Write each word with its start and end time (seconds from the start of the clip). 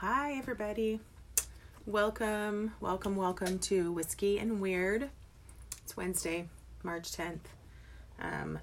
Hi, 0.00 0.34
everybody. 0.34 1.00
Welcome, 1.84 2.72
welcome, 2.78 3.16
welcome 3.16 3.58
to 3.58 3.90
Whiskey 3.90 4.38
and 4.38 4.60
Weird. 4.60 5.10
It's 5.82 5.96
Wednesday, 5.96 6.46
March 6.84 7.10
10th. 7.10 7.40
Um, 8.20 8.60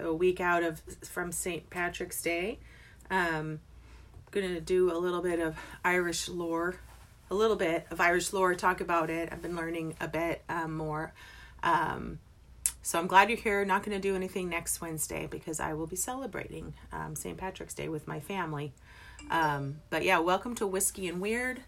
a 0.00 0.14
week 0.14 0.40
out 0.40 0.62
of 0.62 0.80
from 1.02 1.30
St. 1.30 1.68
Patrick's 1.68 2.22
Day. 2.22 2.58
Um, 3.10 3.60
gonna 4.30 4.62
do 4.62 4.90
a 4.90 4.96
little 4.96 5.20
bit 5.20 5.40
of 5.40 5.58
Irish 5.84 6.30
lore, 6.30 6.76
a 7.30 7.34
little 7.34 7.56
bit 7.56 7.86
of 7.90 8.00
Irish 8.00 8.32
lore. 8.32 8.54
Talk 8.54 8.80
about 8.80 9.10
it. 9.10 9.28
I've 9.30 9.42
been 9.42 9.56
learning 9.56 9.94
a 10.00 10.08
bit 10.08 10.42
um, 10.48 10.74
more. 10.74 11.12
Um, 11.62 12.18
so 12.80 12.98
I'm 12.98 13.08
glad 13.08 13.28
you're 13.28 13.36
here. 13.36 13.62
Not 13.66 13.82
to 14.00 14.08
do 14.08 14.16
anything 14.16 14.48
next 14.48 14.80
Wednesday 14.80 15.28
because 15.30 15.60
I 15.60 15.74
will 15.74 15.86
be 15.86 15.96
celebrating 15.96 16.72
um, 16.94 17.14
St. 17.14 17.36
Patrick's 17.36 17.74
Day 17.74 17.90
with 17.90 18.08
my 18.08 18.20
family. 18.20 18.72
Um, 19.30 19.80
but 19.90 20.04
yeah, 20.04 20.18
welcome 20.18 20.54
to 20.56 20.66
Whiskey 20.66 21.08
and 21.08 21.20
Weird. 21.20 21.60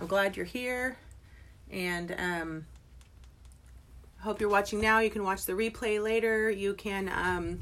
I'm 0.00 0.06
glad 0.06 0.36
you're 0.36 0.46
here, 0.46 0.96
and 1.70 2.14
um, 2.18 2.66
hope 4.20 4.40
you're 4.40 4.50
watching 4.50 4.80
now. 4.80 4.98
You 5.00 5.10
can 5.10 5.24
watch 5.24 5.44
the 5.44 5.52
replay 5.52 6.02
later. 6.02 6.50
You 6.50 6.74
can 6.74 7.08
um, 7.08 7.60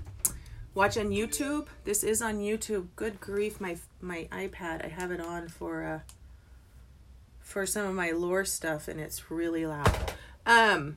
watch 0.74 0.96
on 0.96 1.10
YouTube. 1.10 1.66
This 1.84 2.04
is 2.04 2.20
on 2.22 2.38
YouTube. 2.38 2.88
Good 2.96 3.20
grief, 3.20 3.60
my 3.60 3.76
my 4.00 4.28
iPad. 4.30 4.84
I 4.84 4.88
have 4.88 5.10
it 5.10 5.20
on 5.20 5.48
for 5.48 5.84
uh, 5.84 6.00
for 7.40 7.66
some 7.66 7.86
of 7.86 7.94
my 7.94 8.10
lore 8.10 8.44
stuff, 8.44 8.88
and 8.88 9.00
it's 9.00 9.30
really 9.30 9.66
loud. 9.66 10.12
Um. 10.46 10.96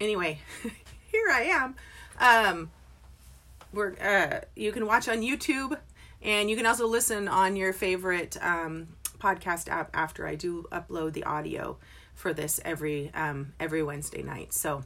Anyway, 0.00 0.40
here 1.12 1.30
I 1.30 1.42
am. 1.44 1.76
Um, 2.18 2.70
we're 3.72 3.94
uh, 4.00 4.40
you 4.56 4.72
can 4.72 4.86
watch 4.86 5.08
on 5.08 5.18
YouTube, 5.18 5.78
and 6.24 6.48
you 6.48 6.56
can 6.56 6.66
also 6.66 6.86
listen 6.86 7.28
on 7.28 7.54
your 7.54 7.72
favorite 7.72 8.36
um, 8.42 8.88
podcast 9.18 9.68
app 9.68 9.90
after 9.94 10.26
I 10.26 10.34
do 10.34 10.64
upload 10.72 11.12
the 11.12 11.24
audio 11.24 11.76
for 12.14 12.32
this 12.32 12.60
every 12.64 13.12
um, 13.14 13.52
every 13.60 13.82
Wednesday 13.82 14.22
night. 14.22 14.52
So, 14.52 14.82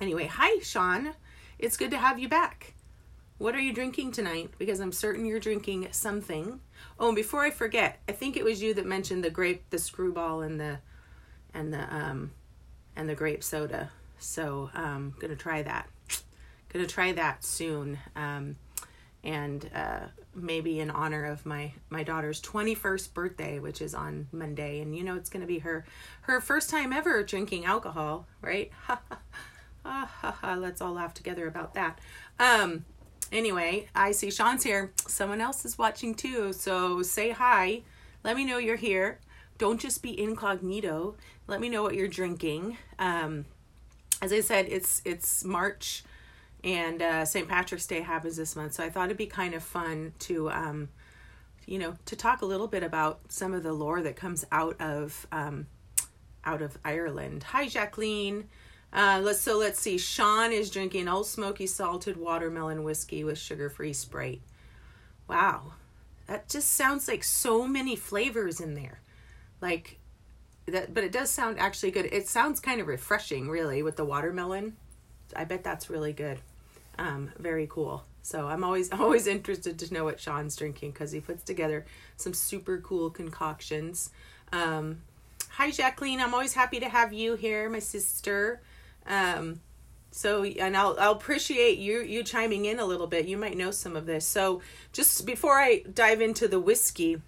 anyway, 0.00 0.26
hi 0.26 0.60
Sean, 0.60 1.14
it's 1.58 1.76
good 1.76 1.90
to 1.90 1.98
have 1.98 2.18
you 2.18 2.28
back. 2.28 2.74
What 3.38 3.54
are 3.54 3.60
you 3.60 3.72
drinking 3.72 4.12
tonight? 4.12 4.50
Because 4.58 4.80
I'm 4.80 4.92
certain 4.92 5.24
you're 5.24 5.40
drinking 5.40 5.88
something. 5.92 6.60
Oh, 6.98 7.08
and 7.08 7.16
before 7.16 7.44
I 7.44 7.50
forget, 7.50 8.00
I 8.08 8.12
think 8.12 8.36
it 8.36 8.44
was 8.44 8.60
you 8.60 8.74
that 8.74 8.84
mentioned 8.84 9.24
the 9.24 9.30
grape, 9.30 9.70
the 9.70 9.76
Skrewball, 9.78 10.44
and 10.44 10.60
the 10.60 10.78
and 11.54 11.72
the 11.72 11.94
um 11.94 12.32
and 12.94 13.08
the 13.08 13.14
grape 13.14 13.42
soda. 13.42 13.90
So 14.18 14.70
um, 14.74 15.14
gonna 15.18 15.36
try 15.36 15.62
that. 15.62 15.88
Gonna 16.70 16.86
try 16.86 17.12
that 17.12 17.44
soon. 17.44 17.98
Um, 18.16 18.56
and 19.24 19.70
uh, 19.74 20.06
maybe 20.42 20.80
in 20.80 20.90
honor 20.90 21.24
of 21.24 21.44
my 21.46 21.72
my 21.90 22.02
daughter's 22.02 22.40
21st 22.42 23.14
birthday 23.14 23.58
which 23.58 23.80
is 23.80 23.94
on 23.94 24.28
monday. 24.32 24.80
And 24.80 24.96
you 24.96 25.04
know 25.04 25.16
it's 25.16 25.30
going 25.30 25.40
to 25.40 25.46
be 25.46 25.60
her 25.60 25.84
her 26.22 26.40
first 26.40 26.70
time 26.70 26.92
ever 26.92 27.22
drinking 27.22 27.64
alcohol 27.64 28.26
right? 28.42 28.70
Ha 29.84 30.04
ha 30.04 30.10
ha 30.20 30.32
ha. 30.32 30.54
Let's 30.54 30.82
all 30.82 30.92
laugh 30.92 31.14
together 31.14 31.46
about 31.46 31.74
that. 31.74 31.98
Um 32.38 32.84
anyway 33.30 33.88
i 33.94 34.12
see 34.12 34.30
sean's 34.30 34.64
here. 34.64 34.92
Someone 35.06 35.40
else 35.40 35.64
is 35.64 35.78
watching 35.78 36.14
too 36.14 36.52
so 36.52 37.02
say 37.02 37.30
hi. 37.30 37.82
Let 38.24 38.36
me 38.36 38.44
know 38.44 38.58
you're 38.58 38.76
here. 38.76 39.20
Don't 39.56 39.80
just 39.80 40.02
be 40.02 40.20
incognito. 40.20 41.16
Let 41.46 41.60
me 41.60 41.68
know 41.68 41.82
what 41.82 41.94
you're 41.94 42.08
drinking. 42.08 42.76
Um 42.98 43.46
as 44.20 44.32
i 44.32 44.40
said 44.40 44.66
it's 44.68 45.00
it's 45.04 45.44
march 45.44 46.04
and 46.64 47.00
uh, 47.00 47.24
St. 47.24 47.48
Patrick's 47.48 47.86
Day 47.86 48.00
happens 48.00 48.36
this 48.36 48.56
month, 48.56 48.74
so 48.74 48.84
I 48.84 48.90
thought 48.90 49.06
it'd 49.06 49.16
be 49.16 49.26
kind 49.26 49.54
of 49.54 49.62
fun 49.62 50.12
to, 50.20 50.50
um, 50.50 50.88
you 51.66 51.78
know, 51.78 51.94
to 52.06 52.16
talk 52.16 52.42
a 52.42 52.46
little 52.46 52.66
bit 52.66 52.82
about 52.82 53.20
some 53.28 53.54
of 53.54 53.62
the 53.62 53.72
lore 53.72 54.02
that 54.02 54.16
comes 54.16 54.44
out 54.50 54.80
of 54.80 55.26
um, 55.30 55.66
out 56.44 56.62
of 56.62 56.78
Ireland. 56.84 57.44
Hi, 57.44 57.68
Jacqueline. 57.68 58.48
Uh, 58.92 59.20
let's 59.22 59.40
so 59.40 59.58
let's 59.58 59.78
see. 59.78 59.98
Sean 59.98 60.50
is 60.52 60.70
drinking 60.70 61.08
Old 61.08 61.26
Smoky 61.26 61.66
salted 61.66 62.16
watermelon 62.16 62.82
whiskey 62.82 63.22
with 63.22 63.38
sugar-free 63.38 63.92
Sprite. 63.92 64.40
Wow, 65.28 65.74
that 66.26 66.48
just 66.48 66.72
sounds 66.72 67.06
like 67.06 67.22
so 67.22 67.68
many 67.68 67.94
flavors 67.94 68.60
in 68.60 68.74
there, 68.74 69.00
like 69.60 69.98
that. 70.66 70.92
But 70.92 71.04
it 71.04 71.12
does 71.12 71.30
sound 71.30 71.58
actually 71.60 71.92
good. 71.92 72.06
It 72.06 72.28
sounds 72.28 72.60
kind 72.60 72.80
of 72.80 72.88
refreshing, 72.88 73.48
really, 73.48 73.82
with 73.82 73.96
the 73.96 74.04
watermelon. 74.04 74.76
I 75.36 75.44
bet 75.44 75.62
that's 75.62 75.90
really 75.90 76.14
good. 76.14 76.40
Um, 76.98 77.30
very 77.38 77.66
cool. 77.68 78.04
So 78.22 78.46
I'm 78.46 78.64
always 78.64 78.92
always 78.92 79.26
interested 79.26 79.78
to 79.78 79.94
know 79.94 80.04
what 80.04 80.20
Sean's 80.20 80.56
drinking 80.56 80.92
because 80.92 81.12
he 81.12 81.20
puts 81.20 81.42
together 81.44 81.86
some 82.16 82.34
super 82.34 82.78
cool 82.78 83.10
concoctions. 83.10 84.10
Um, 84.52 85.02
hi 85.50 85.70
Jacqueline, 85.70 86.20
I'm 86.20 86.34
always 86.34 86.54
happy 86.54 86.80
to 86.80 86.88
have 86.88 87.12
you 87.12 87.34
here, 87.34 87.68
my 87.70 87.78
sister. 87.78 88.60
Um, 89.06 89.60
so 90.10 90.42
and 90.42 90.76
I'll 90.76 90.96
I'll 90.98 91.12
appreciate 91.12 91.78
you 91.78 92.00
you 92.00 92.22
chiming 92.24 92.64
in 92.64 92.78
a 92.80 92.84
little 92.84 93.06
bit. 93.06 93.26
You 93.26 93.36
might 93.36 93.56
know 93.56 93.70
some 93.70 93.96
of 93.96 94.06
this. 94.06 94.26
So 94.26 94.60
just 94.92 95.24
before 95.24 95.58
I 95.58 95.82
dive 95.92 96.20
into 96.20 96.48
the 96.48 96.60
whiskey, 96.60 97.20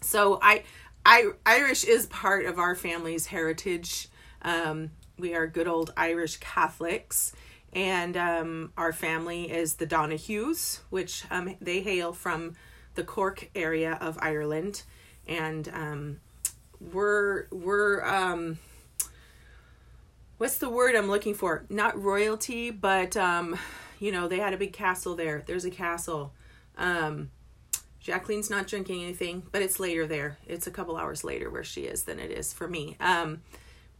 so 0.00 0.38
I 0.40 0.62
I 1.04 1.32
Irish 1.44 1.84
is 1.84 2.06
part 2.06 2.46
of 2.46 2.58
our 2.58 2.74
family's 2.74 3.26
heritage. 3.26 4.08
Um, 4.42 4.90
we 5.18 5.34
are 5.34 5.46
good 5.46 5.68
old 5.68 5.92
Irish 5.96 6.36
Catholics 6.38 7.32
and 7.74 8.16
um, 8.16 8.72
our 8.76 8.92
family 8.92 9.50
is 9.50 9.74
the 9.74 9.86
Donahues, 9.86 10.80
which 10.90 11.24
um, 11.30 11.56
they 11.60 11.80
hail 11.80 12.12
from 12.12 12.54
the 12.94 13.02
Cork 13.02 13.50
area 13.54 13.98
of 14.00 14.16
Ireland, 14.20 14.84
and 15.26 15.68
um, 15.68 16.20
we're 16.92 17.46
we're 17.50 18.04
um, 18.04 18.58
what's 20.38 20.58
the 20.58 20.68
word 20.68 20.94
I'm 20.94 21.08
looking 21.08 21.34
for? 21.34 21.64
Not 21.68 22.00
royalty, 22.00 22.70
but 22.70 23.16
um, 23.16 23.58
you 23.98 24.12
know 24.12 24.28
they 24.28 24.38
had 24.38 24.54
a 24.54 24.58
big 24.58 24.72
castle 24.72 25.16
there. 25.16 25.42
There's 25.44 25.64
a 25.64 25.70
castle. 25.70 26.32
Um, 26.78 27.30
Jacqueline's 28.00 28.50
not 28.50 28.66
drinking 28.66 29.02
anything, 29.02 29.42
but 29.50 29.62
it's 29.62 29.80
later 29.80 30.06
there. 30.06 30.36
It's 30.46 30.66
a 30.66 30.70
couple 30.70 30.96
hours 30.96 31.24
later 31.24 31.48
where 31.48 31.64
she 31.64 31.82
is 31.82 32.04
than 32.04 32.18
it 32.18 32.30
is 32.30 32.52
for 32.52 32.68
me. 32.68 32.96
Um, 33.00 33.40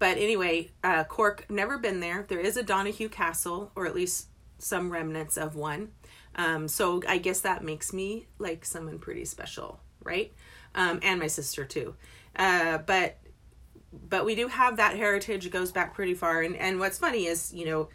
but 0.05 0.19
anyway, 0.19 0.71
uh, 0.83 1.05
Cork, 1.05 1.47
never 1.49 1.79
been 1.79 2.01
there. 2.01 2.27
There 2.29 2.39
is 2.39 2.59
a 2.59 2.63
Donahue 2.63 3.09
Castle, 3.09 3.73
or 3.75 3.87
at 3.87 3.95
least 3.95 4.29
some 4.59 4.93
remnants 4.93 5.39
of 5.39 5.57
one. 5.57 5.93
Um, 6.37 6.69
so 6.69 7.01
I 7.09 7.17
guess 7.17 7.41
that 7.41 7.65
makes 7.65 7.91
me 7.91 8.27
like 8.39 8.67
someone 8.67 8.99
pretty 8.99 9.25
special, 9.25 9.81
right? 10.03 10.35
Um, 10.75 11.01
and 11.03 11.19
my 11.19 11.27
sister 11.27 11.65
too. 11.65 11.95
Uh, 12.37 12.77
but 12.77 13.17
but 13.95 14.27
we 14.27 14.35
do 14.35 14.49
have 14.49 14.77
that 14.77 14.95
heritage. 14.95 15.47
It 15.47 15.53
goes 15.53 15.73
back 15.73 15.95
pretty 15.95 16.13
far. 16.13 16.43
And 16.43 16.55
and 16.55 16.79
what's 16.79 16.99
funny 16.99 17.25
is 17.25 17.55
you 17.55 17.65
know, 17.65 17.89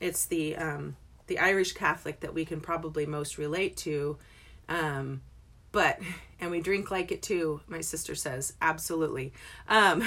it's 0.00 0.26
the 0.26 0.54
um, 0.54 0.94
the 1.26 1.40
Irish 1.40 1.72
Catholic 1.72 2.20
that 2.20 2.32
we 2.32 2.44
can 2.44 2.60
probably 2.60 3.06
most 3.06 3.38
relate 3.38 3.76
to. 3.78 4.18
Um, 4.68 5.22
but 5.76 5.98
and 6.40 6.50
we 6.50 6.58
drink 6.62 6.90
like 6.90 7.12
it 7.12 7.20
too 7.20 7.60
my 7.68 7.82
sister 7.82 8.14
says 8.14 8.54
absolutely. 8.62 9.34
Um 9.68 10.02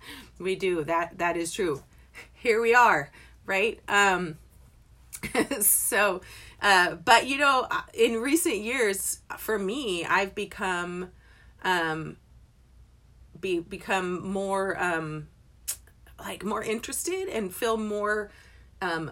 we 0.38 0.56
do 0.56 0.82
that 0.84 1.18
that 1.18 1.36
is 1.36 1.52
true. 1.52 1.82
Here 2.32 2.60
we 2.60 2.74
are 2.74 3.10
right? 3.44 3.78
Um 3.86 4.38
so 5.60 6.22
uh 6.62 6.94
but 6.94 7.26
you 7.26 7.36
know 7.36 7.68
in 7.92 8.14
recent 8.22 8.56
years 8.56 9.20
for 9.36 9.58
me 9.58 10.06
i've 10.06 10.34
become 10.34 11.10
um 11.62 12.16
be 13.38 13.58
become 13.58 14.26
more 14.26 14.82
um 14.82 15.28
like 16.18 16.42
more 16.42 16.62
interested 16.62 17.28
and 17.28 17.54
feel 17.54 17.76
more 17.76 18.30
um 18.80 19.10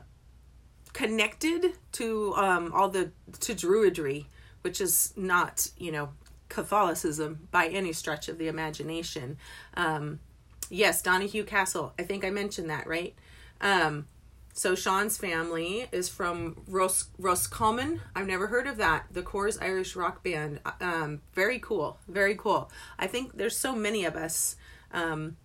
connected 0.95 1.73
to 1.93 2.33
um 2.37 2.73
all 2.73 2.89
the 2.89 3.11
to 3.41 3.55
druidry 3.55 4.25
which 4.69 4.83
is 4.83 5.15
not, 5.17 5.71
you 5.79 5.91
know, 5.91 6.11
Catholicism 6.51 7.49
by 7.51 7.69
any 7.69 7.91
stretch 7.95 8.29
of 8.29 8.37
the 8.37 8.49
imagination. 8.49 9.39
Um, 9.73 10.21
yes, 10.69 11.01
Donahue 11.01 11.45
Castle. 11.45 11.95
I 11.99 12.03
think 12.03 12.23
I 12.23 12.29
mentioned 12.29 12.69
that, 12.69 12.87
right? 12.87 13.15
Um, 13.63 14.09
so 14.53 14.75
Sean's 14.75 15.17
family 15.17 15.87
is 15.91 16.11
from 16.11 16.61
Ros- 16.69 17.09
Roscommon. 17.17 18.03
I've 18.15 18.27
never 18.27 18.49
heard 18.49 18.67
of 18.67 18.77
that. 18.77 19.07
The 19.11 19.23
Corrs 19.23 19.57
Irish 19.63 19.97
rock 19.97 20.23
band. 20.23 20.61
Um, 20.83 21.23
very 21.33 21.59
cool. 21.59 21.97
Very 22.07 22.35
cool. 22.35 22.71
I 22.99 23.07
think 23.07 23.39
there's 23.39 23.57
so 23.57 23.75
many 23.75 24.05
of 24.05 24.17
us 24.17 24.57
um, 24.93 25.39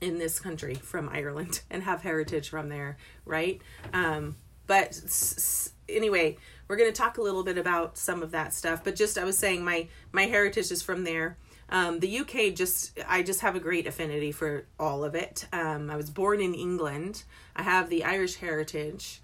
in 0.00 0.16
this 0.16 0.40
country 0.40 0.74
from 0.74 1.10
Ireland 1.10 1.60
and 1.70 1.82
have 1.82 2.00
heritage 2.00 2.48
from 2.48 2.70
there, 2.70 2.96
right? 3.26 3.60
Um, 3.92 4.36
but 4.66 4.88
s- 4.88 5.34
s- 5.36 5.72
anyway, 5.86 6.38
we're 6.70 6.76
going 6.76 6.92
to 6.92 6.96
talk 6.96 7.18
a 7.18 7.22
little 7.22 7.42
bit 7.42 7.58
about 7.58 7.98
some 7.98 8.22
of 8.22 8.30
that 8.30 8.54
stuff 8.54 8.84
but 8.84 8.94
just 8.94 9.18
i 9.18 9.24
was 9.24 9.36
saying 9.36 9.64
my 9.64 9.88
my 10.12 10.22
heritage 10.22 10.70
is 10.70 10.80
from 10.80 11.02
there. 11.02 11.36
Um, 11.68 11.98
the 11.98 12.20
uk 12.20 12.54
just 12.54 12.98
i 13.08 13.22
just 13.22 13.40
have 13.40 13.56
a 13.56 13.60
great 13.60 13.88
affinity 13.88 14.30
for 14.30 14.66
all 14.78 15.02
of 15.02 15.16
it. 15.16 15.46
Um, 15.52 15.90
i 15.90 15.96
was 15.96 16.10
born 16.10 16.40
in 16.40 16.54
england. 16.54 17.24
I 17.56 17.64
have 17.64 17.90
the 17.90 18.04
irish 18.04 18.36
heritage. 18.36 19.20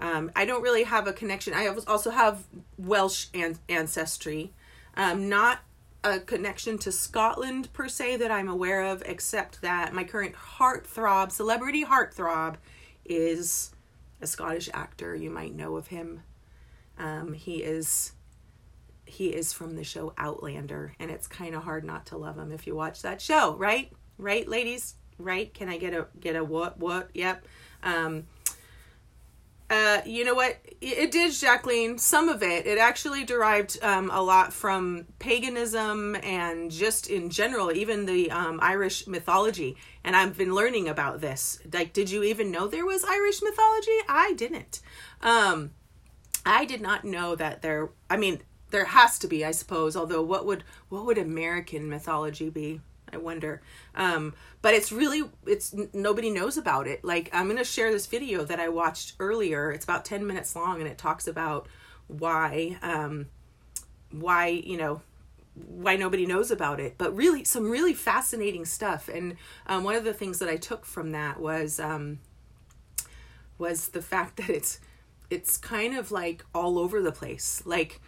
Um, 0.00 0.32
i 0.34 0.44
don't 0.44 0.62
really 0.62 0.82
have 0.82 1.06
a 1.06 1.12
connection. 1.12 1.54
I 1.54 1.68
also 1.68 2.10
have 2.10 2.42
welsh 2.76 3.28
an- 3.34 3.60
ancestry. 3.68 4.52
Um, 4.96 5.28
not 5.28 5.60
a 6.02 6.18
connection 6.18 6.76
to 6.78 6.90
Scotland 6.90 7.72
per 7.72 7.86
se 7.86 8.16
that 8.16 8.30
I'm 8.32 8.48
aware 8.48 8.82
of, 8.82 9.02
except 9.06 9.60
that 9.60 9.92
my 9.92 10.02
current 10.02 10.34
heartthrob, 10.34 11.30
celebrity 11.30 11.84
heartthrob, 11.84 12.56
is 13.04 13.70
a 14.20 14.26
Scottish 14.26 14.70
actor. 14.72 15.14
You 15.14 15.30
might 15.30 15.54
know 15.54 15.76
of 15.76 15.88
him. 15.88 16.22
Um, 17.00 17.32
he 17.32 17.62
is 17.62 18.12
he 19.06 19.28
is 19.28 19.52
from 19.52 19.74
the 19.74 19.82
show 19.82 20.12
Outlander, 20.18 20.94
and 21.00 21.10
it's 21.10 21.26
kind 21.26 21.54
of 21.54 21.64
hard 21.64 21.82
not 21.82 22.06
to 22.06 22.16
love 22.16 22.38
him 22.38 22.52
if 22.52 22.66
you 22.66 22.76
watch 22.76 23.02
that 23.02 23.20
show, 23.20 23.56
right? 23.56 23.90
Right, 24.18 24.46
ladies? 24.46 24.94
Right? 25.18 25.52
Can 25.52 25.68
I 25.68 25.78
get 25.78 25.94
a 25.94 26.06
get 26.20 26.36
a 26.36 26.44
what 26.44 26.78
what? 26.78 27.10
Yep. 27.14 27.44
Um, 27.82 28.26
uh, 29.70 30.00
you 30.04 30.24
know 30.24 30.34
what? 30.34 30.58
It 30.80 31.10
did, 31.10 31.32
Jacqueline. 31.32 31.96
Some 31.96 32.28
of 32.28 32.42
it. 32.42 32.66
It 32.66 32.76
actually 32.76 33.24
derived 33.24 33.78
um, 33.82 34.10
a 34.12 34.20
lot 34.20 34.52
from 34.52 35.06
paganism 35.20 36.16
and 36.16 36.70
just 36.70 37.08
in 37.08 37.30
general, 37.30 37.72
even 37.72 38.04
the 38.04 38.30
um, 38.32 38.58
Irish 38.60 39.06
mythology. 39.06 39.76
And 40.02 40.16
I've 40.16 40.36
been 40.36 40.54
learning 40.54 40.88
about 40.88 41.20
this. 41.20 41.60
Like, 41.72 41.92
did 41.92 42.10
you 42.10 42.24
even 42.24 42.50
know 42.50 42.66
there 42.66 42.84
was 42.84 43.04
Irish 43.04 43.40
mythology? 43.42 43.98
I 44.08 44.34
didn't. 44.34 44.80
Um, 45.22 45.70
I 46.44 46.64
did 46.64 46.80
not 46.80 47.04
know 47.04 47.34
that 47.36 47.62
there. 47.62 47.90
I 48.08 48.16
mean, 48.16 48.40
there 48.70 48.86
has 48.86 49.18
to 49.20 49.28
be, 49.28 49.44
I 49.44 49.50
suppose. 49.50 49.96
Although, 49.96 50.22
what 50.22 50.46
would 50.46 50.64
what 50.88 51.06
would 51.06 51.18
American 51.18 51.88
mythology 51.88 52.50
be? 52.50 52.80
I 53.12 53.16
wonder. 53.16 53.60
Um, 53.94 54.34
but 54.62 54.74
it's 54.74 54.92
really 54.92 55.22
it's 55.46 55.74
nobody 55.92 56.30
knows 56.30 56.56
about 56.56 56.86
it. 56.86 57.04
Like 57.04 57.30
I'm 57.32 57.48
gonna 57.48 57.64
share 57.64 57.90
this 57.90 58.06
video 58.06 58.44
that 58.44 58.60
I 58.60 58.68
watched 58.68 59.14
earlier. 59.18 59.70
It's 59.70 59.84
about 59.84 60.04
ten 60.04 60.26
minutes 60.26 60.54
long, 60.54 60.80
and 60.80 60.88
it 60.88 60.98
talks 60.98 61.26
about 61.26 61.68
why 62.06 62.78
um, 62.82 63.26
why 64.10 64.48
you 64.48 64.76
know 64.76 65.02
why 65.54 65.96
nobody 65.96 66.26
knows 66.26 66.50
about 66.50 66.80
it. 66.80 66.94
But 66.96 67.14
really, 67.14 67.44
some 67.44 67.70
really 67.70 67.94
fascinating 67.94 68.64
stuff. 68.64 69.08
And 69.08 69.36
um, 69.66 69.84
one 69.84 69.96
of 69.96 70.04
the 70.04 70.14
things 70.14 70.38
that 70.38 70.48
I 70.48 70.56
took 70.56 70.84
from 70.84 71.10
that 71.12 71.40
was 71.40 71.80
um, 71.80 72.20
was 73.58 73.88
the 73.88 74.02
fact 74.02 74.36
that 74.38 74.50
it's 74.50 74.80
it's 75.30 75.56
kind 75.56 75.96
of 75.96 76.10
like 76.10 76.44
all 76.54 76.78
over 76.78 77.00
the 77.00 77.12
place. 77.12 77.62
Like 77.64 78.00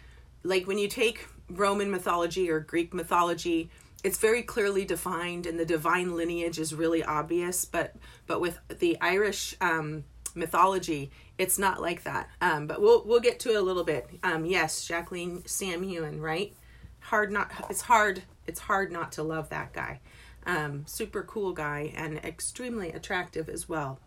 like 0.43 0.67
when 0.67 0.77
you 0.77 0.87
take 0.87 1.25
Roman 1.49 1.89
mythology 1.89 2.49
or 2.49 2.59
Greek 2.59 2.93
mythology 2.93 3.69
it's 4.03 4.17
very 4.17 4.43
clearly 4.43 4.83
defined 4.83 5.45
and 5.45 5.57
the 5.57 5.65
divine 5.65 6.15
lineage 6.15 6.59
is 6.59 6.75
really 6.75 7.03
obvious 7.03 7.63
but 7.65 7.95
but 8.27 8.41
with 8.41 8.59
the 8.67 8.99
irish 9.01 9.55
um, 9.61 10.03
mythology 10.35 11.09
it's 11.37 11.57
not 11.57 11.81
like 11.81 12.03
that. 12.03 12.29
Um, 12.41 12.67
but 12.67 12.81
we'll 12.81 13.03
we'll 13.05 13.19
get 13.19 13.39
to 13.39 13.49
it 13.49 13.55
a 13.55 13.61
little 13.61 13.83
bit. 13.83 14.07
Um, 14.21 14.45
yes 14.45 14.85
jacqueline 14.85 15.45
Sam 15.45 15.83
Heughan 15.83 16.21
right? 16.21 16.53
Hard 16.99 17.31
not 17.31 17.51
it's 17.69 17.81
hard 17.81 18.23
it's 18.45 18.59
hard 18.59 18.91
not 18.91 19.13
to 19.13 19.23
love 19.23 19.49
that 19.49 19.73
guy. 19.73 20.01
Um, 20.45 20.83
super 20.85 21.23
cool 21.23 21.53
guy 21.53 21.93
and 21.95 22.17
extremely 22.17 22.91
attractive 22.91 23.47
as 23.47 23.69
well 23.69 23.99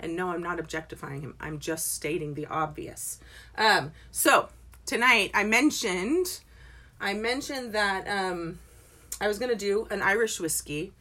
and 0.00 0.16
no 0.16 0.30
i'm 0.30 0.42
not 0.42 0.58
objectifying 0.58 1.20
him 1.20 1.34
i'm 1.40 1.58
just 1.58 1.94
stating 1.94 2.34
the 2.34 2.46
obvious 2.46 3.20
um, 3.56 3.92
so 4.10 4.48
tonight 4.86 5.30
i 5.34 5.44
mentioned 5.44 6.40
i 7.00 7.12
mentioned 7.14 7.72
that 7.72 8.06
um, 8.08 8.58
I 9.20 9.28
was 9.28 9.38
gonna 9.38 9.54
do 9.54 9.86
an 9.90 10.02
Irish 10.02 10.40
whiskey. 10.40 10.92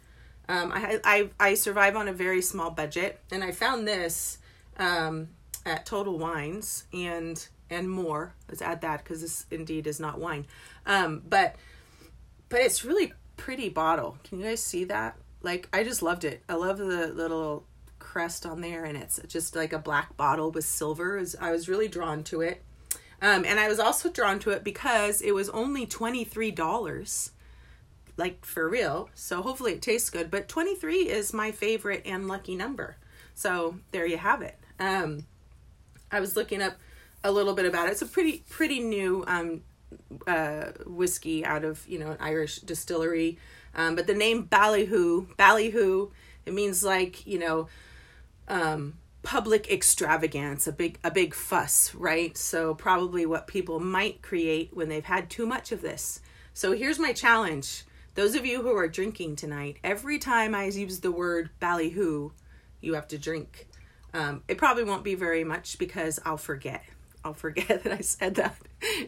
Um, 0.47 0.71
I, 0.73 0.99
I 1.03 1.29
I 1.39 1.53
survive 1.55 1.95
on 1.95 2.07
a 2.07 2.13
very 2.13 2.41
small 2.41 2.69
budget, 2.69 3.19
and 3.31 3.43
I 3.43 3.51
found 3.51 3.87
this 3.87 4.37
um, 4.77 5.29
at 5.65 5.85
Total 5.85 6.17
Wines 6.17 6.85
and 6.93 7.45
and 7.69 7.89
more. 7.89 8.33
Let's 8.47 8.61
add 8.61 8.81
that 8.81 9.03
because 9.03 9.21
this 9.21 9.45
indeed 9.49 9.87
is 9.87 9.99
not 9.99 10.19
wine, 10.19 10.45
um, 10.85 11.23
but 11.27 11.55
but 12.49 12.61
it's 12.61 12.85
really 12.85 13.13
pretty 13.37 13.69
bottle. 13.69 14.17
Can 14.23 14.39
you 14.39 14.45
guys 14.45 14.61
see 14.61 14.83
that? 14.85 15.17
Like 15.41 15.67
I 15.73 15.83
just 15.83 16.01
loved 16.01 16.23
it. 16.23 16.43
I 16.47 16.53
love 16.53 16.77
the 16.77 17.07
little 17.07 17.65
crest 18.13 18.45
on 18.45 18.61
there, 18.61 18.85
and 18.85 18.95
it's 18.95 19.19
just 19.27 19.55
like 19.55 19.73
a 19.73 19.79
black 19.79 20.15
bottle 20.15 20.51
with 20.51 20.65
silver. 20.65 21.19
I 21.41 21.51
was 21.51 21.67
really 21.67 21.87
drawn 21.87 22.23
to 22.25 22.41
it. 22.41 22.61
Um, 23.23 23.43
and 23.43 23.59
I 23.59 23.67
was 23.67 23.79
also 23.79 24.11
drawn 24.11 24.37
to 24.39 24.51
it 24.51 24.63
because 24.63 25.19
it 25.19 25.31
was 25.31 25.49
only 25.49 25.87
$23 25.87 27.31
like 28.15 28.45
for 28.45 28.69
real. 28.69 29.09
So 29.15 29.41
hopefully 29.41 29.73
it 29.73 29.81
tastes 29.81 30.11
good. 30.11 30.29
But 30.29 30.47
23 30.47 31.09
is 31.09 31.33
my 31.33 31.51
favorite 31.51 32.03
and 32.05 32.27
lucky 32.27 32.55
number. 32.55 32.97
So 33.33 33.79
there 33.91 34.05
you 34.05 34.17
have 34.17 34.43
it. 34.43 34.59
Um, 34.79 35.25
I 36.11 36.19
was 36.19 36.35
looking 36.35 36.61
up 36.61 36.75
a 37.23 37.31
little 37.31 37.55
bit 37.55 37.65
about 37.65 37.87
it. 37.87 37.93
It's 37.93 38.03
a 38.03 38.05
pretty 38.05 38.43
pretty 38.47 38.79
new 38.79 39.23
um, 39.25 39.61
uh, 40.27 40.65
whiskey 40.85 41.43
out 41.43 41.63
of 41.63 41.83
you 41.87 41.97
know 41.97 42.11
an 42.11 42.17
Irish 42.19 42.57
distillery. 42.57 43.39
Um, 43.73 43.95
but 43.95 44.05
the 44.05 44.13
name 44.13 44.43
Ballyhoo, 44.43 45.33
Ballyhoo, 45.35 46.11
it 46.45 46.53
means 46.53 46.83
like 46.83 47.25
you 47.25 47.39
know 47.39 47.69
um, 48.47 48.95
public 49.23 49.71
extravagance, 49.71 50.67
a 50.67 50.71
big 50.71 50.99
a 51.03 51.11
big 51.11 51.33
fuss, 51.33 51.93
right? 51.95 52.37
So 52.37 52.75
probably 52.75 53.25
what 53.25 53.47
people 53.47 53.79
might 53.79 54.21
create 54.21 54.71
when 54.73 54.89
they've 54.89 55.03
had 55.03 55.29
too 55.29 55.45
much 55.45 55.71
of 55.71 55.81
this. 55.81 56.21
So 56.53 56.73
here's 56.73 56.99
my 56.99 57.13
challenge 57.13 57.83
those 58.15 58.35
of 58.35 58.45
you 58.45 58.61
who 58.61 58.75
are 58.77 58.87
drinking 58.87 59.37
tonight, 59.37 59.77
every 59.83 60.19
time 60.19 60.53
I 60.53 60.65
use 60.65 60.99
the 60.99 61.11
word 61.11 61.49
ballyhoo, 61.59 62.29
you 62.79 62.93
have 62.93 63.07
to 63.07 63.17
drink. 63.17 63.67
Um, 64.13 64.43
it 64.47 64.59
probably 64.59 64.83
won't 64.83 65.03
be 65.03 65.15
very 65.15 65.43
much 65.43 65.79
because 65.79 66.19
I'll 66.23 66.37
forget. 66.37 66.83
I'll 67.25 67.33
forget 67.33 67.67
that 67.83 67.91
I 67.91 68.01
said 68.01 68.35
that 68.35 68.55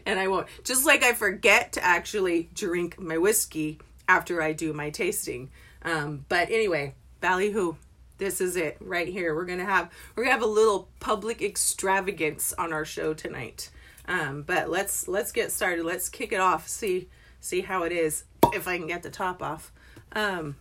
and 0.04 0.18
I 0.18 0.26
won't. 0.26 0.48
Just 0.64 0.84
like 0.84 1.04
I 1.04 1.12
forget 1.12 1.72
to 1.72 1.84
actually 1.84 2.50
drink 2.52 2.98
my 2.98 3.18
whiskey 3.18 3.78
after 4.08 4.42
I 4.42 4.52
do 4.52 4.72
my 4.72 4.90
tasting. 4.90 5.50
Um, 5.82 6.24
but 6.28 6.50
anyway, 6.50 6.94
ballyhoo. 7.20 7.76
This 8.18 8.40
is 8.40 8.56
it 8.56 8.78
right 8.80 9.08
here. 9.08 9.34
We're 9.34 9.44
gonna 9.44 9.64
have 9.64 9.90
we're 10.14 10.24
gonna 10.24 10.34
have 10.34 10.42
a 10.42 10.46
little 10.46 10.88
public 11.00 11.42
extravagance 11.42 12.52
on 12.54 12.72
our 12.72 12.84
show 12.84 13.12
tonight. 13.12 13.70
Um, 14.08 14.42
but 14.42 14.70
let's 14.70 15.06
let's 15.06 15.32
get 15.32 15.52
started. 15.52 15.84
Let's 15.84 16.08
kick 16.08 16.32
it 16.32 16.40
off. 16.40 16.68
See 16.68 17.08
see 17.40 17.60
how 17.60 17.82
it 17.82 17.92
is 17.92 18.24
if 18.54 18.66
I 18.66 18.78
can 18.78 18.86
get 18.86 19.02
the 19.02 19.10
top 19.10 19.42
off. 19.42 19.70
Um, 20.12 20.56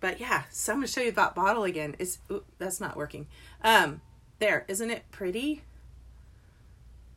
but 0.00 0.20
yeah, 0.20 0.44
so 0.50 0.72
I'm 0.72 0.78
gonna 0.78 0.88
show 0.88 1.00
you 1.00 1.12
that 1.12 1.34
bottle 1.34 1.64
again. 1.64 1.96
Is 1.98 2.18
that's 2.58 2.80
not 2.80 2.96
working. 2.96 3.26
Um, 3.62 4.02
there, 4.38 4.64
isn't 4.68 4.90
it 4.90 5.04
pretty? 5.10 5.62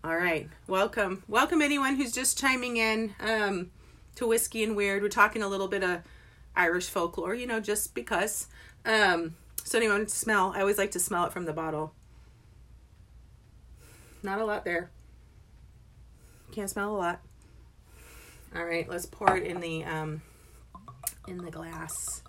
All 0.06 0.16
right, 0.16 0.50
welcome, 0.68 1.24
welcome 1.30 1.62
anyone 1.62 1.95
who's 1.95 2.12
just 2.12 2.38
chiming 2.38 2.75
in 2.75 3.16
um, 3.22 3.72
to 4.16 4.28
whiskey 4.28 4.62
and 4.63 4.75
weird. 4.75 5.01
We're 5.01 5.07
talking 5.07 5.42
a 5.42 5.48
little 5.48 5.69
bit 5.69 5.81
of 5.81 6.01
Irish 6.56 6.90
folklore, 6.90 7.33
you 7.35 7.47
know, 7.47 7.59
just 7.59 7.94
because. 7.94 8.47
Um, 8.85 9.35
so 9.63 9.78
anyone 9.78 10.07
smell? 10.07 10.54
I 10.56 10.61
always 10.61 10.78
like 10.78 10.92
to 10.92 10.99
smell 10.99 11.25
it 11.25 11.33
from 11.33 11.45
the 11.45 11.54
bottle. 11.54 11.94
Not 14.21 14.40
a 14.40 14.45
lot 14.45 14.66
there. 14.66 14.92
Can't 16.52 16.69
smell 16.69 16.95
a 16.95 16.97
lot. 16.97 17.21
All 18.56 18.63
right, 18.63 18.87
let's 18.87 19.06
pour 19.06 19.35
it 19.35 19.44
in 19.44 19.59
the 19.59 19.83
um, 19.83 20.21
in 21.28 21.37
the 21.37 21.49
glass. 21.49 22.21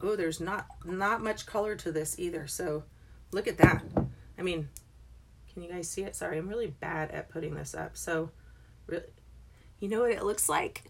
Oh, 0.00 0.16
there's 0.16 0.40
not 0.40 0.66
not 0.84 1.22
much 1.22 1.46
color 1.46 1.76
to 1.76 1.92
this 1.92 2.18
either. 2.18 2.46
So 2.46 2.82
look 3.32 3.46
at 3.46 3.58
that. 3.58 3.84
I 4.38 4.42
mean, 4.42 4.68
can 5.52 5.62
you 5.62 5.70
guys 5.70 5.88
see 5.88 6.02
it? 6.02 6.16
Sorry, 6.16 6.38
I'm 6.38 6.48
really 6.48 6.68
bad 6.68 7.10
at 7.10 7.28
putting 7.28 7.54
this 7.54 7.74
up. 7.74 7.96
So, 7.96 8.30
really, 8.86 9.04
you 9.78 9.88
know 9.88 10.00
what 10.00 10.12
it 10.12 10.24
looks 10.24 10.48
like? 10.48 10.84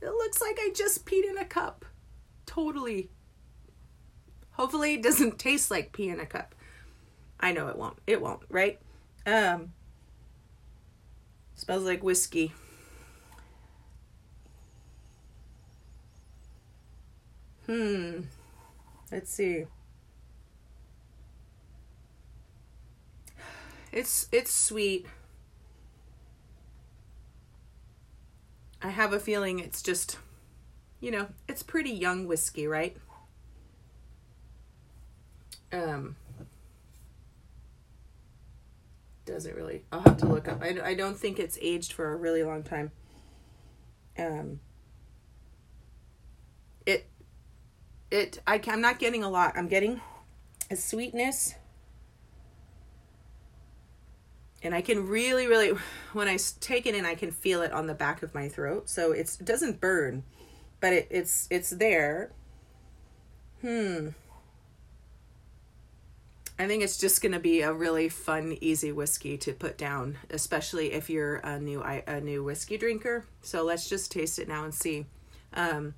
It 0.00 0.10
looks 0.10 0.40
like 0.40 0.58
I 0.60 0.70
just 0.74 1.06
peed 1.06 1.28
in 1.28 1.38
a 1.38 1.44
cup. 1.44 1.84
Totally. 2.46 3.10
Hopefully, 4.52 4.94
it 4.94 5.02
doesn't 5.02 5.38
taste 5.38 5.70
like 5.70 5.92
pee 5.92 6.08
in 6.08 6.20
a 6.20 6.26
cup. 6.26 6.54
I 7.40 7.52
know 7.52 7.68
it 7.68 7.76
won't. 7.76 7.98
It 8.06 8.20
won't, 8.20 8.42
right? 8.48 8.78
Um, 9.26 9.72
smells 11.54 11.84
like 11.84 12.02
whiskey. 12.02 12.52
Hmm. 17.66 18.20
Let's 19.10 19.30
see. 19.32 19.66
It's 23.92 24.28
it's 24.32 24.52
sweet. 24.52 25.06
I 28.82 28.88
have 28.90 29.12
a 29.12 29.20
feeling 29.20 29.58
it's 29.58 29.82
just 29.82 30.18
you 31.00 31.10
know, 31.10 31.26
it's 31.48 31.62
pretty 31.62 31.90
young 31.90 32.26
whiskey, 32.28 32.66
right? 32.66 32.96
Um 35.72 36.16
doesn't 39.24 39.54
really 39.54 39.84
I'll 39.92 40.00
have 40.00 40.18
to 40.18 40.26
look 40.26 40.48
up. 40.48 40.62
I, 40.62 40.78
I 40.82 40.94
don't 40.94 41.16
think 41.16 41.38
it's 41.38 41.58
aged 41.60 41.92
for 41.92 42.12
a 42.12 42.16
really 42.16 42.42
long 42.42 42.62
time. 42.62 42.90
Um 44.18 44.60
it 46.84 47.08
it 48.10 48.40
I, 48.46 48.60
I'm 48.66 48.80
not 48.80 48.98
getting 48.98 49.22
a 49.22 49.30
lot. 49.30 49.54
I'm 49.56 49.68
getting 49.68 50.00
a 50.70 50.76
sweetness. 50.76 51.54
and 54.62 54.74
I 54.74 54.80
can 54.80 55.08
really, 55.08 55.46
really, 55.46 55.72
when 56.12 56.28
I 56.28 56.38
take 56.60 56.86
it 56.86 56.94
in, 56.94 57.04
I 57.04 57.14
can 57.14 57.30
feel 57.30 57.62
it 57.62 57.72
on 57.72 57.86
the 57.86 57.94
back 57.94 58.22
of 58.22 58.34
my 58.34 58.48
throat. 58.48 58.88
So 58.88 59.12
it 59.12 59.36
doesn't 59.42 59.80
burn, 59.80 60.22
but 60.80 60.92
it, 60.92 61.08
it's 61.10 61.48
it's 61.50 61.70
there. 61.70 62.32
Hmm. 63.60 64.08
I 66.62 66.68
think 66.68 66.84
it's 66.84 66.96
just 66.96 67.20
going 67.20 67.32
to 67.32 67.40
be 67.40 67.62
a 67.62 67.72
really 67.72 68.08
fun, 68.08 68.56
easy 68.60 68.92
whiskey 68.92 69.36
to 69.38 69.52
put 69.52 69.76
down, 69.76 70.16
especially 70.30 70.92
if 70.92 71.10
you're 71.10 71.38
a 71.38 71.58
new 71.58 71.82
a 71.82 72.20
new 72.20 72.44
whiskey 72.44 72.78
drinker. 72.78 73.24
So 73.40 73.64
let's 73.64 73.88
just 73.88 74.12
taste 74.12 74.38
it 74.38 74.46
now 74.46 74.62
and 74.62 74.72
see. 74.72 75.06
Um, 75.54 75.94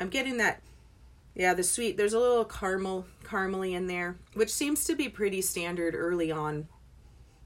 I'm 0.00 0.08
getting 0.08 0.38
that, 0.38 0.62
yeah, 1.34 1.52
the 1.52 1.62
sweet. 1.62 1.98
There's 1.98 2.14
a 2.14 2.18
little 2.18 2.46
caramel, 2.46 3.04
caramely 3.22 3.72
in 3.72 3.86
there, 3.86 4.16
which 4.32 4.50
seems 4.50 4.82
to 4.86 4.96
be 4.96 5.10
pretty 5.10 5.42
standard 5.42 5.94
early 5.94 6.32
on. 6.32 6.68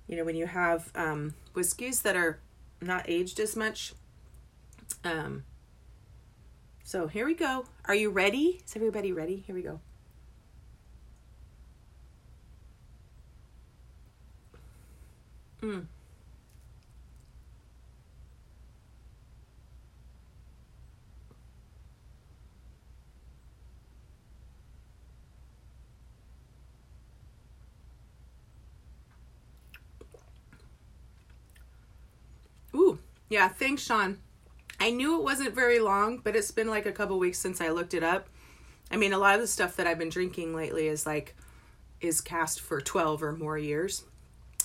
You 0.06 0.16
know, 0.18 0.24
when 0.24 0.36
you 0.36 0.46
have 0.46 0.88
um, 0.94 1.34
whiskeys 1.52 2.02
that 2.02 2.14
are 2.14 2.38
not 2.80 3.06
aged 3.08 3.40
as 3.40 3.56
much. 3.56 3.92
Um, 5.02 5.42
so 6.84 7.08
here 7.08 7.26
we 7.26 7.34
go. 7.34 7.64
Are 7.86 7.94
you 7.96 8.10
ready? 8.10 8.62
Is 8.64 8.76
everybody 8.76 9.10
ready? 9.10 9.42
Here 9.44 9.56
we 9.56 9.62
go. 9.62 9.80
Mm. 15.62 15.86
Ooh, 32.74 32.98
yeah, 33.28 33.48
thanks, 33.48 33.82
Sean. 33.82 34.18
I 34.80 34.90
knew 34.90 35.16
it 35.18 35.22
wasn't 35.24 35.54
very 35.54 35.78
long, 35.78 36.18
but 36.18 36.36
it's 36.36 36.50
been 36.50 36.68
like 36.68 36.86
a 36.86 36.92
couple 36.92 37.18
weeks 37.18 37.38
since 37.38 37.60
I 37.60 37.70
looked 37.70 37.94
it 37.94 38.02
up. 38.02 38.28
I 38.90 38.96
mean, 38.96 39.12
a 39.12 39.18
lot 39.18 39.34
of 39.36 39.40
the 39.40 39.46
stuff 39.46 39.76
that 39.76 39.86
I've 39.86 39.98
been 39.98 40.10
drinking 40.10 40.54
lately 40.54 40.88
is 40.88 41.06
like 41.06 41.36
is 42.00 42.20
cast 42.20 42.60
for 42.60 42.80
12 42.80 43.22
or 43.22 43.32
more 43.32 43.58
years 43.58 44.04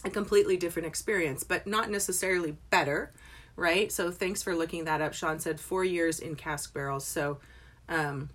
a 0.03 0.09
completely 0.09 0.57
different 0.57 0.87
experience, 0.87 1.43
but 1.43 1.67
not 1.67 1.89
necessarily 1.89 2.57
better, 2.69 3.11
right? 3.55 3.91
So 3.91 4.11
thanks 4.11 4.43
for 4.43 4.55
looking 4.55 4.85
that 4.85 5.01
up. 5.01 5.13
Sean 5.13 5.39
said 5.39 5.59
four 5.59 5.83
years 5.83 6.19
in 6.19 6.35
cask 6.35 6.73
barrels. 6.73 7.05
So, 7.05 7.39
um, 7.89 8.29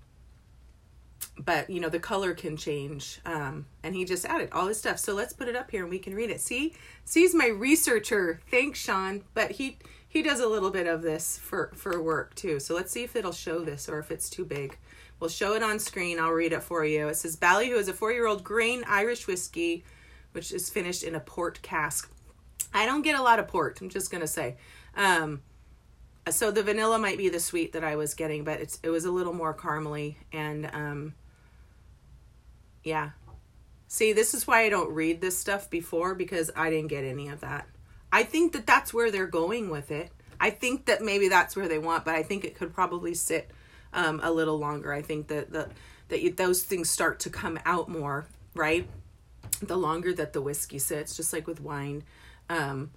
but 1.38 1.70
you 1.70 1.80
know 1.80 1.88
the 1.88 1.98
color 1.98 2.34
can 2.34 2.56
change 2.56 3.20
um 3.24 3.64
and 3.82 3.94
he 3.94 4.04
just 4.04 4.24
added 4.24 4.48
all 4.52 4.66
this 4.66 4.78
stuff. 4.78 4.98
So 4.98 5.14
let's 5.14 5.32
put 5.32 5.48
it 5.48 5.56
up 5.56 5.70
here 5.70 5.82
and 5.82 5.90
we 5.90 5.98
can 5.98 6.14
read 6.14 6.30
it. 6.30 6.40
See 6.40 6.74
sees 7.04 7.34
my 7.34 7.46
researcher. 7.46 8.40
Thanks 8.50 8.78
sean. 8.78 9.22
But 9.34 9.52
he 9.52 9.78
he 10.06 10.22
does 10.22 10.40
a 10.40 10.48
little 10.48 10.70
bit 10.70 10.86
of 10.86 11.02
this 11.02 11.38
for 11.38 11.72
for 11.74 12.02
work 12.02 12.34
too. 12.34 12.60
So 12.60 12.74
let's 12.74 12.92
see 12.92 13.02
if 13.02 13.16
it'll 13.16 13.32
show 13.32 13.60
this 13.60 13.88
or 13.88 13.98
if 13.98 14.10
it's 14.10 14.28
too 14.28 14.44
big. 14.44 14.76
We'll 15.20 15.30
show 15.30 15.54
it 15.54 15.62
on 15.62 15.78
screen. 15.78 16.18
I'll 16.18 16.32
read 16.32 16.52
it 16.52 16.62
for 16.62 16.84
you. 16.84 17.08
It 17.08 17.16
says 17.16 17.36
ballyhoo 17.36 17.76
is 17.76 17.88
a 17.88 17.92
four-year-old 17.92 18.42
grain 18.42 18.84
irish 18.86 19.26
whiskey 19.26 19.84
which 20.32 20.52
is 20.52 20.70
finished 20.70 21.02
in 21.02 21.14
a 21.14 21.20
port 21.20 21.62
cask. 21.62 22.10
I 22.74 22.86
don't 22.86 23.02
get 23.02 23.18
a 23.18 23.22
lot 23.22 23.38
of 23.38 23.48
port, 23.48 23.80
I'm 23.80 23.88
just 23.88 24.10
going 24.10 24.22
to 24.22 24.26
say. 24.26 24.56
Um, 24.96 25.42
so 26.30 26.50
the 26.50 26.62
vanilla 26.62 26.98
might 26.98 27.18
be 27.18 27.28
the 27.28 27.40
sweet 27.40 27.72
that 27.72 27.84
I 27.84 27.96
was 27.96 28.14
getting, 28.14 28.44
but 28.44 28.60
it's 28.60 28.78
it 28.82 28.90
was 28.90 29.04
a 29.04 29.10
little 29.10 29.32
more 29.32 29.54
caramely 29.54 30.16
and 30.32 30.70
um, 30.72 31.14
yeah. 32.84 33.10
See, 33.88 34.12
this 34.12 34.32
is 34.32 34.46
why 34.46 34.62
I 34.62 34.68
don't 34.68 34.90
read 34.90 35.20
this 35.20 35.36
stuff 35.36 35.68
before 35.68 36.14
because 36.14 36.50
I 36.56 36.70
didn't 36.70 36.88
get 36.88 37.04
any 37.04 37.28
of 37.28 37.40
that. 37.40 37.66
I 38.10 38.22
think 38.22 38.52
that 38.52 38.66
that's 38.66 38.94
where 38.94 39.10
they're 39.10 39.26
going 39.26 39.68
with 39.68 39.90
it. 39.90 40.10
I 40.40 40.50
think 40.50 40.86
that 40.86 41.02
maybe 41.02 41.28
that's 41.28 41.54
where 41.56 41.68
they 41.68 41.78
want, 41.78 42.04
but 42.04 42.14
I 42.14 42.22
think 42.22 42.44
it 42.44 42.56
could 42.56 42.72
probably 42.72 43.14
sit 43.14 43.50
um, 43.92 44.20
a 44.22 44.30
little 44.30 44.58
longer. 44.58 44.92
I 44.92 45.02
think 45.02 45.28
that 45.28 45.52
the 45.52 45.68
that 46.08 46.20
you, 46.20 46.32
those 46.32 46.62
things 46.62 46.90
start 46.90 47.20
to 47.20 47.30
come 47.30 47.58
out 47.64 47.88
more, 47.88 48.26
right? 48.54 48.88
The 49.62 49.76
longer 49.76 50.12
that 50.14 50.32
the 50.32 50.42
whiskey 50.42 50.78
sits, 50.78 51.16
just 51.16 51.32
like 51.32 51.46
with 51.46 51.60
wine. 51.60 52.02
Um, 52.48 52.90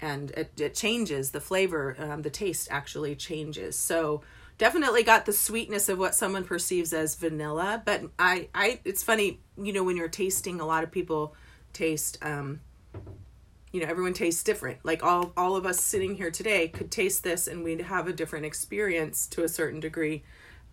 and 0.00 0.30
it, 0.32 0.60
it 0.60 0.74
changes 0.74 1.30
the 1.30 1.40
flavor, 1.40 1.96
um, 1.98 2.22
the 2.22 2.30
taste 2.30 2.68
actually 2.70 3.14
changes. 3.14 3.76
So 3.76 4.22
definitely 4.58 5.02
got 5.02 5.26
the 5.26 5.32
sweetness 5.32 5.88
of 5.88 5.98
what 5.98 6.14
someone 6.14 6.44
perceives 6.44 6.92
as 6.92 7.14
vanilla. 7.14 7.82
But 7.84 8.02
I, 8.18 8.48
I, 8.54 8.80
it's 8.84 9.02
funny, 9.02 9.40
you 9.56 9.72
know, 9.72 9.84
when 9.84 9.96
you're 9.96 10.08
tasting, 10.08 10.60
a 10.60 10.66
lot 10.66 10.84
of 10.84 10.90
people 10.90 11.34
taste, 11.72 12.18
um, 12.22 12.60
you 13.72 13.80
know, 13.80 13.86
everyone 13.86 14.12
tastes 14.12 14.42
different. 14.42 14.78
Like 14.84 15.02
all, 15.02 15.32
all 15.36 15.56
of 15.56 15.66
us 15.66 15.80
sitting 15.80 16.14
here 16.14 16.30
today 16.30 16.68
could 16.68 16.90
taste 16.90 17.24
this 17.24 17.46
and 17.46 17.64
we'd 17.64 17.82
have 17.82 18.06
a 18.06 18.12
different 18.12 18.46
experience 18.46 19.26
to 19.28 19.44
a 19.44 19.48
certain 19.48 19.80
degree. 19.80 20.24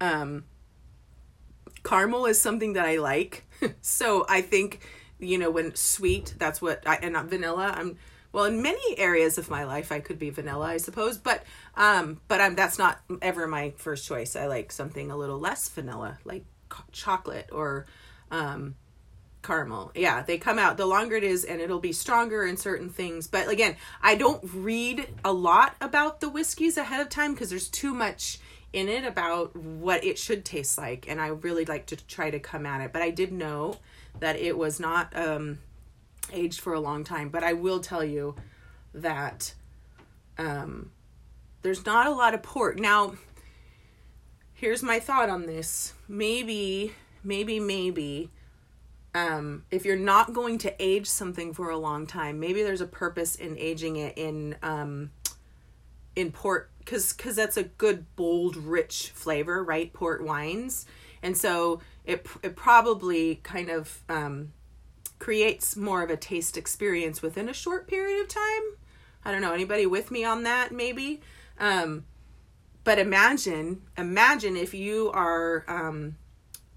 Um, 0.02 0.46
caramel 1.84 2.26
is 2.26 2.42
something 2.42 2.74
that 2.74 2.86
I 2.86 2.98
like. 2.98 3.46
so 3.82 4.26
I 4.28 4.42
think 4.42 4.82
you 5.24 5.38
know 5.38 5.50
when 5.50 5.74
sweet 5.76 6.34
that's 6.38 6.62
what 6.62 6.86
i 6.88 6.96
and 6.96 7.14
not 7.14 7.26
vanilla 7.26 7.74
i'm 7.76 7.98
well 8.32 8.46
in 8.46 8.62
many 8.62 8.98
areas 8.98 9.38
of 9.38 9.50
my 9.50 9.64
life 9.64 9.92
i 9.92 10.00
could 10.00 10.20
be 10.20 10.30
vanilla 10.30 10.66
i 10.68 10.78
suppose 10.78 11.18
but 11.18 11.44
um 11.76 12.20
but 12.28 12.42
i'm 12.42 12.56
that's 12.56 12.78
not 12.78 13.00
ever 13.22 13.48
my 13.48 13.74
first 13.78 14.08
choice. 14.08 14.36
I 14.36 14.48
like 14.48 14.72
something 14.72 15.12
a 15.12 15.18
little 15.18 15.40
less 15.40 15.70
vanilla 15.70 16.20
like 16.26 16.46
chocolate 16.92 17.50
or 17.52 17.86
um 18.32 18.76
caramel. 19.42 19.92
Yeah 19.94 20.22
they 20.22 20.38
come 20.38 20.58
out 20.58 20.78
the 20.78 20.86
longer 20.86 21.16
it 21.16 21.24
is 21.24 21.44
and 21.44 21.60
it'll 21.60 21.80
be 21.80 21.92
stronger 21.92 22.46
in 22.46 22.56
certain 22.56 22.90
things 22.90 23.28
but 23.28 23.50
again 23.50 23.76
i 24.02 24.16
don't 24.16 24.44
read 24.54 25.08
a 25.26 25.34
lot 25.34 25.76
about 25.82 26.22
the 26.22 26.30
whiskeys 26.30 26.78
ahead 26.78 27.02
of 27.02 27.10
time 27.10 27.34
because 27.34 27.50
there's 27.50 27.70
too 27.70 27.94
much 27.94 28.40
in 28.72 28.88
it 28.88 29.04
about 29.04 29.56
what 29.56 30.04
it 30.04 30.18
should 30.18 30.46
taste 30.46 30.78
like 30.78 31.06
and 31.10 31.20
i 31.20 31.28
really 31.28 31.66
like 31.66 31.86
to 31.88 31.96
try 32.08 32.32
to 32.32 32.40
come 32.40 32.66
at 32.66 32.82
it 32.82 32.94
but 32.94 33.02
i 33.02 33.10
did 33.10 33.34
know 33.34 33.76
that 34.20 34.36
it 34.38 34.58
was 34.58 34.80
not 34.80 35.16
um, 35.16 35.60
aged 36.32 36.60
for 36.60 36.74
a 36.74 36.80
long 36.80 37.04
time. 37.04 37.30
But 37.30 37.44
I 37.44 37.54
will 37.54 37.80
tell 37.80 38.04
you 38.04 38.36
that 38.94 39.54
um, 40.38 40.92
there's 41.62 41.86
not 41.86 42.08
a 42.08 42.12
lot 42.12 42.34
of 42.34 42.44
port. 42.44 42.80
Now, 42.80 43.16
here's 44.54 44.84
my 44.84 45.00
thought 45.00 45.30
on 45.30 45.46
this. 45.46 45.94
Maybe, 46.08 46.94
maybe, 47.24 47.60
maybe. 47.60 48.32
Um, 49.16 49.66
if 49.70 49.86
you're 49.86 49.96
not 49.96 50.34
going 50.34 50.58
to 50.60 50.74
age 50.84 51.08
something 51.08 51.54
for 51.54 51.70
a 51.70 51.78
long 51.78 52.08
time, 52.08 52.40
maybe 52.40 52.64
there's 52.64 52.82
a 52.82 52.88
purpose 52.88 53.36
in 53.36 53.58
aging 53.60 53.98
it 53.98 54.18
in 54.18 54.56
um, 54.64 55.12
in 56.16 56.32
port 56.32 56.72
because 56.80 57.14
because 57.14 57.36
that's 57.36 57.58
a 57.58 57.64
good 57.64 58.06
bold 58.16 58.56
rich 58.56 59.12
flavor, 59.14 59.64
right? 59.64 59.94
Port 59.94 60.24
wines, 60.24 60.86
and 61.24 61.36
so 61.36 61.80
it 62.06 62.28
it 62.44 62.56
probably 62.56 63.36
kind 63.36 63.70
of 63.70 64.04
um, 64.10 64.54
creates 65.18 65.76
more 65.76 66.04
of 66.04 66.10
a 66.10 66.18
taste 66.18 66.58
experience 66.58 67.22
within 67.22 67.50
a 67.50 67.54
short 67.54 67.88
period 67.88 68.22
of 68.22 68.28
time. 68.28 68.76
I 69.26 69.32
don't 69.32 69.42
know 69.42 69.54
anybody 69.54 69.86
with 69.86 70.12
me 70.12 70.26
on 70.26 70.44
that 70.44 70.72
maybe. 70.72 71.22
Um, 71.58 72.06
but 72.84 73.00
imagine 73.00 73.82
imagine 73.98 74.58
if 74.58 74.74
you 74.74 75.10
are 75.14 75.64
um, 75.68 76.18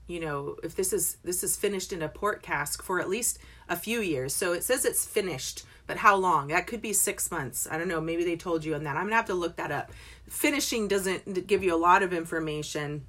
you 0.06 0.20
know 0.20 0.56
if 0.62 0.76
this 0.76 0.92
is 0.92 1.16
this 1.24 1.42
is 1.42 1.56
finished 1.56 1.92
in 1.92 2.02
a 2.02 2.08
port 2.08 2.42
cask 2.42 2.82
for 2.82 3.00
at 3.00 3.08
least 3.08 3.38
a 3.68 3.76
few 3.76 4.00
years. 4.00 4.32
So 4.32 4.52
it 4.52 4.62
says 4.62 4.84
it's 4.84 5.04
finished 5.04 5.64
but 5.88 5.98
how 5.98 6.16
long? 6.16 6.48
That 6.48 6.66
could 6.66 6.82
be 6.82 6.92
six 6.92 7.30
months. 7.30 7.68
I 7.70 7.78
don't 7.78 7.88
know 7.88 8.00
maybe 8.00 8.24
they 8.24 8.36
told 8.36 8.64
you 8.64 8.76
on 8.76 8.84
that. 8.84 8.96
I'm 8.96 9.04
gonna 9.04 9.16
have 9.16 9.26
to 9.26 9.34
look 9.34 9.56
that 9.56 9.72
up. 9.72 9.90
Finishing 10.28 10.86
doesn't 10.86 11.48
give 11.48 11.64
you 11.64 11.74
a 11.74 11.76
lot 11.76 12.04
of 12.04 12.12
information 12.12 13.06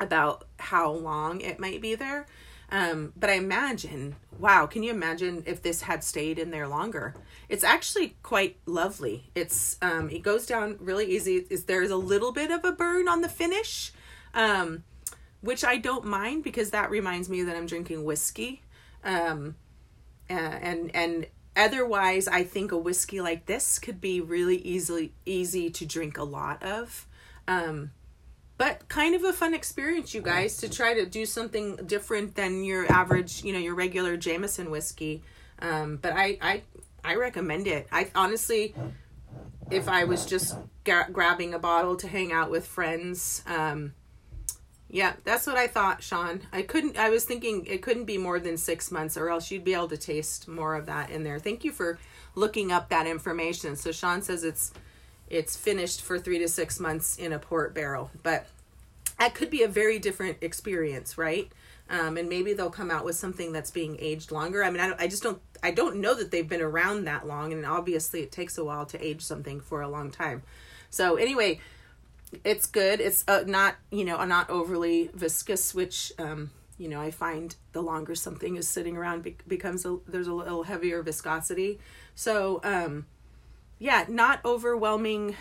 about 0.00 0.44
how 0.58 0.90
long 0.90 1.40
it 1.40 1.58
might 1.58 1.80
be 1.80 1.94
there. 1.94 2.26
Um, 2.70 3.12
but 3.16 3.30
I 3.30 3.34
imagine, 3.34 4.16
wow, 4.38 4.66
can 4.66 4.82
you 4.82 4.90
imagine 4.90 5.44
if 5.46 5.62
this 5.62 5.82
had 5.82 6.02
stayed 6.02 6.38
in 6.38 6.50
there 6.50 6.66
longer? 6.66 7.14
It's 7.48 7.62
actually 7.62 8.16
quite 8.22 8.56
lovely. 8.66 9.30
It's 9.34 9.76
um, 9.82 10.10
it 10.10 10.22
goes 10.22 10.46
down 10.46 10.78
really 10.80 11.06
easy. 11.06 11.46
Is 11.50 11.64
there's 11.64 11.90
a 11.90 11.96
little 11.96 12.32
bit 12.32 12.50
of 12.50 12.64
a 12.64 12.72
burn 12.72 13.06
on 13.08 13.20
the 13.20 13.28
finish, 13.28 13.92
um, 14.32 14.82
which 15.40 15.64
I 15.64 15.76
don't 15.76 16.04
mind 16.04 16.42
because 16.42 16.70
that 16.70 16.90
reminds 16.90 17.28
me 17.28 17.42
that 17.42 17.54
I'm 17.54 17.66
drinking 17.66 18.04
whiskey. 18.04 18.62
Um, 19.04 19.56
and 20.28 20.90
and 20.94 21.26
otherwise, 21.54 22.26
I 22.26 22.42
think 22.42 22.72
a 22.72 22.78
whiskey 22.78 23.20
like 23.20 23.46
this 23.46 23.78
could 23.78 24.00
be 24.00 24.20
really 24.20 24.56
easily 24.56 25.12
easy 25.26 25.70
to 25.70 25.86
drink 25.86 26.18
a 26.18 26.24
lot 26.24 26.62
of. 26.62 27.06
Um, 27.46 27.92
but 28.56 28.88
kind 28.88 29.14
of 29.14 29.24
a 29.24 29.32
fun 29.32 29.54
experience 29.54 30.14
you 30.14 30.20
guys 30.22 30.56
to 30.58 30.68
try 30.68 30.94
to 30.94 31.06
do 31.06 31.26
something 31.26 31.76
different 31.86 32.34
than 32.34 32.64
your 32.64 32.90
average 32.90 33.42
you 33.44 33.52
know 33.52 33.58
your 33.58 33.74
regular 33.74 34.16
jameson 34.16 34.70
whiskey 34.70 35.22
um, 35.60 35.96
but 35.96 36.12
i 36.12 36.38
i 36.40 36.62
i 37.04 37.14
recommend 37.16 37.66
it 37.66 37.86
i 37.90 38.10
honestly 38.14 38.74
if 39.70 39.88
i 39.88 40.04
was 40.04 40.24
just 40.26 40.56
gra- 40.84 41.08
grabbing 41.12 41.54
a 41.54 41.58
bottle 41.58 41.96
to 41.96 42.06
hang 42.08 42.32
out 42.32 42.50
with 42.50 42.66
friends 42.66 43.42
um, 43.46 43.92
Yeah, 44.88 45.14
that's 45.24 45.46
what 45.46 45.56
I 45.56 45.66
thought, 45.66 46.04
Sean. 46.04 46.42
I 46.52 46.62
couldn't. 46.62 46.96
I 46.96 47.10
was 47.10 47.24
thinking 47.24 47.66
it 47.66 47.82
couldn't 47.82 48.04
be 48.04 48.16
more 48.18 48.38
than 48.38 48.56
six 48.56 48.92
months, 48.92 49.16
or 49.16 49.28
else 49.28 49.50
you'd 49.50 49.64
be 49.64 49.74
able 49.74 49.88
to 49.88 49.96
taste 49.96 50.46
more 50.46 50.76
of 50.76 50.86
that 50.86 51.10
in 51.10 51.24
there. 51.24 51.40
Thank 51.40 51.64
you 51.64 51.72
for 51.72 51.98
looking 52.36 52.70
up 52.70 52.90
that 52.90 53.06
information. 53.06 53.74
So 53.74 53.90
Sean 53.90 54.22
says 54.22 54.44
it's 54.44 54.72
it's 55.34 55.56
finished 55.56 56.00
for 56.00 56.18
three 56.18 56.38
to 56.38 56.48
six 56.48 56.78
months 56.78 57.16
in 57.16 57.32
a 57.32 57.38
port 57.38 57.74
barrel, 57.74 58.10
but 58.22 58.46
that 59.18 59.34
could 59.34 59.50
be 59.50 59.62
a 59.62 59.68
very 59.68 59.98
different 59.98 60.38
experience, 60.40 61.18
right? 61.18 61.50
Um, 61.90 62.16
and 62.16 62.28
maybe 62.28 62.54
they'll 62.54 62.70
come 62.70 62.90
out 62.90 63.04
with 63.04 63.16
something 63.16 63.52
that's 63.52 63.70
being 63.70 63.96
aged 64.00 64.30
longer. 64.30 64.64
I 64.64 64.70
mean, 64.70 64.80
I, 64.80 64.86
don't, 64.86 65.00
I 65.00 65.06
just 65.06 65.22
don't 65.22 65.40
I 65.62 65.70
don't 65.70 65.96
know 65.96 66.14
that 66.14 66.30
they've 66.30 66.48
been 66.48 66.62
around 66.62 67.04
that 67.04 67.26
long, 67.26 67.52
and 67.52 67.66
obviously 67.66 68.20
it 68.20 68.32
takes 68.32 68.56
a 68.56 68.64
while 68.64 68.86
to 68.86 69.04
age 69.04 69.22
something 69.22 69.60
for 69.60 69.82
a 69.82 69.88
long 69.88 70.10
time. 70.10 70.42
So 70.88 71.16
anyway, 71.16 71.60
it's 72.44 72.66
good. 72.66 73.00
It's 73.00 73.24
uh, 73.26 73.44
not 73.46 73.74
you 73.90 74.04
know 74.04 74.24
not 74.24 74.48
overly 74.48 75.10
viscous, 75.14 75.74
which 75.74 76.12
um, 76.18 76.50
you 76.78 76.88
know 76.88 77.00
I 77.00 77.10
find 77.10 77.54
the 77.72 77.82
longer 77.82 78.14
something 78.14 78.56
is 78.56 78.68
sitting 78.68 78.96
around 78.96 79.24
be- 79.24 79.36
becomes 79.48 79.84
a, 79.84 79.98
there's 80.06 80.28
a 80.28 80.34
little 80.34 80.62
heavier 80.62 81.02
viscosity. 81.02 81.80
So 82.14 82.60
um, 82.62 83.06
yeah, 83.84 84.06
not 84.08 84.42
overwhelming. 84.46 85.36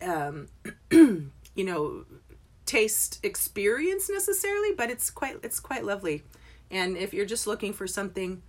Um, 0.00 0.48
you 0.90 1.30
know 1.56 2.06
taste 2.64 3.20
experience 3.22 4.08
necessarily, 4.08 4.72
but 4.74 4.90
it's 4.90 5.10
quite 5.10 5.36
it's 5.42 5.60
quite 5.60 5.84
lovely. 5.84 6.22
And 6.70 6.96
if 6.96 7.12
you're 7.12 7.26
just 7.26 7.46
looking 7.46 7.74
for 7.74 7.86
something, 7.86 8.42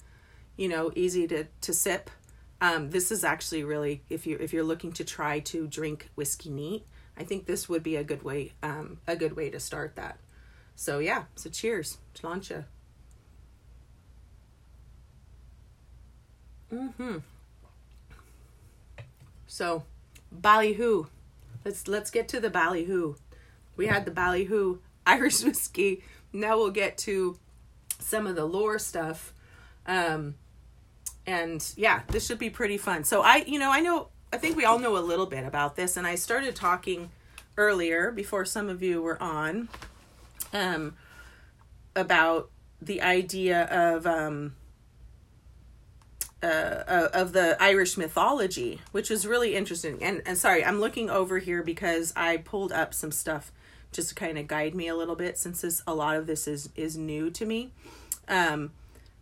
you 0.56 0.70
know, 0.70 0.90
easy 0.96 1.28
to 1.28 1.48
to 1.62 1.74
sip, 1.74 2.10
um, 2.62 2.92
this 2.92 3.12
is 3.12 3.26
actually 3.26 3.66
really 3.66 4.04
if 4.10 4.26
you 4.26 4.38
if 4.40 4.54
you're 4.54 4.64
looking 4.64 4.94
to 4.94 5.04
try 5.04 5.40
to 5.42 5.68
drink 5.68 6.10
whiskey 6.16 6.50
neat, 6.50 6.86
I 7.18 7.26
think 7.26 7.46
this 7.46 7.68
would 7.68 7.84
be 7.84 7.98
a 7.98 8.06
good 8.06 8.24
way 8.24 8.54
um, 8.64 9.00
a 9.06 9.18
good 9.18 9.36
way 9.36 9.50
to 9.50 9.60
start 9.60 9.98
that. 9.98 10.18
So 10.78 11.00
yeah, 11.00 11.26
so 11.36 11.50
cheers, 11.50 11.98
Sláinte. 12.16 12.64
Mm-hmm. 16.72 17.18
So, 19.56 19.84
ballyhoo. 20.34 21.06
Let's 21.64 21.88
let's 21.88 22.12
get 22.12 22.28
to 22.28 22.42
the 22.42 22.50
ballyhoo. 22.50 23.16
We 23.78 23.88
had 23.88 24.04
the 24.04 24.12
ballyhoo 24.12 24.80
Irish 25.06 25.46
whiskey. 25.46 26.04
Now 26.34 26.58
we'll 26.58 26.72
get 26.72 26.98
to 27.10 27.40
some 27.98 28.28
of 28.28 28.36
the 28.36 28.44
lore 28.44 28.78
stuff. 28.80 29.34
Um, 29.88 30.36
and 31.26 31.66
yeah, 31.78 32.02
this 32.10 32.28
should 32.28 32.38
be 32.38 32.50
pretty 32.50 32.78
fun. 32.78 33.06
So 33.06 33.22
I, 33.22 33.46
you 33.48 33.58
know, 33.58 33.72
I 33.72 33.80
know, 33.80 34.10
I 34.34 34.38
think 34.40 34.58
we 34.58 34.66
all 34.66 34.78
know 34.78 34.98
a 34.98 35.00
little 35.00 35.26
bit 35.26 35.46
about 35.46 35.78
this, 35.78 35.96
and 35.96 36.06
I 36.06 36.16
started 36.16 36.54
talking 36.54 37.10
earlier 37.56 38.12
before 38.12 38.44
some 38.44 38.68
of 38.68 38.84
you 38.84 39.02
were 39.02 39.24
on, 39.24 39.70
um, 40.52 40.98
about 41.96 42.50
the 42.82 43.02
idea 43.02 43.64
of 43.68 44.06
um, 44.06 44.58
uh, 46.46 46.84
uh, 46.88 47.10
of 47.12 47.34
the 47.34 47.58
Irish 47.60 47.98
mythology, 47.98 48.80
which 48.92 49.10
is 49.10 49.26
really 49.26 49.56
interesting. 49.56 50.04
And 50.04 50.22
and 50.28 50.38
sorry, 50.38 50.64
I'm 50.64 50.80
looking 50.80 51.10
over 51.10 51.40
here 51.40 51.64
because 51.64 52.14
I 52.16 52.38
pulled 52.38 52.72
up 52.72 52.94
some 52.94 53.12
stuff 53.12 53.52
just 53.92 54.10
to 54.10 54.16
kind 54.16 54.38
of 54.38 54.48
guide 54.48 54.76
me 54.76 54.88
a 54.88 54.96
little 54.96 55.16
bit 55.16 55.40
since 55.40 55.62
this 55.62 55.82
a 55.88 55.96
lot 55.96 56.18
of 56.18 56.28
this 56.28 56.48
is 56.48 56.70
is 56.76 56.98
new 56.98 57.32
to 57.32 57.46
me. 57.46 57.72
Um, 58.28 58.74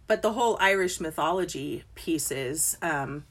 but 0.06 0.22
the 0.22 0.34
whole 0.34 0.58
Irish 0.60 1.00
mythology 1.00 1.86
pieces, 1.96 2.77
um, 2.82 3.24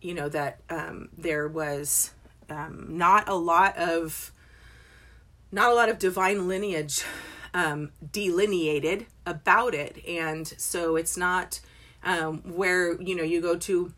you 0.00 0.12
know, 0.12 0.28
that 0.28 0.60
um, 0.68 1.10
there 1.16 1.46
was 1.46 2.10
um, 2.48 2.86
not 2.98 3.28
a 3.28 3.34
lot 3.34 3.76
of 3.76 4.32
not 5.52 5.70
a 5.70 5.74
lot 5.74 5.88
of 5.88 6.00
divine 6.00 6.48
lineage 6.48 7.04
um, 7.54 7.92
delineated 8.10 9.06
about 9.24 9.72
it, 9.72 10.04
and 10.04 10.48
so 10.48 10.96
it's 10.96 11.16
not 11.16 11.60
um, 12.02 12.38
where 12.54 13.00
you 13.00 13.16
know 13.16 13.22
you 13.22 13.40
go 13.40 13.56
to 13.56 13.92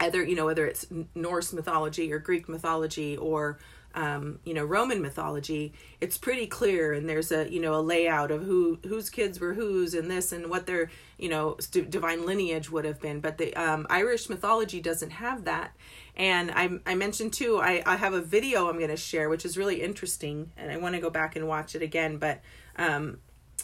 either 0.00 0.22
you 0.22 0.34
know 0.34 0.46
whether 0.46 0.66
it's 0.66 0.86
Norse 1.14 1.52
mythology 1.52 2.12
or 2.12 2.18
Greek 2.18 2.48
mythology 2.48 3.16
or 3.16 3.58
um, 3.94 4.38
you 4.44 4.54
know 4.54 4.64
Roman 4.64 5.00
mythology, 5.00 5.72
it's 6.00 6.18
pretty 6.18 6.46
clear, 6.46 6.92
and 6.92 7.08
there's 7.08 7.32
a 7.32 7.50
you 7.50 7.60
know 7.60 7.74
a 7.74 7.80
layout 7.80 8.30
of 8.30 8.44
who 8.44 8.78
whose 8.86 9.10
kids 9.10 9.40
were 9.40 9.54
whose 9.54 9.94
and 9.94 10.10
this 10.10 10.30
and 10.30 10.48
what 10.50 10.66
their 10.66 10.90
you 11.18 11.28
know 11.28 11.56
st- 11.58 11.90
divine 11.90 12.26
lineage 12.26 12.70
would 12.70 12.84
have 12.84 13.00
been. 13.00 13.20
But 13.20 13.38
the 13.38 13.54
um, 13.54 13.86
Irish 13.90 14.28
mythology 14.28 14.80
doesn't 14.80 15.10
have 15.10 15.44
that. 15.44 15.74
And 16.16 16.50
I, 16.50 16.80
I 16.84 16.96
mentioned 16.96 17.32
too, 17.32 17.60
I, 17.60 17.80
I 17.86 17.94
have 17.94 18.12
a 18.12 18.20
video 18.20 18.68
I'm 18.68 18.78
going 18.78 18.88
to 18.88 18.96
share, 18.96 19.28
which 19.28 19.44
is 19.44 19.56
really 19.56 19.80
interesting, 19.82 20.50
and 20.56 20.70
I 20.70 20.76
want 20.76 20.96
to 20.96 21.00
go 21.00 21.10
back 21.10 21.36
and 21.36 21.46
watch 21.46 21.76
it 21.76 21.82
again. 21.82 22.18
But 22.18 22.40
um, 22.76 23.18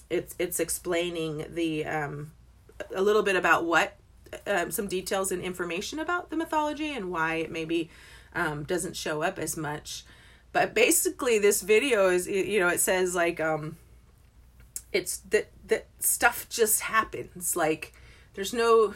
it's 0.08 0.34
it's 0.38 0.58
explaining 0.58 1.46
the 1.50 1.84
um, 1.84 2.32
a 2.94 3.02
little 3.02 3.22
bit 3.22 3.36
about 3.36 3.64
what 3.64 3.96
um, 4.46 4.70
some 4.70 4.88
details 4.88 5.30
and 5.32 5.42
information 5.42 5.98
about 5.98 6.30
the 6.30 6.36
mythology 6.36 6.92
and 6.92 7.10
why 7.10 7.36
it 7.36 7.50
maybe 7.50 7.90
um, 8.34 8.64
doesn't 8.64 8.96
show 8.96 9.22
up 9.22 9.38
as 9.38 9.56
much. 9.56 10.04
But 10.52 10.74
basically, 10.74 11.38
this 11.38 11.62
video 11.62 12.10
is 12.10 12.26
you 12.28 12.60
know 12.60 12.68
it 12.68 12.80
says 12.80 13.14
like 13.14 13.40
um, 13.40 13.76
it's 14.92 15.18
that 15.30 15.50
that 15.66 15.86
stuff 15.98 16.48
just 16.48 16.82
happens. 16.82 17.56
Like 17.56 17.92
there's 18.34 18.52
no 18.52 18.94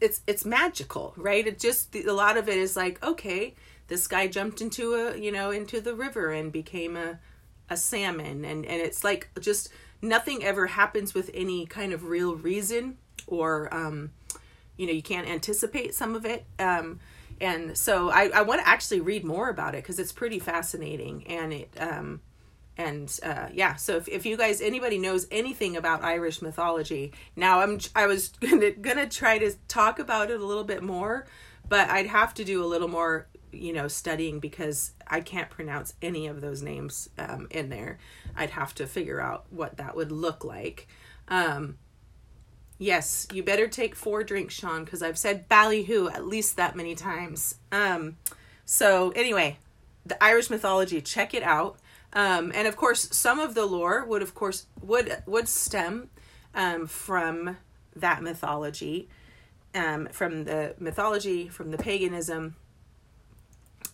it's 0.00 0.22
it's 0.26 0.44
magical 0.44 1.14
right? 1.16 1.46
It 1.46 1.58
just 1.58 1.94
a 1.94 2.12
lot 2.12 2.36
of 2.36 2.48
it 2.48 2.58
is 2.58 2.76
like 2.76 3.02
okay 3.04 3.54
this 3.88 4.06
guy 4.08 4.26
jumped 4.26 4.60
into 4.60 4.94
a 4.94 5.16
you 5.16 5.30
know 5.30 5.50
into 5.50 5.80
the 5.80 5.94
river 5.94 6.32
and 6.32 6.50
became 6.50 6.96
a 6.96 7.18
a 7.68 7.76
salmon. 7.76 8.44
And 8.44 8.64
and 8.64 8.80
it's 8.80 9.04
like 9.04 9.28
just 9.40 9.68
nothing 10.00 10.44
ever 10.44 10.66
happens 10.68 11.14
with 11.14 11.30
any 11.34 11.66
kind 11.66 11.92
of 11.92 12.04
real 12.04 12.36
reason 12.36 12.98
or 13.26 13.72
um 13.74 14.10
you 14.76 14.86
know 14.86 14.92
you 14.92 15.02
can't 15.02 15.28
anticipate 15.28 15.94
some 15.94 16.14
of 16.14 16.24
it. 16.24 16.46
Um 16.58 17.00
and 17.38 17.76
so 17.76 18.10
I, 18.10 18.30
I 18.34 18.42
want 18.42 18.62
to 18.62 18.68
actually 18.68 19.00
read 19.00 19.22
more 19.22 19.50
about 19.50 19.74
it 19.74 19.82
because 19.82 19.98
it's 19.98 20.12
pretty 20.12 20.38
fascinating 20.38 21.26
and 21.26 21.52
it 21.52 21.70
um 21.78 22.20
and 22.78 23.18
uh, 23.22 23.48
yeah 23.52 23.74
so 23.74 23.96
if, 23.96 24.08
if 24.08 24.26
you 24.26 24.36
guys 24.36 24.60
anybody 24.60 24.98
knows 24.98 25.26
anything 25.30 25.76
about 25.76 26.02
irish 26.02 26.42
mythology 26.42 27.12
now 27.34 27.60
i'm 27.60 27.78
i 27.94 28.06
was 28.06 28.28
gonna, 28.40 28.70
gonna 28.70 29.08
try 29.08 29.38
to 29.38 29.52
talk 29.66 29.98
about 29.98 30.30
it 30.30 30.40
a 30.40 30.44
little 30.44 30.64
bit 30.64 30.82
more 30.82 31.26
but 31.68 31.88
i'd 31.90 32.06
have 32.06 32.34
to 32.34 32.44
do 32.44 32.62
a 32.62 32.66
little 32.66 32.88
more 32.88 33.26
you 33.50 33.72
know 33.72 33.88
studying 33.88 34.40
because 34.40 34.92
i 35.06 35.20
can't 35.20 35.48
pronounce 35.48 35.94
any 36.02 36.26
of 36.26 36.42
those 36.42 36.62
names 36.62 37.08
um, 37.18 37.48
in 37.50 37.68
there. 37.68 37.98
I'd 38.36 38.50
have 38.50 38.74
to 38.76 38.86
figure 38.86 39.20
out 39.20 39.46
what 39.50 39.78
that 39.78 39.96
would 39.96 40.12
look 40.12 40.44
like. 40.44 40.88
Um, 41.28 41.78
Yes, 42.78 43.26
you 43.32 43.42
better 43.42 43.68
take 43.68 43.94
four 43.94 44.22
drinks, 44.22 44.54
Sean, 44.54 44.84
because 44.84 45.02
I've 45.02 45.16
said 45.18 45.48
ballyhoo 45.48 46.08
at 46.08 46.26
least 46.26 46.56
that 46.56 46.76
many 46.76 46.94
times. 46.94 47.56
Um, 47.72 48.18
so 48.66 49.10
anyway, 49.16 49.58
the 50.04 50.22
Irish 50.22 50.50
mythology, 50.50 51.00
check 51.00 51.32
it 51.32 51.42
out. 51.42 51.78
Um, 52.12 52.52
and 52.54 52.68
of 52.68 52.76
course, 52.76 53.08
some 53.16 53.38
of 53.38 53.54
the 53.54 53.66
lore 53.66 54.04
would, 54.04 54.22
of 54.22 54.34
course, 54.34 54.66
would 54.80 55.22
would 55.26 55.48
stem 55.48 56.10
um, 56.54 56.86
from 56.86 57.56
that 57.94 58.22
mythology, 58.22 59.08
um, 59.74 60.08
from 60.12 60.44
the 60.44 60.74
mythology, 60.78 61.48
from 61.48 61.70
the 61.70 61.78
paganism, 61.78 62.56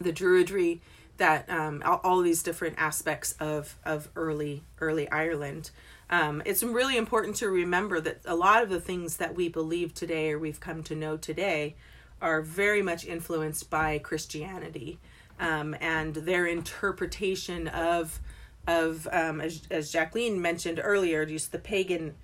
the 0.01 0.13
Druidry, 0.13 0.81
that 1.17 1.49
um, 1.49 1.83
all, 1.85 2.01
all 2.05 2.21
these 2.21 2.43
different 2.43 2.77
aspects 2.79 3.33
of 3.41 3.77
of 3.85 4.09
early 4.15 4.63
early 4.81 5.11
Ireland 5.11 5.71
um, 6.13 6.43
it's 6.45 6.63
really 6.63 6.99
important 6.99 7.37
to 7.37 7.49
remember 7.49 7.99
that 7.99 8.21
a 8.27 8.37
lot 8.37 8.63
of 8.63 8.69
the 8.69 8.81
things 8.81 9.17
that 9.17 9.35
we 9.35 9.49
believe 9.49 9.95
today 9.95 10.31
or 10.31 10.39
we've 10.39 10.61
come 10.61 10.83
to 10.83 10.95
know 10.95 11.17
today 11.17 11.75
are 12.21 12.43
very 12.43 12.83
much 12.83 13.07
influenced 13.07 13.71
by 13.71 13.99
Christianity 13.99 15.01
um, 15.41 15.75
and 15.81 16.15
their 16.15 16.47
interpretation 16.47 17.67
of 17.67 18.21
of 18.69 19.09
um, 19.11 19.41
as, 19.41 19.63
as 19.71 19.91
Jacqueline 19.91 20.41
mentioned 20.41 20.81
earlier, 20.85 21.25
just 21.25 21.51
the 21.51 21.59
pagan. 21.59 22.15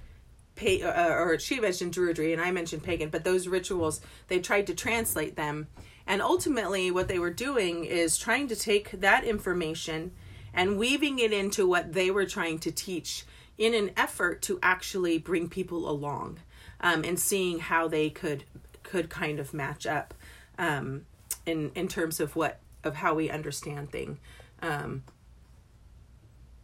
Pa- 0.54 0.84
uh, 0.84 1.14
or 1.16 1.38
she 1.38 1.58
mentioned 1.58 1.94
Druidry 1.94 2.32
and 2.32 2.42
I 2.42 2.50
mentioned 2.50 2.82
pagan, 2.82 3.08
but 3.08 3.24
those 3.24 3.48
rituals 3.48 4.00
they 4.26 4.38
tried 4.38 4.66
to 4.66 4.74
translate 4.74 5.34
them, 5.34 5.66
and 6.06 6.20
ultimately 6.20 6.90
what 6.90 7.08
they 7.08 7.18
were 7.18 7.32
doing 7.32 7.84
is 7.84 8.18
trying 8.18 8.48
to 8.48 8.56
take 8.56 8.90
that 9.00 9.24
information 9.24 10.12
and 10.52 10.78
weaving 10.78 11.20
it 11.20 11.32
into 11.32 11.66
what 11.66 11.94
they 11.94 12.10
were 12.10 12.26
trying 12.26 12.58
to 12.58 12.70
teach 12.70 13.24
in 13.58 13.74
an 13.74 13.90
effort 13.96 14.40
to 14.42 14.58
actually 14.62 15.18
bring 15.18 15.48
people 15.48 15.90
along 15.90 16.38
um, 16.80 17.04
and 17.04 17.18
seeing 17.18 17.58
how 17.58 17.88
they 17.88 18.08
could 18.08 18.44
could 18.84 19.10
kind 19.10 19.38
of 19.38 19.52
match 19.52 19.86
up 19.86 20.14
um, 20.58 21.04
in 21.44 21.70
in 21.74 21.88
terms 21.88 22.20
of 22.20 22.36
what 22.36 22.60
of 22.84 22.96
how 22.96 23.14
we 23.14 23.28
understand 23.28 23.90
thing. 23.90 24.18
Um, 24.62 25.02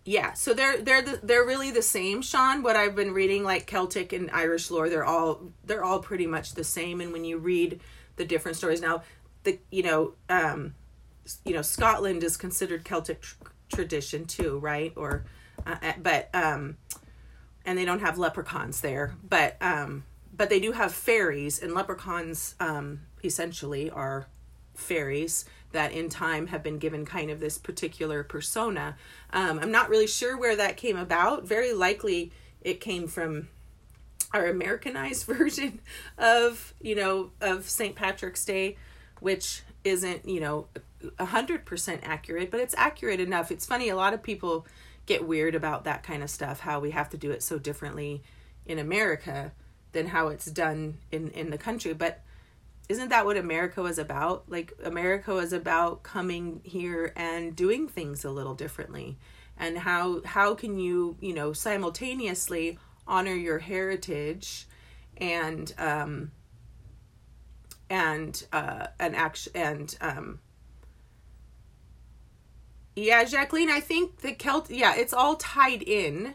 yeah, 0.04 0.34
so 0.34 0.52
they're 0.52 0.80
they're 0.80 1.02
the, 1.02 1.20
they're 1.22 1.44
really 1.44 1.70
the 1.70 1.82
same, 1.82 2.22
Sean. 2.22 2.62
What 2.62 2.76
I've 2.76 2.94
been 2.94 3.12
reading, 3.12 3.42
like 3.42 3.66
Celtic 3.66 4.12
and 4.12 4.30
Irish 4.30 4.70
lore, 4.70 4.88
they're 4.88 5.04
all 5.04 5.40
they're 5.64 5.84
all 5.84 6.00
pretty 6.00 6.26
much 6.26 6.54
the 6.54 6.64
same. 6.64 7.00
And 7.00 7.12
when 7.12 7.24
you 7.24 7.38
read 7.38 7.80
the 8.16 8.24
different 8.24 8.56
stories, 8.56 8.80
now 8.80 9.02
the 9.44 9.58
you 9.70 9.82
know 9.82 10.12
um, 10.28 10.74
you 11.44 11.54
know 11.54 11.62
Scotland 11.62 12.22
is 12.22 12.36
considered 12.36 12.84
Celtic 12.84 13.22
tr- 13.22 13.34
tradition 13.74 14.26
too, 14.26 14.58
right? 14.58 14.92
Or 14.94 15.24
uh, 15.66 15.76
uh, 15.82 15.92
but 16.02 16.28
um, 16.34 16.76
and 17.64 17.78
they 17.78 17.84
don't 17.84 18.00
have 18.00 18.18
leprechauns 18.18 18.80
there, 18.80 19.14
but 19.28 19.56
um, 19.60 20.04
but 20.36 20.50
they 20.50 20.60
do 20.60 20.72
have 20.72 20.92
fairies, 20.92 21.62
and 21.62 21.74
leprechauns 21.74 22.54
um, 22.60 23.00
essentially 23.22 23.90
are 23.90 24.26
fairies 24.74 25.44
that 25.72 25.92
in 25.92 26.08
time 26.08 26.48
have 26.48 26.62
been 26.62 26.78
given 26.78 27.04
kind 27.04 27.30
of 27.30 27.40
this 27.40 27.58
particular 27.58 28.22
persona. 28.22 28.96
Um, 29.32 29.58
I'm 29.58 29.70
not 29.70 29.88
really 29.88 30.06
sure 30.06 30.36
where 30.36 30.56
that 30.56 30.76
came 30.76 30.96
about. 30.96 31.44
Very 31.44 31.72
likely 31.72 32.32
it 32.62 32.80
came 32.80 33.06
from 33.08 33.48
our 34.32 34.46
Americanized 34.46 35.26
version 35.26 35.80
of, 36.16 36.74
you 36.80 36.94
know, 36.94 37.30
of 37.40 37.68
St. 37.68 37.94
Patrick's 37.94 38.44
Day, 38.44 38.76
which 39.20 39.62
isn't, 39.84 40.28
you 40.28 40.40
know, 40.40 40.68
100% 41.02 41.98
accurate, 42.02 42.50
but 42.50 42.60
it's 42.60 42.74
accurate 42.76 43.20
enough. 43.20 43.50
It's 43.50 43.66
funny, 43.66 43.88
a 43.88 43.96
lot 43.96 44.14
of 44.14 44.22
people 44.22 44.66
get 45.06 45.26
weird 45.26 45.54
about 45.54 45.84
that 45.84 46.02
kind 46.02 46.22
of 46.22 46.30
stuff, 46.30 46.60
how 46.60 46.80
we 46.80 46.90
have 46.90 47.10
to 47.10 47.16
do 47.16 47.30
it 47.30 47.42
so 47.42 47.58
differently 47.58 48.22
in 48.66 48.78
America 48.78 49.52
than 49.92 50.08
how 50.08 50.28
it's 50.28 50.46
done 50.46 50.98
in, 51.10 51.30
in 51.30 51.50
the 51.50 51.58
country. 51.58 51.92
But 51.94 52.22
isn't 52.88 53.08
that 53.08 53.24
what 53.24 53.36
America 53.36 53.82
was 53.82 53.98
about? 53.98 54.44
Like 54.48 54.72
America 54.82 55.34
was 55.34 55.52
about 55.52 56.02
coming 56.02 56.60
here 56.64 57.12
and 57.16 57.56
doing 57.56 57.88
things 57.88 58.24
a 58.24 58.30
little 58.30 58.54
differently. 58.54 59.16
And 59.56 59.78
how 59.78 60.22
how 60.24 60.54
can 60.54 60.78
you, 60.78 61.16
you 61.20 61.32
know, 61.32 61.52
simultaneously 61.52 62.78
honor 63.06 63.34
your 63.34 63.58
heritage 63.58 64.66
and 65.16 65.72
um 65.78 66.32
and 67.88 68.44
uh 68.52 68.88
an 68.98 69.14
action 69.14 69.52
and 69.54 69.96
um 70.00 70.40
yeah, 72.96 73.24
Jacqueline, 73.24 73.70
I 73.70 73.80
think 73.80 74.20
the 74.20 74.34
Celt 74.34 74.70
yeah, 74.70 74.94
it's 74.96 75.12
all 75.12 75.36
tied 75.36 75.82
in. 75.82 76.34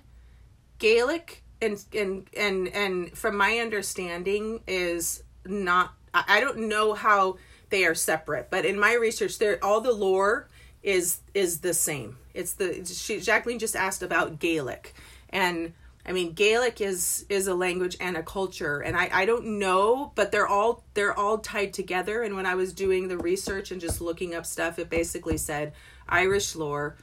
Gaelic 0.77 1.43
and 1.61 1.83
and 1.93 2.27
and 2.35 2.67
and 2.69 3.17
from 3.17 3.37
my 3.37 3.57
understanding 3.57 4.61
is 4.67 5.23
not 5.45 5.93
I 6.13 6.39
don't 6.39 6.69
know 6.69 6.93
how 6.93 7.37
they 7.69 7.85
are 7.85 7.95
separate, 7.95 8.49
but 8.49 8.65
in 8.65 8.79
my 8.79 8.93
research, 8.93 9.37
there 9.37 9.63
all 9.63 9.81
the 9.81 9.91
lore 9.91 10.49
is 10.81 11.19
is 11.33 11.59
the 11.59 11.73
same. 11.73 12.17
It's 12.33 12.53
the 12.53 12.85
she, 12.85 13.19
Jacqueline 13.19 13.59
just 13.59 13.75
asked 13.75 14.01
about 14.01 14.39
Gaelic, 14.39 14.93
and 15.29 15.73
I 16.05 16.13
mean 16.13 16.33
Gaelic 16.33 16.81
is 16.81 17.25
is 17.29 17.47
a 17.47 17.53
language 17.53 17.97
and 17.99 18.17
a 18.17 18.23
culture, 18.23 18.79
and 18.79 18.97
I 18.97 19.09
I 19.11 19.25
don't 19.25 19.59
know, 19.59 20.11
but 20.15 20.31
they're 20.31 20.47
all 20.47 20.83
they're 20.93 21.17
all 21.17 21.37
tied 21.37 21.73
together. 21.73 22.23
And 22.23 22.35
when 22.35 22.45
I 22.45 22.55
was 22.55 22.73
doing 22.73 23.07
the 23.07 23.17
research 23.17 23.71
and 23.71 23.79
just 23.79 24.01
looking 24.01 24.33
up 24.33 24.45
stuff, 24.45 24.79
it 24.79 24.89
basically 24.89 25.37
said 25.37 25.73
Irish 26.09 26.55
lore, 26.55 26.95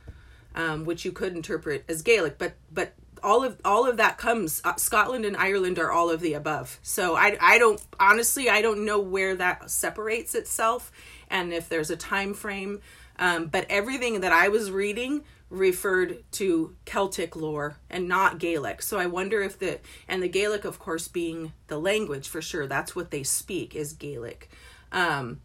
um, 0.55 0.85
which 0.85 1.05
you 1.05 1.13
could 1.13 1.35
interpret 1.35 1.85
as 1.89 2.03
Gaelic, 2.03 2.39
but 2.39 2.55
but 2.73 2.95
all 3.23 3.45
of 3.45 3.61
all 3.65 3.89
of 3.89 3.97
that 3.97 4.19
comes 4.19 4.61
uh, 4.65 4.77
Scotland 4.77 5.25
and 5.25 5.37
Ireland 5.37 5.79
are 5.79 5.91
all 5.91 6.11
of 6.11 6.21
the 6.21 6.35
above. 6.35 6.79
So 6.83 7.17
I 7.17 7.37
I 7.41 7.59
don't 7.59 7.81
honestly 7.99 8.49
I 8.49 8.63
don't 8.63 8.85
know 8.85 9.01
where 9.01 9.35
that 9.37 9.71
separates 9.71 10.35
itself 10.35 10.93
and 11.29 11.53
if 11.53 11.69
there's 11.69 11.91
a 11.91 11.97
time 11.97 12.35
frame. 12.35 12.81
Um, 13.19 13.47
but 13.47 13.65
everything 13.71 14.21
that 14.21 14.33
I 14.33 14.49
was 14.49 14.71
reading 14.71 15.25
referred 15.49 16.23
to 16.33 16.77
Celtic 16.85 17.35
lore 17.35 17.79
and 17.89 18.09
not 18.09 18.39
Gaelic. 18.39 18.83
So 18.83 18.99
I 18.99 19.07
wonder 19.07 19.43
if 19.43 19.59
the 19.59 19.81
and 20.09 20.23
the 20.23 20.29
Gaelic 20.29 20.65
of 20.65 20.79
course 20.79 21.09
being 21.09 21.53
the 21.69 21.79
language 21.79 22.29
for 22.29 22.43
sure 22.43 22.67
that's 22.67 22.95
what 22.95 23.11
they 23.11 23.23
speak 23.23 23.75
is 23.75 23.93
Gaelic. 23.93 24.51
Um, 24.93 25.41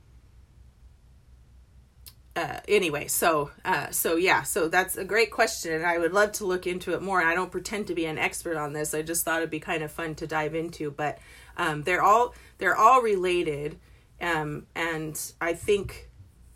uh, 2.36 2.60
anyway, 2.68 3.08
so 3.08 3.52
uh, 3.66 3.92
so 3.92 4.16
yeah, 4.16 4.44
so 4.44 4.70
that's 4.70 4.96
a 4.96 5.04
great 5.04 5.32
question, 5.32 5.74
and 5.74 5.86
I 5.86 5.98
would 5.98 6.14
love 6.14 6.32
to 6.34 6.46
look 6.46 6.66
into 6.66 6.94
it 6.94 7.02
more. 7.02 7.22
I 7.22 7.36
don't 7.36 7.52
pretend 7.52 7.88
to 7.88 7.96
be 7.96 8.06
an 8.06 8.18
expert 8.18 8.56
on 8.56 8.72
this. 8.72 8.94
I 8.94 9.02
just 9.02 9.26
thought 9.26 9.40
it'd 9.40 9.50
be 9.50 9.60
kind 9.60 9.84
of 9.84 9.92
fun 9.92 10.16
to 10.16 10.28
dive 10.28 10.56
into. 10.56 10.92
But 10.92 11.20
um, 11.58 11.84
they're 11.84 12.02
all 12.02 12.34
they're 12.58 12.76
all 12.76 13.02
related, 13.02 13.80
um, 14.22 14.66
and 14.76 15.20
I 15.42 15.54
think 15.54 16.10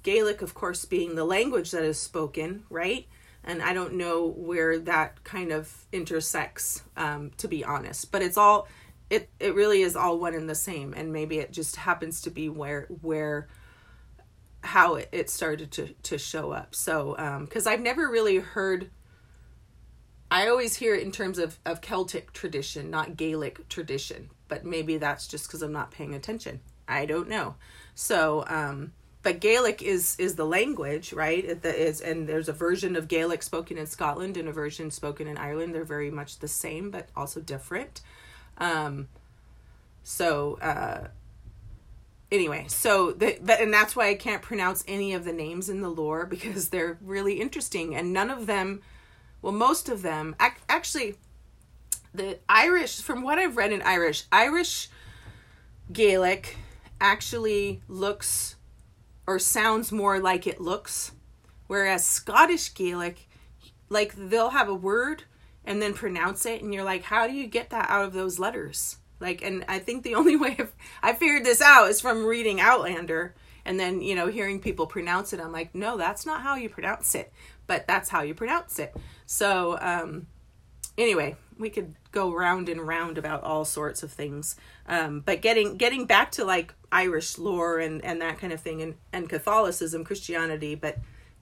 Gaelic, 0.03 0.41
of 0.41 0.53
course, 0.53 0.85
being 0.85 1.15
the 1.15 1.25
language 1.25 1.71
that 1.71 1.83
is 1.83 1.99
spoken, 1.99 2.63
right? 2.69 3.05
And 3.43 3.61
I 3.61 3.73
don't 3.73 3.95
know 3.95 4.27
where 4.27 4.79
that 4.79 5.23
kind 5.25 5.51
of 5.51 5.85
intersects, 5.91 6.83
um, 6.95 7.31
to 7.37 7.49
be 7.49 7.65
honest. 7.65 8.13
But 8.13 8.21
it's 8.21 8.37
all 8.37 8.69
it 9.09 9.29
it 9.41 9.53
really 9.53 9.81
is 9.81 9.97
all 9.97 10.19
one 10.19 10.35
and 10.35 10.49
the 10.49 10.55
same, 10.55 10.93
and 10.93 11.11
maybe 11.11 11.39
it 11.39 11.51
just 11.51 11.75
happens 11.75 12.21
to 12.21 12.29
be 12.29 12.47
where 12.47 12.87
where 13.01 13.49
how 14.65 14.95
it, 14.95 15.09
it 15.11 15.29
started 15.29 15.71
to 15.71 15.93
to 16.03 16.17
show 16.17 16.51
up. 16.51 16.75
So 16.75 17.15
um, 17.17 17.45
because 17.45 17.67
I've 17.67 17.81
never 17.81 18.09
really 18.09 18.37
heard. 18.37 18.89
I 20.31 20.47
always 20.47 20.75
hear 20.75 20.95
it 20.95 21.03
in 21.03 21.11
terms 21.11 21.37
of, 21.37 21.59
of 21.65 21.81
Celtic 21.81 22.33
tradition, 22.33 22.89
not 22.89 23.15
Gaelic 23.15 23.69
tradition, 23.69 24.31
but 24.47 24.65
maybe 24.65 24.97
that's 24.97 25.27
just 25.27 25.47
because 25.47 25.61
I'm 25.61 25.71
not 25.71 25.91
paying 25.91 26.15
attention. 26.15 26.61
I 26.87 27.05
don't 27.05 27.29
know. 27.29 27.55
So, 27.93 28.43
um, 28.47 28.93
but 29.21 29.39
Gaelic 29.39 29.81
is 29.81 30.15
is 30.19 30.35
the 30.35 30.45
language, 30.45 31.13
right? 31.13 31.43
It 31.43 31.65
is, 31.65 32.01
and 32.01 32.27
there's 32.27 32.49
a 32.49 32.53
version 32.53 32.95
of 32.95 33.07
Gaelic 33.07 33.43
spoken 33.43 33.77
in 33.77 33.85
Scotland 33.85 34.37
and 34.37 34.47
a 34.47 34.51
version 34.51 34.91
spoken 34.91 35.27
in 35.27 35.37
Ireland. 35.37 35.73
They're 35.73 35.83
very 35.83 36.11
much 36.11 36.39
the 36.39 36.47
same, 36.47 36.91
but 36.91 37.09
also 37.15 37.39
different. 37.39 38.01
Um, 38.57 39.07
so, 40.03 40.59
uh, 40.61 41.07
anyway, 42.35 42.65
so 42.67 43.11
the, 43.11 43.37
the, 43.41 43.59
and 43.59 43.73
that's 43.73 43.95
why 43.95 44.09
I 44.09 44.15
can't 44.15 44.41
pronounce 44.41 44.83
any 44.87 45.13
of 45.13 45.25
the 45.25 45.33
names 45.33 45.69
in 45.69 45.81
the 45.81 45.89
lore 45.89 46.25
because 46.25 46.69
they're 46.69 46.97
really 47.01 47.41
interesting 47.41 47.95
and 47.95 48.13
none 48.13 48.29
of 48.29 48.45
them, 48.45 48.81
well, 49.41 49.53
most 49.53 49.89
of 49.89 50.01
them 50.01 50.35
ac- 50.41 50.61
actually, 50.69 51.15
the 52.13 52.39
Irish, 52.47 53.01
from 53.01 53.23
what 53.23 53.39
I've 53.39 53.57
read 53.57 53.71
in 53.71 53.81
Irish, 53.81 54.25
Irish 54.31 54.89
Gaelic 55.91 56.57
actually 57.01 57.81
looks 57.87 58.55
or 59.27 59.39
sounds 59.39 59.91
more 59.91 60.19
like 60.19 60.47
it 60.47 60.61
looks, 60.61 61.11
whereas 61.67 62.05
Scottish 62.05 62.73
Gaelic, 62.73 63.27
like 63.89 64.13
they'll 64.15 64.51
have 64.51 64.69
a 64.69 64.75
word 64.75 65.23
and 65.65 65.81
then 65.81 65.93
pronounce 65.93 66.45
it, 66.45 66.61
and 66.61 66.73
you're 66.73 66.83
like, 66.83 67.03
how 67.03 67.27
do 67.27 67.33
you 67.33 67.47
get 67.47 67.71
that 67.71 67.89
out 67.89 68.05
of 68.05 68.13
those 68.13 68.37
letters? 68.39 68.97
Like, 69.19 69.43
and 69.43 69.65
I 69.67 69.79
think 69.79 70.03
the 70.03 70.15
only 70.15 70.35
way 70.35 70.57
I 71.01 71.13
figured 71.13 71.45
this 71.45 71.61
out 71.61 71.89
is 71.89 72.01
from 72.01 72.25
reading 72.25 72.59
Outlander 72.59 73.35
and 73.65 73.79
then, 73.79 74.01
you 74.01 74.15
know, 74.15 74.27
hearing 74.27 74.59
people 74.59 74.85
pronounce 74.85 75.33
it. 75.33 75.39
I'm 75.39 75.51
like, 75.51 75.73
no, 75.73 75.97
that's 75.97 76.25
not 76.25 76.41
how 76.41 76.55
you 76.55 76.69
pronounce 76.69 77.15
it, 77.15 77.33
but 77.65 77.87
that's 77.87 78.09
how 78.09 78.21
you 78.21 78.35
pronounce 78.35 78.77
it. 78.77 78.95
So, 79.25 79.77
um, 79.81 80.27
anyway, 80.97 81.35
we 81.57 81.71
could 81.71 81.95
go 82.11 82.31
round 82.31 82.69
and 82.69 82.79
round 82.79 83.17
about 83.17 83.43
all 83.43 83.65
sorts 83.65 84.03
of 84.03 84.11
things. 84.11 84.55
Um, 84.87 85.21
but 85.21 85.41
getting, 85.41 85.77
getting 85.77 86.05
back 86.05 86.31
to 86.33 86.45
like 86.45 86.75
Irish 86.91 87.39
lore 87.39 87.79
and, 87.79 88.05
and 88.05 88.21
that 88.21 88.37
kind 88.37 88.53
of 88.53 88.61
thing 88.61 88.83
and, 88.83 88.95
and 89.11 89.27
Catholicism, 89.27 90.03
Christianity, 90.03 90.75
but 90.75 90.99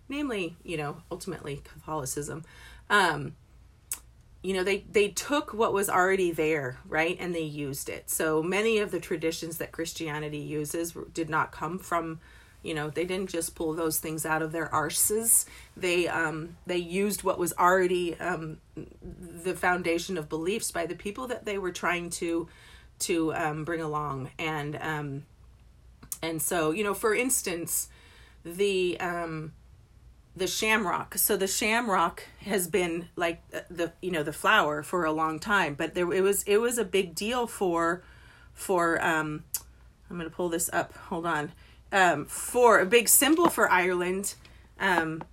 namely, 0.07 0.55
you 0.63 0.77
know, 0.77 0.97
ultimately 1.11 1.61
Catholicism. 1.63 2.45
Um, 2.89 3.35
you 4.43 4.53
know 4.53 4.63
they 4.63 4.83
they 4.91 5.07
took 5.07 5.53
what 5.53 5.73
was 5.73 5.89
already 5.89 6.31
there 6.31 6.77
right 6.87 7.17
and 7.19 7.33
they 7.33 7.41
used 7.41 7.89
it. 7.89 8.09
So 8.09 8.43
many 8.43 8.77
of 8.77 8.91
the 8.91 8.99
traditions 8.99 9.57
that 9.57 9.71
christianity 9.71 10.37
uses 10.37 10.95
did 11.13 11.29
not 11.29 11.51
come 11.51 11.79
from 11.79 12.19
you 12.61 12.73
know 12.73 12.89
they 12.89 13.05
didn't 13.05 13.29
just 13.29 13.55
pull 13.55 13.73
those 13.73 13.99
things 13.99 14.25
out 14.25 14.41
of 14.41 14.51
their 14.51 14.67
arses. 14.67 15.45
They 15.77 16.07
um 16.07 16.57
they 16.65 16.77
used 16.77 17.23
what 17.23 17.39
was 17.39 17.53
already 17.53 18.19
um 18.19 18.57
the 18.75 19.55
foundation 19.55 20.17
of 20.17 20.29
beliefs 20.29 20.71
by 20.71 20.85
the 20.85 20.95
people 20.95 21.27
that 21.27 21.45
they 21.45 21.57
were 21.57 21.71
trying 21.71 22.09
to 22.11 22.47
to 22.99 23.33
um 23.33 23.63
bring 23.63 23.81
along. 23.81 24.31
And 24.37 24.77
um 24.81 25.25
and 26.21 26.41
so 26.41 26.71
you 26.71 26.83
know 26.83 26.93
for 26.93 27.15
instance 27.15 27.87
the 28.43 28.99
um 28.99 29.53
the 30.35 30.47
shamrock. 30.47 31.17
So 31.17 31.37
the 31.37 31.47
shamrock 31.47 32.23
has 32.41 32.67
been 32.67 33.09
like 33.15 33.41
the 33.69 33.93
you 34.01 34.11
know 34.11 34.23
the 34.23 34.33
flower 34.33 34.83
for 34.83 35.05
a 35.05 35.11
long 35.11 35.39
time, 35.39 35.75
but 35.75 35.93
there 35.93 36.11
it 36.11 36.21
was 36.21 36.43
it 36.43 36.57
was 36.57 36.77
a 36.77 36.85
big 36.85 37.15
deal 37.15 37.47
for 37.47 38.03
for 38.53 39.03
um 39.03 39.43
I'm 40.09 40.17
going 40.17 40.29
to 40.29 40.35
pull 40.35 40.49
this 40.49 40.69
up. 40.73 40.93
Hold 40.93 41.25
on. 41.25 41.51
Um 41.91 42.25
for 42.25 42.79
a 42.79 42.85
big 42.85 43.09
symbol 43.09 43.49
for 43.49 43.69
Ireland 43.69 44.35
um 44.79 45.23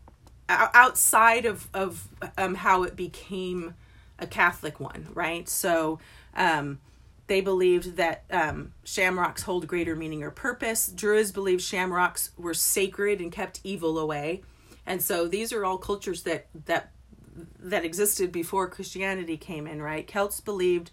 outside 0.48 1.46
of 1.46 1.68
of 1.72 2.08
um 2.36 2.56
how 2.56 2.82
it 2.82 2.96
became 2.96 3.74
a 4.18 4.26
Catholic 4.26 4.80
one, 4.80 5.08
right? 5.14 5.48
So 5.48 5.98
um 6.34 6.80
they 7.26 7.40
believed 7.40 7.94
that 7.96 8.24
um, 8.32 8.72
shamrocks 8.82 9.44
hold 9.44 9.68
greater 9.68 9.94
meaning 9.94 10.24
or 10.24 10.32
purpose. 10.32 10.88
Druids 10.88 11.30
believed 11.30 11.62
shamrocks 11.62 12.32
were 12.36 12.54
sacred 12.54 13.20
and 13.20 13.30
kept 13.30 13.60
evil 13.62 14.00
away 14.00 14.42
and 14.90 15.00
so 15.00 15.28
these 15.28 15.52
are 15.52 15.64
all 15.64 15.78
cultures 15.78 16.24
that 16.24 16.48
that 16.66 16.90
that 17.60 17.84
existed 17.84 18.32
before 18.32 18.68
Christianity 18.68 19.36
came 19.36 19.68
in, 19.68 19.80
right? 19.80 20.04
Celts 20.04 20.40
believed 20.40 20.90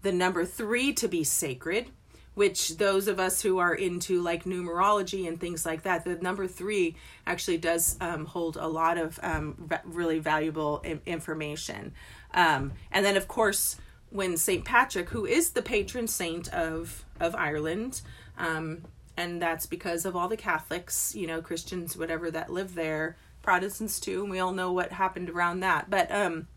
the 0.00 0.12
number 0.12 0.46
3 0.46 0.94
to 0.94 1.08
be 1.08 1.24
sacred, 1.24 1.90
which 2.32 2.78
those 2.78 3.06
of 3.06 3.20
us 3.20 3.42
who 3.42 3.58
are 3.58 3.74
into 3.74 4.22
like 4.22 4.44
numerology 4.44 5.28
and 5.28 5.38
things 5.38 5.66
like 5.66 5.82
that, 5.82 6.06
the 6.06 6.14
number 6.16 6.46
three 6.46 6.96
actually 7.26 7.58
does 7.58 7.98
um, 8.00 8.24
hold 8.24 8.56
a 8.56 8.66
lot 8.66 8.96
of 8.96 9.20
um, 9.22 9.68
really 9.84 10.20
valuable 10.20 10.82
information. 11.04 11.92
Um, 12.32 12.72
and 12.90 13.04
then, 13.04 13.16
of 13.18 13.28
course, 13.28 13.76
when 14.08 14.38
St. 14.38 14.64
Patrick, 14.64 15.10
who 15.10 15.26
is 15.26 15.50
the 15.50 15.62
patron 15.62 16.08
saint 16.08 16.48
of, 16.48 17.04
of 17.20 17.34
Ireland, 17.34 18.00
um, 18.38 18.84
and 19.16 19.40
that's 19.40 19.66
because 19.66 20.04
of 20.04 20.16
all 20.16 20.28
the 20.28 20.36
Catholics, 20.36 21.14
you 21.14 21.26
know, 21.26 21.40
Christians, 21.40 21.96
whatever 21.96 22.30
that 22.30 22.50
live 22.50 22.74
there, 22.74 23.16
Protestants 23.44 24.00
too, 24.00 24.22
and 24.22 24.30
we 24.30 24.40
all 24.40 24.52
know 24.52 24.72
what 24.72 24.92
happened 24.92 25.28
around 25.28 25.60
that. 25.60 25.90
But 25.90 26.10
um, 26.10 26.48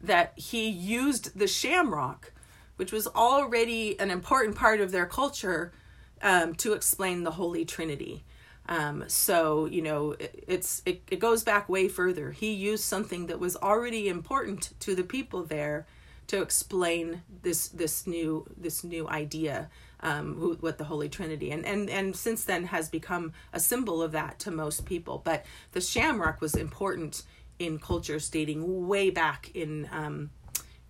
that 0.00 0.34
he 0.36 0.68
used 0.68 1.38
the 1.38 1.48
shamrock, 1.48 2.32
which 2.76 2.92
was 2.92 3.06
already 3.08 3.98
an 3.98 4.10
important 4.10 4.54
part 4.54 4.80
of 4.80 4.92
their 4.92 5.06
culture, 5.06 5.72
um, 6.20 6.54
to 6.56 6.74
explain 6.74 7.24
the 7.24 7.32
Holy 7.32 7.64
Trinity. 7.64 8.22
Um, 8.68 9.04
so 9.08 9.64
you 9.64 9.82
know 9.82 10.12
it, 10.12 10.44
it's 10.46 10.82
it, 10.84 11.02
it 11.10 11.18
goes 11.18 11.42
back 11.42 11.68
way 11.68 11.88
further. 11.88 12.30
He 12.30 12.52
used 12.52 12.84
something 12.84 13.26
that 13.26 13.40
was 13.40 13.56
already 13.56 14.08
important 14.08 14.78
to 14.80 14.94
the 14.94 15.02
people 15.02 15.42
there 15.42 15.86
to 16.28 16.40
explain 16.40 17.22
this 17.42 17.68
this 17.68 18.06
new 18.06 18.46
this 18.56 18.84
new 18.84 19.08
idea 19.08 19.68
um, 20.02 20.34
who, 20.34 20.54
what 20.54 20.78
the 20.78 20.84
Holy 20.84 21.08
Trinity 21.08 21.50
and 21.50 21.64
and 21.64 21.88
and 21.88 22.16
since 22.16 22.44
then 22.44 22.64
has 22.64 22.88
become 22.88 23.32
a 23.52 23.60
symbol 23.60 24.02
of 24.02 24.12
that 24.12 24.38
to 24.40 24.50
most 24.50 24.84
people. 24.84 25.20
But 25.24 25.44
the 25.72 25.80
shamrock 25.80 26.40
was 26.40 26.54
important 26.54 27.22
in 27.58 27.78
cultures 27.78 28.28
dating 28.28 28.86
way 28.88 29.10
back 29.10 29.50
in 29.54 29.88
um, 29.92 30.30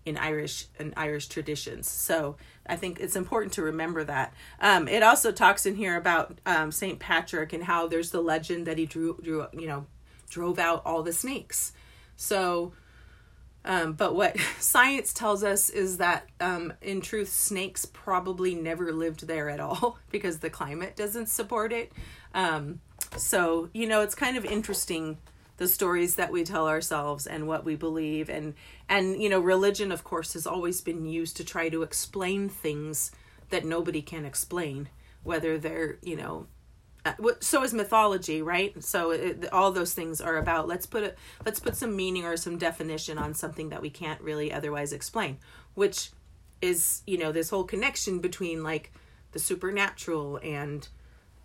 in 0.05 0.17
Irish 0.17 0.65
and 0.79 0.93
Irish 0.97 1.27
traditions. 1.27 1.89
So 1.89 2.35
I 2.65 2.75
think 2.75 2.99
it's 2.99 3.15
important 3.15 3.53
to 3.53 3.61
remember 3.61 4.03
that. 4.03 4.33
Um, 4.59 4.87
it 4.87 5.03
also 5.03 5.31
talks 5.31 5.65
in 5.65 5.75
here 5.75 5.95
about 5.95 6.39
um, 6.45 6.71
Saint 6.71 6.99
Patrick 6.99 7.53
and 7.53 7.63
how 7.63 7.87
there's 7.87 8.11
the 8.11 8.21
legend 8.21 8.67
that 8.67 8.77
he 8.77 8.85
drew 8.85 9.17
drew 9.21 9.45
you 9.53 9.67
know 9.67 9.85
drove 10.29 10.59
out 10.59 10.81
all 10.85 11.03
the 11.03 11.13
snakes. 11.13 11.73
So. 12.15 12.73
Um, 13.65 13.93
but 13.93 14.15
what 14.15 14.37
science 14.59 15.13
tells 15.13 15.43
us 15.43 15.69
is 15.69 15.97
that, 15.97 16.27
um, 16.39 16.73
in 16.81 17.01
truth, 17.01 17.29
snakes 17.29 17.85
probably 17.85 18.55
never 18.55 18.91
lived 18.91 19.27
there 19.27 19.49
at 19.49 19.59
all 19.59 19.99
because 20.11 20.39
the 20.39 20.49
climate 20.49 20.95
doesn't 20.95 21.29
support 21.29 21.71
it. 21.71 21.91
Um, 22.33 22.81
so, 23.17 23.69
you 23.73 23.87
know, 23.87 24.01
it's 24.01 24.15
kind 24.15 24.37
of 24.37 24.45
interesting 24.45 25.17
the 25.57 25.67
stories 25.67 26.15
that 26.15 26.31
we 26.31 26.43
tell 26.43 26.67
ourselves 26.67 27.27
and 27.27 27.47
what 27.47 27.63
we 27.63 27.75
believe 27.75 28.29
and 28.29 28.55
and 28.89 29.21
you 29.21 29.29
know 29.29 29.39
religion 29.39 29.91
of 29.91 30.03
course 30.03 30.33
has 30.33 30.47
always 30.47 30.81
been 30.81 31.05
used 31.05 31.37
to 31.37 31.43
try 31.43 31.69
to 31.69 31.83
explain 31.83 32.49
things 32.49 33.11
that 33.49 33.63
nobody 33.63 34.01
can 34.01 34.25
explain 34.25 34.89
whether 35.21 35.57
they're 35.57 35.97
you 36.01 36.15
know 36.15 36.47
uh, 37.05 37.13
so 37.39 37.63
is 37.63 37.73
mythology 37.73 38.41
right? 38.41 38.81
So 38.83 39.11
it, 39.11 39.51
all 39.51 39.71
those 39.71 39.93
things 39.93 40.21
are 40.21 40.37
about 40.37 40.67
let's 40.67 40.85
put 40.85 41.03
it 41.03 41.17
let's 41.45 41.59
put 41.59 41.75
some 41.75 41.95
meaning 41.95 42.25
or 42.25 42.37
some 42.37 42.57
definition 42.57 43.17
on 43.17 43.33
something 43.33 43.69
that 43.69 43.81
we 43.81 43.89
can't 43.89 44.21
really 44.21 44.51
otherwise 44.51 44.93
explain 44.93 45.37
which 45.75 46.11
is 46.61 47.01
you 47.05 47.17
know 47.17 47.31
this 47.31 47.49
whole 47.49 47.65
connection 47.65 48.19
between 48.19 48.63
like 48.63 48.91
the 49.33 49.39
supernatural 49.39 50.39
and 50.43 50.87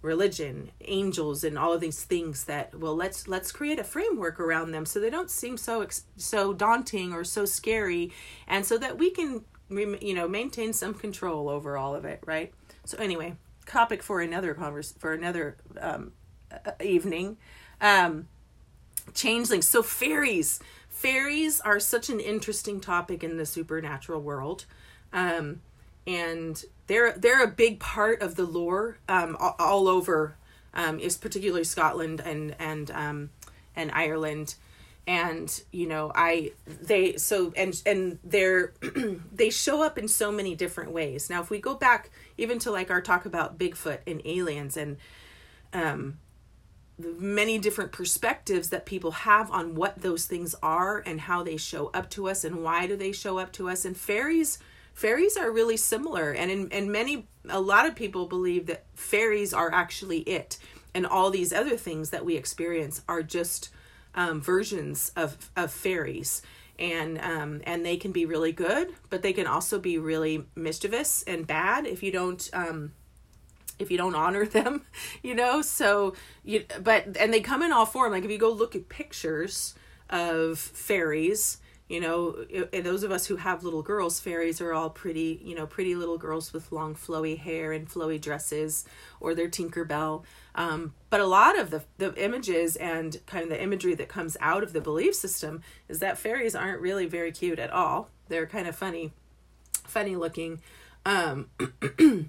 religion 0.01 0.71
angels 0.83 1.43
and 1.43 1.59
all 1.59 1.73
of 1.73 1.81
these 1.81 2.05
things 2.05 2.45
that 2.45 2.73
well 2.79 2.95
let's 2.95 3.27
let's 3.27 3.51
create 3.51 3.81
a 3.81 3.85
framework 3.85 4.39
around 4.39 4.71
them 4.71 4.87
so 4.87 5.01
they 5.01 5.11
don't 5.11 5.31
seem 5.31 5.57
so 5.57 5.85
so 6.17 6.53
daunting 6.53 7.13
or 7.13 7.25
so 7.25 7.45
scary 7.45 8.13
and 8.47 8.65
so 8.65 8.79
that 8.79 8.97
we 8.97 9.11
can 9.11 9.45
you 9.71 10.15
know 10.15 10.29
maintain 10.29 10.73
some 10.73 10.95
control 10.95 11.49
over 11.49 11.77
all 11.77 11.97
of 11.97 12.05
it 12.05 12.23
right? 12.27 12.55
So 12.85 12.97
anyway 12.99 13.35
topic 13.69 14.03
for 14.03 14.21
another 14.21 14.55
converse 14.55 14.93
for 14.99 15.13
another 15.13 15.57
um, 15.81 16.13
evening. 16.83 17.37
Um 17.81 18.29
changelings. 19.15 19.69
So 19.69 19.83
fairies. 19.83 20.61
Fairies 20.89 21.61
are 21.61 21.79
such 21.79 22.11
an 22.11 22.19
interesting 22.19 22.81
topic 22.81 23.23
in 23.23 23.37
the 23.37 23.47
supernatural 23.47 24.21
world. 24.21 24.65
Um 25.13 25.61
and 26.09 26.65
they're 26.87 27.13
they're 27.13 27.45
a 27.45 27.49
big 27.49 27.79
part 27.79 28.21
of 28.23 28.35
the 28.35 28.45
lore 28.45 28.99
um, 29.09 29.37
all, 29.39 29.55
all 29.59 29.89
over 29.89 30.37
um, 30.75 30.99
is 30.99 31.17
particularly 31.17 31.65
Scotland 31.65 32.21
and 32.25 32.57
and 32.59 32.91
um, 32.91 33.31
and 33.77 33.93
Ireland 33.93 34.55
and 35.09 35.63
you 35.73 35.87
know 35.87 36.13
I 36.15 36.53
they 36.67 37.17
so 37.17 37.53
and 37.57 37.81
and 37.87 38.19
they're 38.23 38.75
they 39.33 39.49
show 39.49 39.83
up 39.83 39.97
in 39.97 40.07
so 40.07 40.31
many 40.31 40.55
different 40.55 40.93
ways. 40.93 41.31
Now 41.31 41.41
if 41.41 41.49
we 41.49 41.61
go 41.61 41.75
back 41.75 42.11
even 42.37 42.59
to 42.61 42.71
like 42.71 42.91
our 42.91 43.01
talk 43.01 43.25
about 43.25 43.59
Bigfoot 43.59 44.01
and 44.07 44.21
aliens 44.27 44.77
and 44.77 44.99
um 45.73 46.19
many 46.99 47.59
different 47.59 47.91
perspectives 47.91 48.69
that 48.69 48.85
people 48.85 49.13
have 49.13 49.51
on 49.51 49.75
what 49.75 50.03
those 50.03 50.27
things 50.27 50.55
are 50.63 50.99
and 51.07 51.23
how 51.23 51.43
they 51.43 51.57
show 51.57 51.87
up 51.95 52.11
to 52.11 52.29
us 52.29 52.45
and 52.45 52.63
why 52.63 52.87
do 52.87 52.95
they 52.95 53.13
show 53.13 53.39
up 53.39 53.51
to 53.53 53.71
us 53.71 53.87
and 53.87 53.97
fairies 53.97 54.59
fairies 54.93 55.37
are 55.37 55.51
really 55.51 55.79
similar. 55.79 56.33
And 56.33 56.51
in 56.51 56.69
and 56.71 56.93
many 56.93 57.29
a 57.49 57.61
lot 57.61 57.87
of 57.87 57.97
people 57.97 58.27
believe 58.27 58.67
that 58.67 58.85
fairies 58.95 59.55
are 59.55 59.73
actually 59.73 60.19
it. 60.21 60.59
And 60.95 61.07
all 61.07 61.31
these 61.31 61.53
other 61.53 61.79
things 61.79 62.11
that 62.11 62.27
we 62.27 62.37
experience 62.37 63.01
are 63.09 63.23
just 63.23 63.71
um, 64.19 64.43
versions 64.43 65.13
of 65.17 65.51
of 65.57 65.71
fairies. 65.71 66.43
And 66.79 67.19
um, 67.21 67.63
and 67.65 67.85
they 67.85 67.97
can 67.97 68.13
be 68.13 68.25
really 68.25 68.53
good 68.53 68.95
but 69.11 69.23
they 69.23 69.33
can 69.33 69.49
also 69.49 69.81
be 69.81 69.99
really 69.99 70.45
mischievous 70.55 71.25
and 71.25 71.45
bad 71.45 71.87
if 71.87 72.05
you 72.05 72.13
don't 72.13 72.49
um, 72.53 72.93
if 73.81 73.91
you 73.91 73.99
don't 73.99 74.15
honor 74.15 74.47
them 74.59 74.83
you 75.23 75.35
know? 75.35 75.63
So 75.63 76.15
you 76.45 76.65
but 76.83 77.17
and 77.19 77.33
they 77.33 77.41
come 77.41 77.63
in 77.63 77.73
all 77.73 77.87
form. 77.87 78.13
Like 78.13 78.25
if 78.25 78.31
you 78.31 78.39
go 78.39 78.53
look 78.53 78.77
at 78.77 78.89
pictures 78.89 79.75
of 80.11 80.59
fairies 80.59 81.59
you 81.89 82.01
know 82.01 82.45
those 82.73 83.03
of 83.03 83.11
us 83.11 83.27
who 83.27 83.37
have 83.37 83.65
little 83.65 83.83
girls 83.83 84.21
fairies 84.21 84.61
are 84.61 84.73
all 84.73 84.91
pretty 84.91 85.41
you 85.43 85.55
know 85.55 85.67
pretty 85.67 85.95
little 85.95 86.19
girls 86.19 86.53
with 86.53 86.71
long 86.71 86.95
flowy 86.95 87.39
hair 87.39 87.73
and 87.73 87.89
flowy 87.89 88.21
dresses 88.21 88.85
or 89.21 89.35
their 89.35 89.49
tinkerbell 89.49 90.23
um, 90.59 90.93
but 91.09 91.21
a 91.21 91.27
lot 91.27 91.57
of 91.57 91.71
the, 91.71 91.85
the 91.99 92.13
images 92.23 92.75
and 92.75 93.25
kind 93.27 93.45
of 93.45 93.49
the 93.49 93.63
imagery 93.63 93.95
that 93.95 94.09
comes 94.09 94.37
out 94.41 94.65
of 94.65 94.73
the 94.73 94.81
belief 94.81 95.15
system 95.15 95.63
is 95.89 96.01
that 96.01 96.19
fairies 96.19 96.57
aren't 96.57 96.81
really 96.81 97.07
very 97.07 97.31
cute 97.31 97.61
at 97.61 97.71
all. 97.71 98.11
They're 98.29 98.47
kind 98.47 98.67
of 98.67 98.75
funny 98.75 99.13
funny 99.87 100.17
looking. 100.17 100.61
Um, 101.07 101.49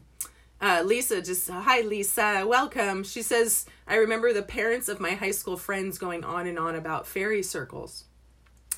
uh, 0.61 0.83
Lisa 0.85 1.23
just 1.23 1.49
hi 1.49 1.81
Lisa. 1.81 2.45
Welcome. 2.47 3.03
She 3.03 3.23
says 3.23 3.65
I 3.87 3.95
remember 3.95 4.31
the 4.31 4.43
parents 4.43 4.87
of 4.89 4.99
my 4.99 5.15
high 5.15 5.31
school 5.31 5.57
friends 5.57 5.97
going 5.97 6.23
on 6.23 6.45
and 6.45 6.59
on 6.59 6.75
about 6.75 7.07
fairy 7.07 7.41
circles. 7.41 8.05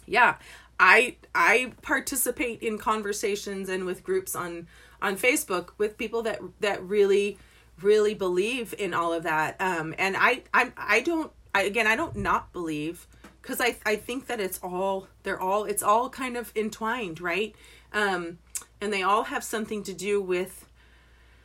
Yeah 0.07 0.37
I 0.79 1.17
I 1.35 1.73
participate 1.81 2.63
in 2.63 2.77
conversations 2.77 3.67
and 3.67 3.83
with 3.83 4.03
groups 4.03 4.33
on 4.33 4.67
on 5.01 5.17
Facebook 5.17 5.71
with 5.77 5.97
people 5.97 6.21
that 6.21 6.39
that 6.61 6.81
really 6.83 7.37
really 7.84 8.13
believe 8.13 8.74
in 8.78 8.94
all 8.94 9.13
of 9.13 9.24
that. 9.24 9.60
Um, 9.60 9.94
and 9.98 10.15
I 10.17 10.44
I 10.54 10.72
I 10.78 11.02
don't 11.02 11.32
I, 11.54 11.63
again 11.63 11.88
I 11.88 11.96
don't 11.96 12.15
not 12.15 12.54
believe 12.54 13.08
because 13.41 13.60
I 13.62 13.78
I 13.86 13.96
think 13.96 14.28
that 14.28 14.39
it's 14.39 14.60
all 14.63 15.08
they're 15.24 15.39
all 15.39 15.65
it's 15.65 15.84
all 15.84 16.10
kind 16.10 16.38
of 16.38 16.52
entwined, 16.56 17.22
right? 17.22 17.56
Um, 17.94 18.39
and 18.80 18.91
they 18.91 19.04
all 19.04 19.26
have 19.26 19.44
something 19.44 19.84
to 19.84 19.94
do 19.94 20.22
with 20.22 20.65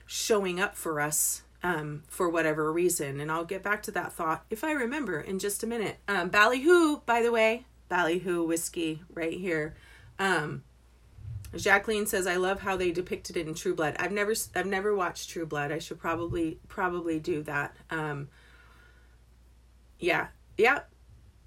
showing 0.06 0.60
up 0.60 0.76
for 0.76 1.00
us 1.00 1.42
um, 1.62 2.02
for 2.08 2.28
whatever 2.28 2.72
reason. 2.72 3.20
And 3.20 3.30
I'll 3.30 3.44
get 3.44 3.62
back 3.62 3.82
to 3.84 3.90
that 3.92 4.12
thought 4.12 4.44
if 4.50 4.62
I 4.62 4.72
remember 4.72 5.20
in 5.20 5.38
just 5.38 5.62
a 5.62 5.66
minute. 5.66 5.98
Um, 6.08 6.28
Ballyhoo, 6.28 7.00
by 7.04 7.22
the 7.22 7.32
way, 7.32 7.66
Ballyhoo 7.88 8.44
whiskey 8.44 9.02
right 9.12 9.32
here. 9.32 9.74
Um, 10.18 10.62
Jacqueline 11.54 12.06
says, 12.06 12.26
"I 12.26 12.36
love 12.36 12.60
how 12.60 12.76
they 12.76 12.90
depicted 12.90 13.36
it 13.36 13.46
in 13.46 13.54
True 13.54 13.74
Blood. 13.74 13.96
I've 13.98 14.12
never, 14.12 14.34
I've 14.54 14.66
never 14.66 14.94
watched 14.94 15.30
True 15.30 15.46
Blood. 15.46 15.72
I 15.72 15.78
should 15.78 15.98
probably, 15.98 16.58
probably 16.68 17.18
do 17.18 17.42
that. 17.44 17.76
Um, 17.90 18.28
yeah, 19.98 20.28
yeah. 20.58 20.80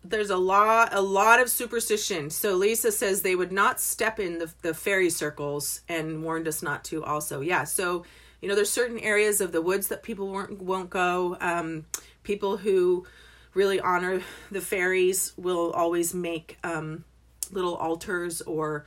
There's 0.03 0.29
a 0.29 0.37
lot, 0.37 0.93
a 0.93 1.01
lot 1.01 1.41
of 1.41 1.49
superstition. 1.49 2.29
So 2.29 2.55
Lisa 2.55 2.91
says 2.91 3.21
they 3.21 3.35
would 3.35 3.51
not 3.51 3.79
step 3.81 4.19
in 4.19 4.39
the 4.39 4.51
the 4.61 4.73
fairy 4.73 5.09
circles 5.09 5.81
and 5.89 6.23
warned 6.23 6.47
us 6.47 6.63
not 6.63 6.83
to. 6.85 7.03
Also, 7.03 7.41
yeah. 7.41 7.65
So 7.65 8.05
you 8.41 8.47
know, 8.47 8.55
there's 8.55 8.69
certain 8.69 8.99
areas 8.99 9.41
of 9.41 9.51
the 9.51 9.61
woods 9.61 9.87
that 9.89 10.03
people 10.03 10.29
won't 10.29 10.61
won't 10.61 10.89
go. 10.89 11.37
Um, 11.41 11.85
people 12.23 12.57
who 12.57 13.05
really 13.53 13.79
honor 13.79 14.21
the 14.51 14.61
fairies 14.61 15.33
will 15.37 15.71
always 15.71 16.13
make 16.13 16.57
um, 16.63 17.03
little 17.51 17.75
altars 17.75 18.41
or 18.41 18.85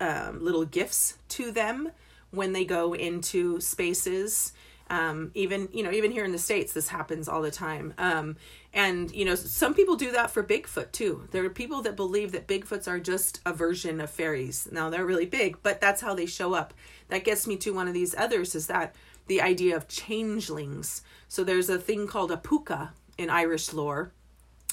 um, 0.00 0.44
little 0.44 0.64
gifts 0.64 1.18
to 1.28 1.52
them 1.52 1.90
when 2.30 2.52
they 2.52 2.64
go 2.64 2.94
into 2.94 3.60
spaces 3.60 4.52
Um, 4.88 5.32
even 5.34 5.68
you 5.72 5.82
know, 5.82 5.90
even 5.90 6.12
here 6.12 6.24
in 6.24 6.32
the 6.32 6.38
states, 6.38 6.72
this 6.72 6.88
happens 6.88 7.28
all 7.28 7.42
the 7.42 7.50
time. 7.50 7.92
Um, 7.98 8.36
and 8.72 9.10
you 9.10 9.24
know, 9.24 9.34
some 9.34 9.74
people 9.74 9.96
do 9.96 10.12
that 10.12 10.30
for 10.30 10.44
Bigfoot 10.44 10.92
too. 10.92 11.26
There 11.32 11.44
are 11.44 11.50
people 11.50 11.82
that 11.82 11.96
believe 11.96 12.30
that 12.32 12.46
Bigfoots 12.46 12.86
are 12.86 13.00
just 13.00 13.40
a 13.44 13.52
version 13.52 14.00
of 14.00 14.10
fairies. 14.10 14.68
Now 14.70 14.88
they're 14.90 15.04
really 15.04 15.26
big, 15.26 15.56
but 15.62 15.80
that's 15.80 16.02
how 16.02 16.14
they 16.14 16.26
show 16.26 16.54
up. 16.54 16.72
That 17.08 17.24
gets 17.24 17.46
me 17.46 17.56
to 17.56 17.74
one 17.74 17.88
of 17.88 17.94
these 17.94 18.14
others 18.16 18.54
is 18.54 18.66
that 18.68 18.94
the 19.26 19.42
idea 19.42 19.76
of 19.76 19.88
changelings. 19.88 21.02
So 21.26 21.42
there's 21.42 21.68
a 21.68 21.78
thing 21.78 22.06
called 22.06 22.30
a 22.30 22.36
puka 22.36 22.92
in 23.18 23.28
Irish 23.28 23.72
lore. 23.72 24.12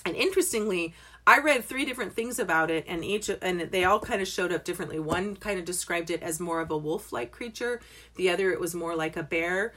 And 0.06 0.16
interestingly, 0.16 0.94
I 1.26 1.40
read 1.40 1.64
three 1.64 1.86
different 1.86 2.14
things 2.14 2.38
about 2.38 2.70
it, 2.70 2.86
and 2.88 3.04
each 3.04 3.30
and 3.30 3.62
they 3.62 3.86
all 3.86 4.00
kind 4.00 4.22
of 4.22 4.28
showed 4.28 4.52
up 4.52 4.66
differently. 4.66 5.00
One 5.00 5.36
kind 5.38 5.58
of 5.58 5.66
described 5.66 6.10
it 6.10 6.22
as 6.22 6.40
more 6.40 6.60
of 6.60 6.70
a 6.70 6.78
wolf-like 6.78 7.32
creature. 7.32 7.80
The 8.16 8.30
other, 8.30 8.52
it 8.52 8.60
was 8.60 8.76
more 8.76 8.96
like 8.96 9.16
a 9.16 9.24
bear. 9.24 9.74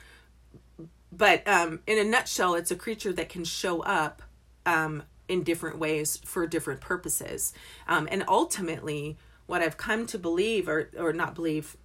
But 1.12 1.46
um, 1.46 1.80
in 1.86 1.98
a 1.98 2.04
nutshell, 2.04 2.54
it's 2.54 2.72
a 2.72 2.76
creature 2.76 3.12
that 3.12 3.28
can 3.28 3.44
show 3.44 3.80
up 3.82 4.22
um, 4.66 5.04
in 5.28 5.44
different 5.44 5.78
ways 5.78 6.16
for 6.24 6.46
different 6.48 6.80
purposes. 6.80 7.52
Um, 7.86 8.08
and 8.10 8.24
ultimately, 8.26 9.16
what 9.46 9.62
I've 9.62 9.76
come 9.76 10.06
to 10.08 10.18
believe, 10.18 10.68
or 10.68 10.90
or 10.98 11.12
not 11.12 11.36
believe, 11.36 11.76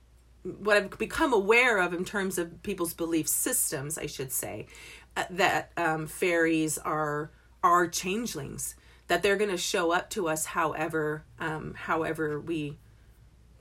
what 0.44 0.76
I've 0.76 0.98
become 0.98 1.34
aware 1.34 1.78
of 1.78 1.94
in 1.94 2.04
terms 2.04 2.40
of 2.40 2.64
people's 2.64 2.96
belief 2.96 3.28
systems, 3.28 4.00
I 4.00 4.08
should 4.08 4.32
say, 4.32 4.66
uh, 5.16 5.26
that 5.30 5.72
um, 5.78 6.08
fairies 6.08 6.80
are 6.80 7.30
are 7.64 7.88
changelings 7.88 8.74
that 9.12 9.22
they're 9.22 9.36
going 9.36 9.52
to 9.52 9.58
show 9.58 9.92
up 9.92 10.10
to 10.10 10.30
us 10.30 10.46
however 10.46 11.26
um, 11.38 11.74
however 11.74 12.40
we 12.40 12.78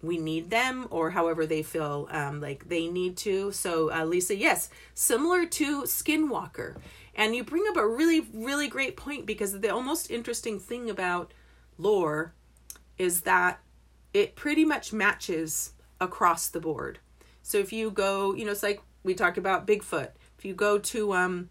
we 0.01 0.17
need 0.17 0.49
them 0.49 0.87
or 0.91 1.11
however 1.11 1.45
they 1.45 1.61
feel 1.61 2.07
um, 2.13 2.41
like 2.41 2.69
they 2.69 2.87
need 2.87 3.17
to. 3.17 3.51
So 3.51 3.93
uh, 3.93 4.05
lisa 4.05 4.37
yes 4.37 4.71
similar 4.95 5.47
to 5.47 5.83
skinwalker. 5.83 6.77
And 7.17 7.35
you 7.35 7.43
bring 7.43 7.65
up 7.69 7.77
a 7.77 7.85
really 7.85 8.21
really 8.33 8.69
great 8.69 8.97
point 8.97 9.27
because 9.27 9.59
the 9.59 9.71
almost 9.71 10.09
interesting 10.09 10.61
thing 10.61 10.89
about 10.89 11.33
lore 11.79 12.33
is 12.97 13.23
that 13.23 13.59
it 14.15 14.37
pretty 14.37 14.65
much 14.65 14.93
matches 14.93 15.73
across 16.01 16.47
the 16.47 16.61
board. 16.61 17.01
So 17.43 17.59
if 17.59 17.73
you 17.73 17.91
go 17.91 18.37
you 18.37 18.45
know 18.45 18.53
it's 18.53 18.63
like 18.63 18.81
we 19.03 19.15
talked 19.15 19.37
about 19.37 19.67
bigfoot. 19.67 20.11
If 20.39 20.45
you 20.45 20.55
go 20.55 20.79
to 20.79 21.13
um 21.13 21.51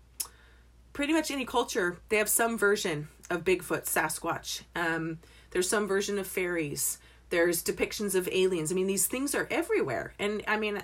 pretty 0.93 1.11
much 1.11 1.31
any 1.31 1.43
culture, 1.43 1.97
they 2.07 2.15
have 2.15 2.29
some 2.29 2.57
version 2.57 3.09
of 3.29 3.43
Bigfoot, 3.43 3.85
Sasquatch. 3.85 4.61
Um, 4.75 5.19
there's 5.51 5.69
some 5.69 5.87
version 5.87 6.19
of 6.19 6.27
fairies. 6.27 6.97
There's 7.29 7.63
depictions 7.63 8.15
of 8.15 8.27
aliens. 8.31 8.71
I 8.71 8.75
mean, 8.75 8.87
these 8.87 9.07
things 9.07 9.35
are 9.35 9.47
everywhere. 9.51 10.13
And 10.19 10.43
I 10.47 10.57
mean, 10.57 10.81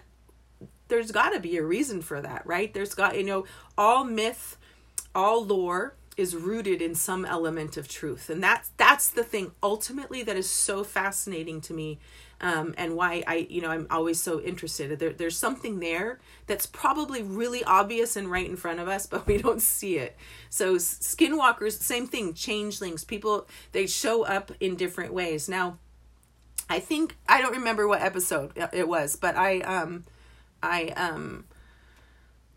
there's 0.88 1.12
got 1.12 1.30
to 1.30 1.40
be 1.40 1.58
a 1.58 1.64
reason 1.64 2.02
for 2.02 2.22
that, 2.22 2.46
right? 2.46 2.74
There's 2.74 2.94
got, 2.94 3.18
you 3.18 3.24
know, 3.24 3.46
all 3.78 4.04
myth, 4.04 4.58
all 5.14 5.44
lore 5.44 5.96
is 6.18 6.36
rooted 6.36 6.82
in 6.82 6.96
some 6.96 7.26
element 7.26 7.78
of 7.78 7.88
truth. 7.88 8.30
And 8.30 8.42
that's 8.42 8.72
that's 8.78 9.10
the 9.10 9.24
thing 9.24 9.52
ultimately 9.62 10.24
that 10.24 10.38
is 10.38 10.50
so 10.50 10.84
fascinating 10.84 11.62
to 11.62 11.74
me 11.74 12.00
um, 12.46 12.76
and 12.78 12.96
why 12.96 13.24
I, 13.26 13.48
you 13.50 13.60
know, 13.60 13.72
I'm 13.72 13.88
always 13.90 14.22
so 14.22 14.40
interested. 14.40 15.00
There, 15.00 15.12
there's 15.12 15.36
something 15.36 15.80
there 15.80 16.20
that's 16.46 16.68
probably 16.68 17.24
really 17.24 17.64
obvious 17.64 18.16
and 18.16 18.30
right 18.30 18.48
in 18.48 18.56
front 18.56 18.80
of 18.80 18.88
us, 18.88 19.08
but 19.08 19.26
we 19.28 19.40
don't 19.40 19.64
see 19.64 19.98
it. 19.98 20.16
So 20.52 20.76
skinwalkers, 20.76 21.82
same 21.82 22.06
thing. 22.06 22.36
Changelings, 22.36 23.04
people 23.04 23.48
they 23.72 23.88
show 23.88 24.26
up 24.26 24.52
in 24.60 24.76
different 24.76 25.12
ways. 25.12 25.50
Now, 25.50 25.80
I 26.70 26.80
think 26.80 27.18
I 27.28 27.42
don't 27.42 27.54
remember 27.56 27.88
what 27.88 28.04
episode 28.04 28.52
it 28.72 28.88
was, 28.88 29.16
but 29.16 29.36
I, 29.36 29.62
um, 29.62 30.06
I, 30.62 30.90
um, 30.90 31.46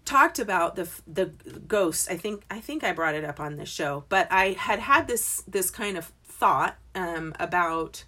talked 0.04 0.38
about 0.38 0.76
the 0.76 0.88
the 1.06 1.26
ghost. 1.66 2.10
I 2.10 2.16
think 2.18 2.44
I 2.50 2.60
think 2.60 2.84
I 2.84 2.92
brought 2.92 3.14
it 3.14 3.24
up 3.24 3.40
on 3.40 3.56
this 3.56 3.70
show, 3.70 4.04
but 4.10 4.26
I 4.30 4.52
had 4.52 4.80
had 4.80 5.06
this 5.08 5.42
this 5.48 5.70
kind 5.70 5.96
of 5.96 6.12
thought 6.24 6.76
um, 6.94 7.34
about 7.40 8.04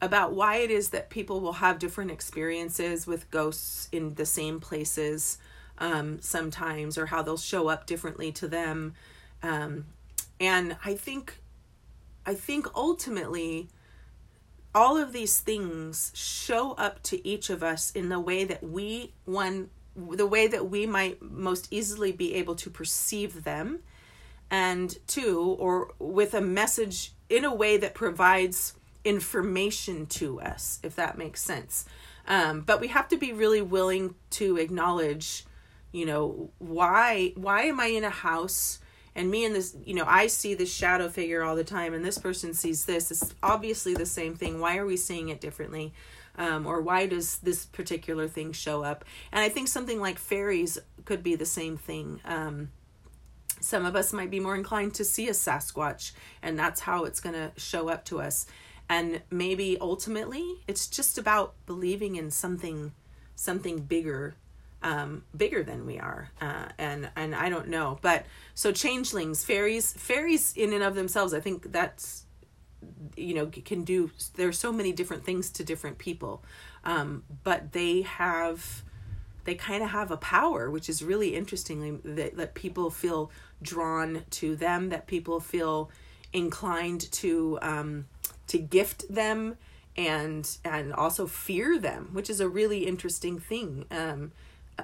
about 0.00 0.32
why 0.32 0.56
it 0.56 0.70
is 0.70 0.90
that 0.90 1.10
people 1.10 1.40
will 1.40 1.54
have 1.54 1.78
different 1.78 2.10
experiences 2.10 3.06
with 3.06 3.30
ghosts 3.30 3.88
in 3.90 4.14
the 4.14 4.26
same 4.26 4.60
places 4.60 5.38
um, 5.78 6.20
sometimes, 6.20 6.96
or 6.98 7.06
how 7.06 7.22
they'll 7.22 7.36
show 7.36 7.68
up 7.68 7.86
differently 7.86 8.32
to 8.32 8.48
them. 8.48 8.94
Um, 9.42 9.86
and 10.40 10.76
I 10.84 10.94
think, 10.94 11.40
I 12.26 12.34
think 12.34 12.66
ultimately, 12.74 13.68
all 14.74 14.96
of 14.96 15.12
these 15.12 15.40
things 15.40 16.12
show 16.14 16.72
up 16.72 17.02
to 17.04 17.26
each 17.26 17.50
of 17.50 17.62
us 17.62 17.90
in 17.92 18.08
the 18.08 18.20
way 18.20 18.44
that 18.44 18.62
we 18.62 19.12
one 19.24 19.70
the 19.96 20.26
way 20.26 20.46
that 20.46 20.70
we 20.70 20.86
might 20.86 21.20
most 21.20 21.66
easily 21.72 22.12
be 22.12 22.34
able 22.34 22.54
to 22.54 22.70
perceive 22.70 23.42
them 23.42 23.80
and 24.50 24.96
two 25.08 25.56
or 25.58 25.92
with 25.98 26.34
a 26.34 26.40
message 26.40 27.12
in 27.28 27.44
a 27.44 27.52
way 27.52 27.76
that 27.76 27.94
provides 27.94 28.74
information 29.08 30.06
to 30.06 30.40
us, 30.40 30.78
if 30.82 30.94
that 30.96 31.16
makes 31.16 31.42
sense. 31.42 31.86
Um, 32.26 32.60
but 32.60 32.80
we 32.80 32.88
have 32.88 33.08
to 33.08 33.16
be 33.16 33.32
really 33.32 33.62
willing 33.62 34.14
to 34.30 34.58
acknowledge, 34.58 35.44
you 35.92 36.04
know, 36.04 36.50
why 36.58 37.32
why 37.34 37.62
am 37.62 37.80
I 37.80 37.86
in 37.86 38.04
a 38.04 38.10
house 38.10 38.80
and 39.14 39.30
me 39.30 39.44
and 39.44 39.54
this, 39.54 39.74
you 39.84 39.94
know, 39.94 40.04
I 40.06 40.28
see 40.28 40.54
this 40.54 40.72
shadow 40.72 41.08
figure 41.08 41.42
all 41.42 41.56
the 41.56 41.64
time, 41.64 41.92
and 41.94 42.04
this 42.04 42.18
person 42.18 42.54
sees 42.54 42.84
this. 42.84 43.10
It's 43.10 43.34
obviously 43.42 43.94
the 43.94 44.06
same 44.06 44.36
thing. 44.36 44.60
Why 44.60 44.76
are 44.76 44.86
we 44.86 44.96
seeing 44.96 45.28
it 45.30 45.40
differently? 45.40 45.92
Um, 46.36 46.66
or 46.66 46.80
why 46.80 47.06
does 47.06 47.38
this 47.38 47.66
particular 47.66 48.28
thing 48.28 48.52
show 48.52 48.84
up? 48.84 49.04
And 49.32 49.42
I 49.42 49.48
think 49.48 49.66
something 49.66 50.00
like 50.00 50.18
fairies 50.18 50.78
could 51.04 51.24
be 51.24 51.34
the 51.34 51.46
same 51.46 51.76
thing. 51.76 52.20
Um, 52.24 52.70
some 53.60 53.84
of 53.84 53.96
us 53.96 54.12
might 54.12 54.30
be 54.30 54.38
more 54.38 54.54
inclined 54.54 54.94
to 54.94 55.04
see 55.04 55.28
a 55.28 55.32
Sasquatch, 55.32 56.12
and 56.40 56.56
that's 56.56 56.80
how 56.82 57.04
it's 57.04 57.18
going 57.18 57.34
to 57.34 57.50
show 57.56 57.88
up 57.88 58.04
to 58.04 58.20
us 58.20 58.46
and 58.88 59.20
maybe 59.30 59.76
ultimately 59.80 60.44
it's 60.66 60.86
just 60.88 61.18
about 61.18 61.54
believing 61.66 62.16
in 62.16 62.30
something 62.30 62.92
something 63.34 63.80
bigger 63.80 64.34
um 64.82 65.24
bigger 65.36 65.62
than 65.62 65.86
we 65.86 65.98
are. 65.98 66.30
Uh 66.40 66.66
and 66.78 67.10
and 67.16 67.34
i 67.34 67.48
don't 67.48 67.68
know. 67.68 67.98
But 68.02 68.26
so 68.54 68.72
changelings 68.72 69.44
fairies 69.44 69.92
fairies 69.92 70.54
in 70.56 70.72
and 70.72 70.82
of 70.82 70.94
themselves 70.94 71.34
i 71.34 71.40
think 71.40 71.72
that's 71.72 72.24
you 73.16 73.34
know 73.34 73.46
can 73.46 73.82
do 73.82 74.10
there's 74.36 74.58
so 74.58 74.72
many 74.72 74.92
different 74.92 75.24
things 75.24 75.50
to 75.50 75.64
different 75.64 75.98
people. 75.98 76.42
Um 76.84 77.24
but 77.44 77.72
they 77.72 78.02
have 78.02 78.82
they 79.44 79.54
kind 79.54 79.82
of 79.82 79.90
have 79.90 80.10
a 80.10 80.16
power 80.16 80.70
which 80.70 80.88
is 80.88 81.02
really 81.02 81.34
interestingly 81.34 81.98
that, 82.04 82.36
that 82.36 82.54
people 82.54 82.90
feel 82.90 83.30
drawn 83.62 84.24
to 84.30 84.54
them 84.54 84.90
that 84.90 85.06
people 85.06 85.40
feel 85.40 85.90
inclined 86.32 87.10
to 87.10 87.58
um 87.62 88.04
to 88.48 88.58
gift 88.58 89.12
them 89.12 89.56
and 89.96 90.58
and 90.64 90.92
also 90.92 91.26
fear 91.26 91.78
them 91.78 92.10
which 92.12 92.30
is 92.30 92.40
a 92.40 92.48
really 92.48 92.86
interesting 92.86 93.38
thing. 93.38 93.84
Um 93.90 94.32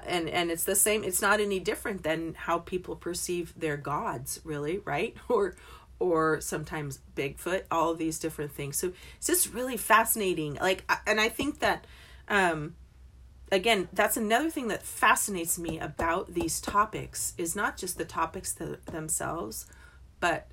and 0.05 0.27
and 0.29 0.51
it's 0.51 0.65
the 0.65 0.75
same 0.75 1.03
it's 1.03 1.21
not 1.21 1.39
any 1.39 1.59
different 1.59 2.03
than 2.03 2.33
how 2.35 2.59
people 2.59 2.95
perceive 2.95 3.53
their 3.57 3.77
gods 3.77 4.39
really 4.43 4.79
right? 4.79 5.15
Or 5.29 5.55
or 5.97 6.41
sometimes 6.41 6.99
bigfoot 7.15 7.63
all 7.71 7.93
these 7.93 8.19
different 8.19 8.51
things. 8.51 8.77
So 8.77 8.91
it's 9.17 9.27
just 9.27 9.53
really 9.53 9.77
fascinating. 9.77 10.55
Like 10.55 10.83
and 11.07 11.19
i 11.21 11.29
think 11.29 11.59
that 11.59 11.85
um 12.27 12.75
again 13.51 13.87
that's 13.93 14.17
another 14.17 14.49
thing 14.49 14.67
that 14.67 14.83
fascinates 14.83 15.57
me 15.59 15.79
about 15.79 16.33
these 16.33 16.59
topics 16.59 17.33
is 17.37 17.55
not 17.55 17.77
just 17.77 17.97
the 17.97 18.05
topics 18.05 18.53
th- 18.53 18.79
themselves 18.85 19.67
but 20.19 20.47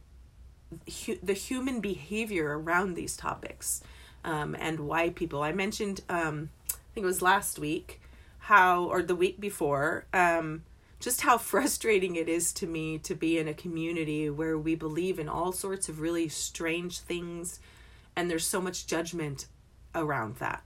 hu- 1.07 1.19
the 1.23 1.33
human 1.33 1.81
behavior 1.81 2.59
around 2.59 2.95
these 2.95 3.17
topics 3.17 3.83
um, 4.25 4.57
and 4.59 4.81
why 4.81 5.11
people. 5.11 5.43
I 5.43 5.53
mentioned, 5.53 6.03
um, 6.09 6.51
I 6.71 6.95
think 6.95 7.05
it 7.05 7.07
was 7.07 7.23
last 7.23 7.59
week, 7.59 8.01
how, 8.39 8.85
or 8.85 9.03
the 9.03 9.17
week 9.17 9.41
before, 9.41 10.07
um, 10.13 10.63
just 11.01 11.23
how 11.23 11.39
frustrating 11.53 12.17
it 12.17 12.29
is 12.29 12.53
to 12.55 12.67
me 12.67 12.99
to 12.99 13.15
be 13.15 13.39
in 13.39 13.49
a 13.49 13.55
community 13.55 14.31
where 14.31 14.59
we 14.59 14.75
believe 14.75 15.19
in 15.19 15.29
all 15.29 15.53
sorts 15.53 15.89
of 15.89 16.01
really 16.01 16.29
strange 16.29 17.01
things 17.01 17.61
and 18.15 18.31
there's 18.31 18.47
so 18.47 18.61
much 18.61 18.87
judgment 18.87 19.47
around 19.95 20.37
that. 20.37 20.63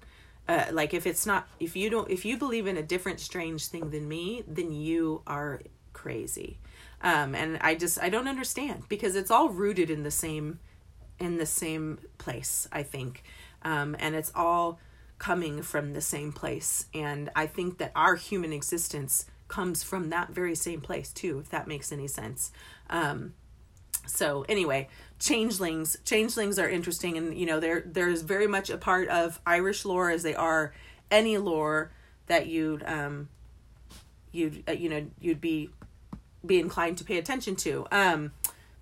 Uh, 0.49 0.65
like 0.71 0.95
if 0.95 1.07
it's 1.07 1.27
not 1.27 1.49
if 1.59 1.75
you 1.75 1.91
don't 1.91 2.09
if 2.09 2.25
you 2.25 2.37
believe 2.37 2.69
in 2.69 2.77
a 2.77 2.83
different 2.83 3.19
strange 3.19 3.67
thing 3.67 3.91
than 3.91 4.07
me 4.07 4.45
then 4.47 4.71
you 4.71 5.21
are 5.27 5.61
crazy. 6.07 6.57
Um, 7.03 7.35
and 7.35 7.59
i 7.61 7.75
just 7.75 8.01
i 8.01 8.09
don't 8.09 8.29
understand 8.29 8.85
because 8.89 9.17
it's 9.17 9.31
all 9.31 9.49
rooted 9.49 9.91
in 9.91 10.05
the 10.05 10.11
same 10.11 10.61
in 11.19 11.37
the 11.37 11.47
same 11.47 11.99
place 12.17 12.69
i 12.71 12.85
think. 12.85 13.25
Um, 13.63 13.97
and 13.99 14.15
it's 14.15 14.31
all 14.33 14.79
coming 15.19 15.63
from 15.63 15.95
the 15.95 16.01
same 16.01 16.31
place. 16.31 16.87
And 16.95 17.29
i 17.35 17.47
think 17.47 17.79
that 17.79 17.91
our 17.97 18.15
human 18.15 18.53
existence 18.53 19.27
comes 19.49 19.83
from 19.83 20.11
that 20.11 20.31
very 20.31 20.55
same 20.55 20.81
place 20.81 21.13
too 21.13 21.41
if 21.41 21.49
that 21.49 21.67
makes 21.67 21.91
any 21.91 22.07
sense. 22.07 22.53
Um, 22.89 23.35
so 24.07 24.45
anyway 24.49 24.89
changelings 25.19 25.97
changelings 26.05 26.57
are 26.57 26.69
interesting. 26.69 27.17
And 27.19 27.37
you 27.37 27.47
know 27.47 27.59
they're 27.59 27.83
there's 27.85 28.23
very 28.23 28.47
much 28.47 28.71
a 28.71 28.79
part 28.79 29.09
of 29.09 29.41
irish 29.45 29.85
lore 29.85 30.11
as 30.11 30.23
they 30.23 30.37
are 30.37 30.73
any 31.11 31.37
lore 31.37 31.91
that 32.29 32.47
you'd 32.47 32.85
um 32.85 33.29
you'd 34.37 34.63
uh, 34.69 34.73
you 34.73 34.89
know 34.89 35.07
you'd 35.19 35.41
be 35.41 35.71
be 36.47 36.59
inclined 36.59 36.99
to 36.99 37.05
pay 37.05 37.19
attention 37.19 37.57
to. 37.57 37.87
Um, 37.91 38.33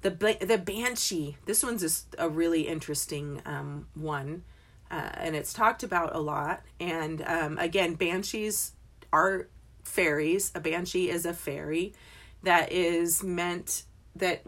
the 0.03 0.11
the 0.41 0.59
banshee. 0.59 1.37
This 1.47 1.63
one's 1.63 1.81
just 1.81 2.15
a 2.19 2.29
really 2.29 2.69
interesting 2.69 3.41
um, 3.47 3.87
one, 3.95 4.45
uh, 4.91 5.11
and 5.15 5.35
it's 5.35 5.53
talked 5.53 5.83
about 5.83 6.15
a 6.15 6.19
lot. 6.21 6.63
And 6.79 7.23
um, 7.27 7.59
again, 7.59 7.95
banshees 7.95 8.73
are 9.13 9.49
fairies. 9.83 10.53
A 10.55 10.61
banshee 10.61 11.09
is 11.09 11.25
a 11.25 11.33
fairy 11.33 11.95
that 12.43 12.71
is 12.71 13.23
meant 13.23 13.85
that 14.15 14.43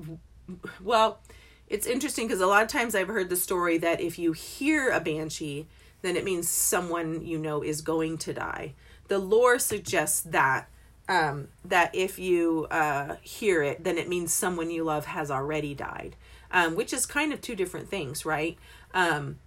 well 0.83 1.21
it's 1.69 1.87
interesting 1.87 2.27
because 2.27 2.41
a 2.41 2.47
lot 2.47 2.63
of 2.63 2.69
times 2.69 2.95
I've 2.95 3.09
heard 3.09 3.29
the 3.29 3.37
story 3.37 3.79
that 3.79 4.01
if 4.01 4.19
you 4.19 4.33
hear 4.33 4.91
a 4.91 5.01
banshee, 5.01 5.67
then 6.03 6.17
it 6.17 6.25
means 6.25 6.49
someone 6.49 7.25
you 7.25 7.39
know 7.39 7.63
is 7.63 7.81
going 7.81 8.19
to 8.19 8.33
die. 8.33 8.75
The 9.09 9.19
lore 9.19 9.59
suggests 9.59 10.21
that 10.21 10.69
um, 11.09 11.49
that 11.65 11.95
if 11.95 12.19
you 12.19 12.67
uh, 12.71 13.17
hear 13.23 13.63
it, 13.63 13.85
then 13.85 13.99
it 13.99 14.09
means 14.09 14.33
someone 14.33 14.71
you 14.71 14.85
love 14.85 15.07
has 15.07 15.31
already 15.31 15.75
died, 15.75 16.17
um, 16.51 16.75
which 16.75 16.93
is 16.93 17.07
kind 17.07 17.33
of 17.33 17.41
two 17.41 17.55
different 17.55 17.89
things, 17.89 18.25
right? 18.25 18.59
Um, 18.93 19.39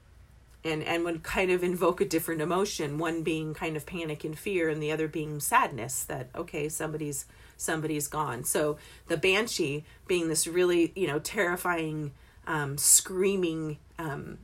and 0.64 0.84
and 0.84 1.04
would 1.04 1.24
kind 1.24 1.52
of 1.52 1.64
invoke 1.72 2.02
a 2.02 2.06
different 2.06 2.42
emotion. 2.42 2.98
One 2.98 3.24
being 3.24 3.54
kind 3.54 3.76
of 3.76 3.86
panic 3.86 4.24
and 4.24 4.38
fear, 4.38 4.70
and 4.70 4.82
the 4.82 4.92
other 4.92 5.08
being 5.08 5.40
sadness. 5.40 6.04
That 6.04 6.30
okay, 6.36 6.70
somebody's 6.70 7.26
somebody's 7.58 8.08
gone. 8.08 8.46
So 8.46 8.78
the 9.08 9.18
banshee 9.18 9.84
being 10.08 10.30
this 10.30 10.48
really 10.48 10.94
you 10.96 11.08
know 11.08 11.20
terrifying, 11.20 12.12
um, 12.48 12.78
screaming 12.78 13.78
um, 13.98 14.40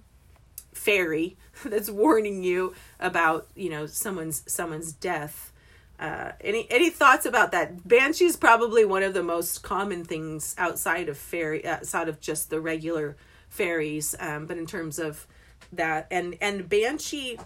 fairy 0.74 1.38
that's 1.66 1.90
warning 1.90 2.44
you 2.44 2.74
about 3.00 3.48
you 3.56 3.70
know 3.70 3.86
someone's 3.86 4.44
someone's 4.48 4.92
death 4.92 5.54
uh, 6.00 6.32
any 6.42 6.68
any 6.70 6.90
thoughts 6.90 7.26
about 7.26 7.52
that? 7.52 7.88
Banshee 7.88 8.26
is 8.26 8.36
probably 8.36 8.84
one 8.84 9.04
of 9.04 9.14
the 9.14 9.24
most 9.24 9.64
common 9.64 10.04
things 10.04 10.56
outside 10.58 11.08
of 11.08 11.18
fairy, 11.18 11.66
outside 11.66 12.10
of 12.10 12.20
just 12.20 12.50
the 12.50 12.60
regular 12.60 13.16
fairies. 13.50 14.16
Um, 14.20 14.46
but 14.46 14.58
in 14.58 14.66
terms 14.66 15.00
of 15.00 15.26
that, 15.72 16.08
and 16.12 16.36
and 16.42 16.68
banshee 16.68 17.40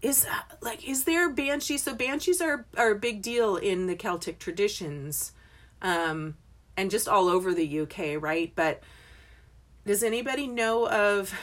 is 0.00 0.24
uh, 0.24 0.54
like, 0.62 0.88
is 0.88 1.04
there 1.04 1.30
banshee? 1.30 1.78
So 1.78 1.94
banshees 1.94 2.40
are 2.40 2.64
are 2.76 2.92
a 2.92 2.98
big 2.98 3.20
deal 3.20 3.56
in 3.56 3.86
the 3.86 3.96
Celtic 3.96 4.38
traditions, 4.38 5.32
um, 5.82 6.36
and 6.76 6.90
just 6.90 7.06
all 7.06 7.28
over 7.28 7.52
the 7.52 7.80
UK, 7.80 8.20
right? 8.20 8.52
But 8.54 8.82
does 9.86 10.02
anybody 10.02 10.46
know 10.46 10.88
of 10.88 11.34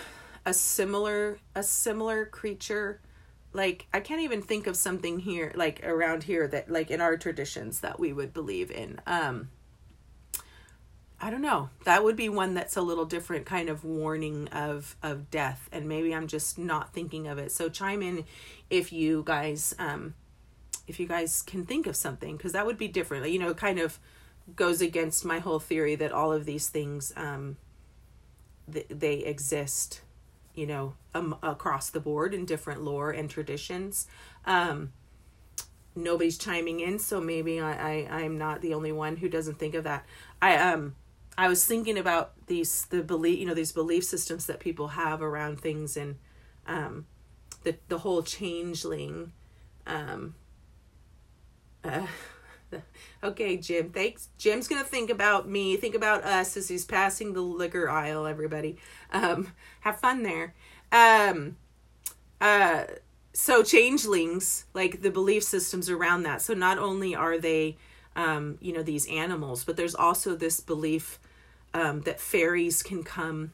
a 0.43 0.53
similar 0.53 1.37
a 1.53 1.61
similar 1.61 2.25
creature? 2.25 2.99
Like 3.53 3.87
I 3.93 3.99
can't 3.99 4.21
even 4.21 4.41
think 4.41 4.67
of 4.67 4.75
something 4.75 5.19
here 5.19 5.51
like 5.55 5.85
around 5.85 6.23
here 6.23 6.47
that 6.47 6.69
like 6.69 6.91
in 6.91 7.01
our 7.01 7.17
traditions 7.17 7.79
that 7.81 7.99
we 7.99 8.13
would 8.13 8.33
believe 8.33 8.71
in. 8.71 9.01
Um 9.05 9.49
I 11.19 11.31
don't 11.31 11.41
know. 11.41 11.69
That 11.85 12.03
would 12.03 12.15
be 12.15 12.29
one 12.29 12.53
that's 12.53 12.77
a 12.77 12.81
little 12.81 13.05
different 13.05 13.45
kind 13.45 13.69
of 13.69 13.83
warning 13.83 14.47
of 14.49 14.95
of 15.01 15.31
death 15.31 15.67
and 15.71 15.87
maybe 15.87 16.13
I'm 16.13 16.27
just 16.27 16.57
not 16.57 16.93
thinking 16.93 17.27
of 17.27 17.37
it. 17.37 17.51
So 17.51 17.69
chime 17.69 18.03
in 18.03 18.25
if 18.69 18.93
you 18.93 19.23
guys 19.25 19.75
um 19.79 20.13
if 20.87 20.99
you 20.99 21.07
guys 21.07 21.41
can 21.41 21.65
think 21.65 21.87
of 21.87 21.95
something 21.95 22.37
cuz 22.37 22.51
that 22.51 22.65
would 22.65 22.77
be 22.77 22.87
different. 22.87 23.29
You 23.29 23.39
know, 23.39 23.53
kind 23.53 23.79
of 23.79 23.99
goes 24.55 24.79
against 24.81 25.25
my 25.25 25.39
whole 25.39 25.59
theory 25.59 25.95
that 25.95 26.11
all 26.11 26.31
of 26.31 26.45
these 26.45 26.69
things 26.69 27.11
um 27.15 27.57
th- 28.71 28.87
they 28.89 29.15
exist 29.19 30.01
you 30.57 30.65
know, 30.65 30.95
um, 31.13 31.37
across 31.43 31.91
the 31.91 31.99
board 31.99 32.33
in 32.33 32.43
different 32.43 32.83
lore 32.83 33.11
and 33.11 33.29
traditions. 33.29 34.07
Um, 34.43 34.91
nobody's 35.95 36.37
chiming 36.37 36.79
in, 36.79 36.97
so 36.97 37.21
maybe 37.21 37.59
I, 37.59 38.07
I 38.09 38.21
I'm 38.21 38.39
not 38.39 38.61
the 38.61 38.73
only 38.73 38.91
one 38.91 39.17
who 39.17 39.29
doesn't 39.29 39.59
think 39.59 39.75
of 39.75 39.83
that. 39.83 40.05
I 40.41 40.57
um 40.57 40.95
I 41.37 41.47
was 41.47 41.63
thinking 41.63 41.97
about 41.97 42.33
these 42.47 42.85
the 42.85 43.03
belief 43.03 43.37
you 43.39 43.45
know 43.45 43.53
these 43.53 43.71
belief 43.71 44.03
systems 44.03 44.47
that 44.47 44.59
people 44.59 44.89
have 44.89 45.21
around 45.21 45.61
things 45.61 45.95
and 45.95 46.15
um 46.65 47.05
the 47.63 47.77
the 47.87 47.99
whole 47.99 48.23
changeling 48.23 49.33
um 49.85 50.33
uh, 51.83 52.07
okay 53.23 53.57
jim 53.57 53.89
thanks. 53.89 54.29
Jim's 54.37 54.67
gonna 54.67 54.83
think 54.83 55.09
about 55.09 55.47
me 55.47 55.77
think 55.77 55.95
about 55.95 56.23
us 56.23 56.57
as 56.57 56.67
he's 56.67 56.85
passing 56.85 57.33
the 57.33 57.41
liquor 57.41 57.89
aisle 57.89 58.25
everybody. 58.25 58.77
Um 59.11 59.53
have 59.81 59.99
fun 59.99 60.23
there. 60.23 60.53
Um 60.91 61.57
uh 62.41 62.83
so 63.33 63.63
changelings 63.63 64.65
like 64.73 65.01
the 65.01 65.11
belief 65.11 65.43
systems 65.43 65.89
around 65.89 66.23
that. 66.23 66.41
So 66.41 66.53
not 66.53 66.77
only 66.77 67.15
are 67.15 67.37
they 67.37 67.77
um 68.15 68.57
you 68.61 68.73
know 68.73 68.83
these 68.83 69.07
animals 69.07 69.63
but 69.63 69.77
there's 69.77 69.95
also 69.95 70.35
this 70.35 70.59
belief 70.59 71.19
um 71.73 72.01
that 72.01 72.19
fairies 72.19 72.83
can 72.83 73.03
come 73.03 73.51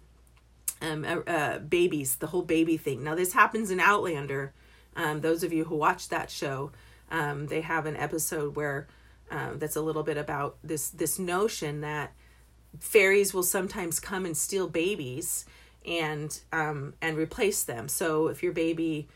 um 0.82 1.06
uh, 1.06 1.20
uh 1.30 1.60
babies 1.60 2.16
the 2.16 2.28
whole 2.28 2.44
baby 2.44 2.78
thing. 2.78 3.04
Now 3.04 3.16
this 3.16 3.34
happens 3.34 3.70
in 3.70 3.80
outlander. 3.80 4.54
Um 4.96 5.22
those 5.22 5.44
of 5.44 5.54
you 5.54 5.66
who 5.66 5.76
watch 5.76 6.10
that 6.10 6.32
show 6.32 6.72
um 7.12 7.48
they 7.48 7.62
have 7.62 7.86
an 7.86 7.96
episode 7.96 8.56
where 8.56 8.88
um, 9.32 9.60
that's 9.60 9.76
a 9.76 9.82
little 9.82 10.04
bit 10.04 10.18
about 10.18 10.58
this 10.64 10.90
this 10.90 11.20
notion 11.20 11.82
that 11.82 12.14
fairies 12.80 13.34
will 13.34 13.44
sometimes 13.44 14.00
come 14.00 14.26
and 14.26 14.36
steal 14.36 14.68
babies 14.68 15.46
and 15.86 16.42
um, 16.52 16.94
and 17.02 17.18
replace 17.18 17.64
them. 17.64 17.88
So 17.88 18.28
if 18.28 18.44
your 18.44 18.54
baby 18.54 19.08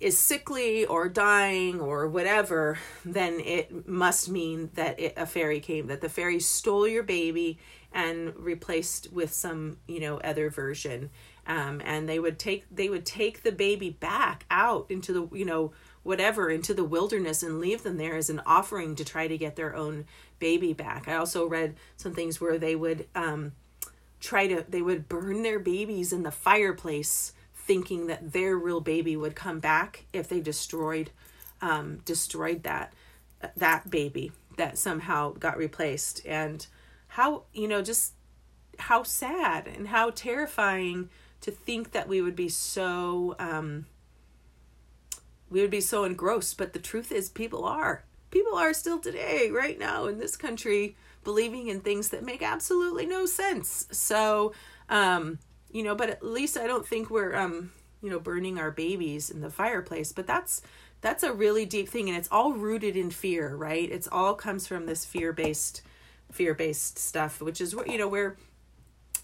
is 0.00 0.16
sickly 0.16 0.86
or 0.86 1.08
dying 1.08 1.80
or 1.80 2.08
whatever, 2.08 2.78
then 3.04 3.40
it 3.40 3.88
must 3.88 4.28
mean 4.28 4.70
that 4.74 4.98
it, 5.00 5.14
a 5.16 5.26
fairy 5.26 5.60
came, 5.60 5.88
that 5.88 6.00
the 6.00 6.08
fairy 6.08 6.40
stole 6.40 6.86
your 6.86 7.02
baby 7.02 7.58
and 7.92 8.36
replaced 8.36 9.12
with 9.12 9.32
some, 9.32 9.78
you 9.88 9.98
know, 10.00 10.18
other 10.18 10.50
version. 10.50 11.10
Um, 11.46 11.80
and 11.84 12.08
they 12.08 12.18
would 12.18 12.38
take 12.38 12.64
they 12.70 12.88
would 12.88 13.06
take 13.06 13.42
the 13.42 13.52
baby 13.52 13.90
back 13.90 14.44
out 14.50 14.86
into 14.90 15.12
the 15.12 15.36
you 15.36 15.46
know 15.46 15.72
whatever 16.08 16.48
into 16.48 16.72
the 16.72 16.84
wilderness 16.84 17.42
and 17.42 17.60
leave 17.60 17.82
them 17.82 17.98
there 17.98 18.16
as 18.16 18.30
an 18.30 18.40
offering 18.46 18.96
to 18.96 19.04
try 19.04 19.28
to 19.28 19.36
get 19.36 19.56
their 19.56 19.76
own 19.76 20.06
baby 20.38 20.72
back. 20.72 21.06
I 21.06 21.16
also 21.16 21.46
read 21.46 21.76
some 21.98 22.14
things 22.14 22.40
where 22.40 22.56
they 22.56 22.74
would 22.74 23.06
um, 23.14 23.52
try 24.18 24.46
to 24.46 24.64
they 24.66 24.80
would 24.80 25.06
burn 25.06 25.42
their 25.42 25.58
babies 25.58 26.10
in 26.10 26.22
the 26.22 26.30
fireplace 26.30 27.34
thinking 27.54 28.06
that 28.06 28.32
their 28.32 28.56
real 28.56 28.80
baby 28.80 29.18
would 29.18 29.36
come 29.36 29.60
back 29.60 30.06
if 30.14 30.30
they 30.30 30.40
destroyed 30.40 31.10
um, 31.60 31.98
destroyed 32.06 32.62
that 32.62 32.94
that 33.54 33.90
baby 33.90 34.32
that 34.56 34.78
somehow 34.78 35.34
got 35.34 35.58
replaced 35.58 36.24
and 36.24 36.68
how 37.08 37.42
you 37.52 37.68
know 37.68 37.82
just 37.82 38.14
how 38.78 39.02
sad 39.02 39.66
and 39.66 39.88
how 39.88 40.08
terrifying 40.08 41.10
to 41.42 41.50
think 41.50 41.92
that 41.92 42.08
we 42.08 42.22
would 42.22 42.34
be 42.34 42.48
so 42.48 43.36
um, 43.38 43.84
we 45.50 45.60
would 45.60 45.70
be 45.70 45.80
so 45.80 46.04
engrossed. 46.04 46.58
But 46.58 46.72
the 46.72 46.78
truth 46.78 47.12
is, 47.12 47.28
people 47.28 47.64
are. 47.64 48.04
People 48.30 48.56
are 48.56 48.74
still 48.74 48.98
today, 48.98 49.50
right 49.50 49.78
now 49.78 50.06
in 50.06 50.18
this 50.18 50.36
country, 50.36 50.96
believing 51.24 51.68
in 51.68 51.80
things 51.80 52.10
that 52.10 52.24
make 52.24 52.42
absolutely 52.42 53.06
no 53.06 53.26
sense. 53.26 53.86
So, 53.90 54.52
um, 54.88 55.38
you 55.70 55.82
know, 55.82 55.94
but 55.94 56.10
at 56.10 56.22
least 56.22 56.58
I 56.58 56.66
don't 56.66 56.86
think 56.86 57.10
we're, 57.10 57.34
um, 57.34 57.72
you 58.02 58.10
know, 58.10 58.20
burning 58.20 58.58
our 58.58 58.70
babies 58.70 59.30
in 59.30 59.40
the 59.40 59.50
fireplace. 59.50 60.12
But 60.12 60.26
that's 60.26 60.62
that's 61.00 61.22
a 61.22 61.32
really 61.32 61.64
deep 61.64 61.88
thing, 61.88 62.08
and 62.08 62.18
it's 62.18 62.28
all 62.30 62.52
rooted 62.52 62.96
in 62.96 63.10
fear, 63.10 63.54
right? 63.54 63.90
It's 63.90 64.08
all 64.10 64.34
comes 64.34 64.66
from 64.66 64.86
this 64.86 65.04
fear 65.04 65.32
based, 65.32 65.82
fear 66.32 66.54
based 66.54 66.98
stuff, 66.98 67.40
which 67.40 67.60
is 67.60 67.74
what 67.74 67.88
you 67.88 67.98
know 67.98 68.08
where 68.08 68.36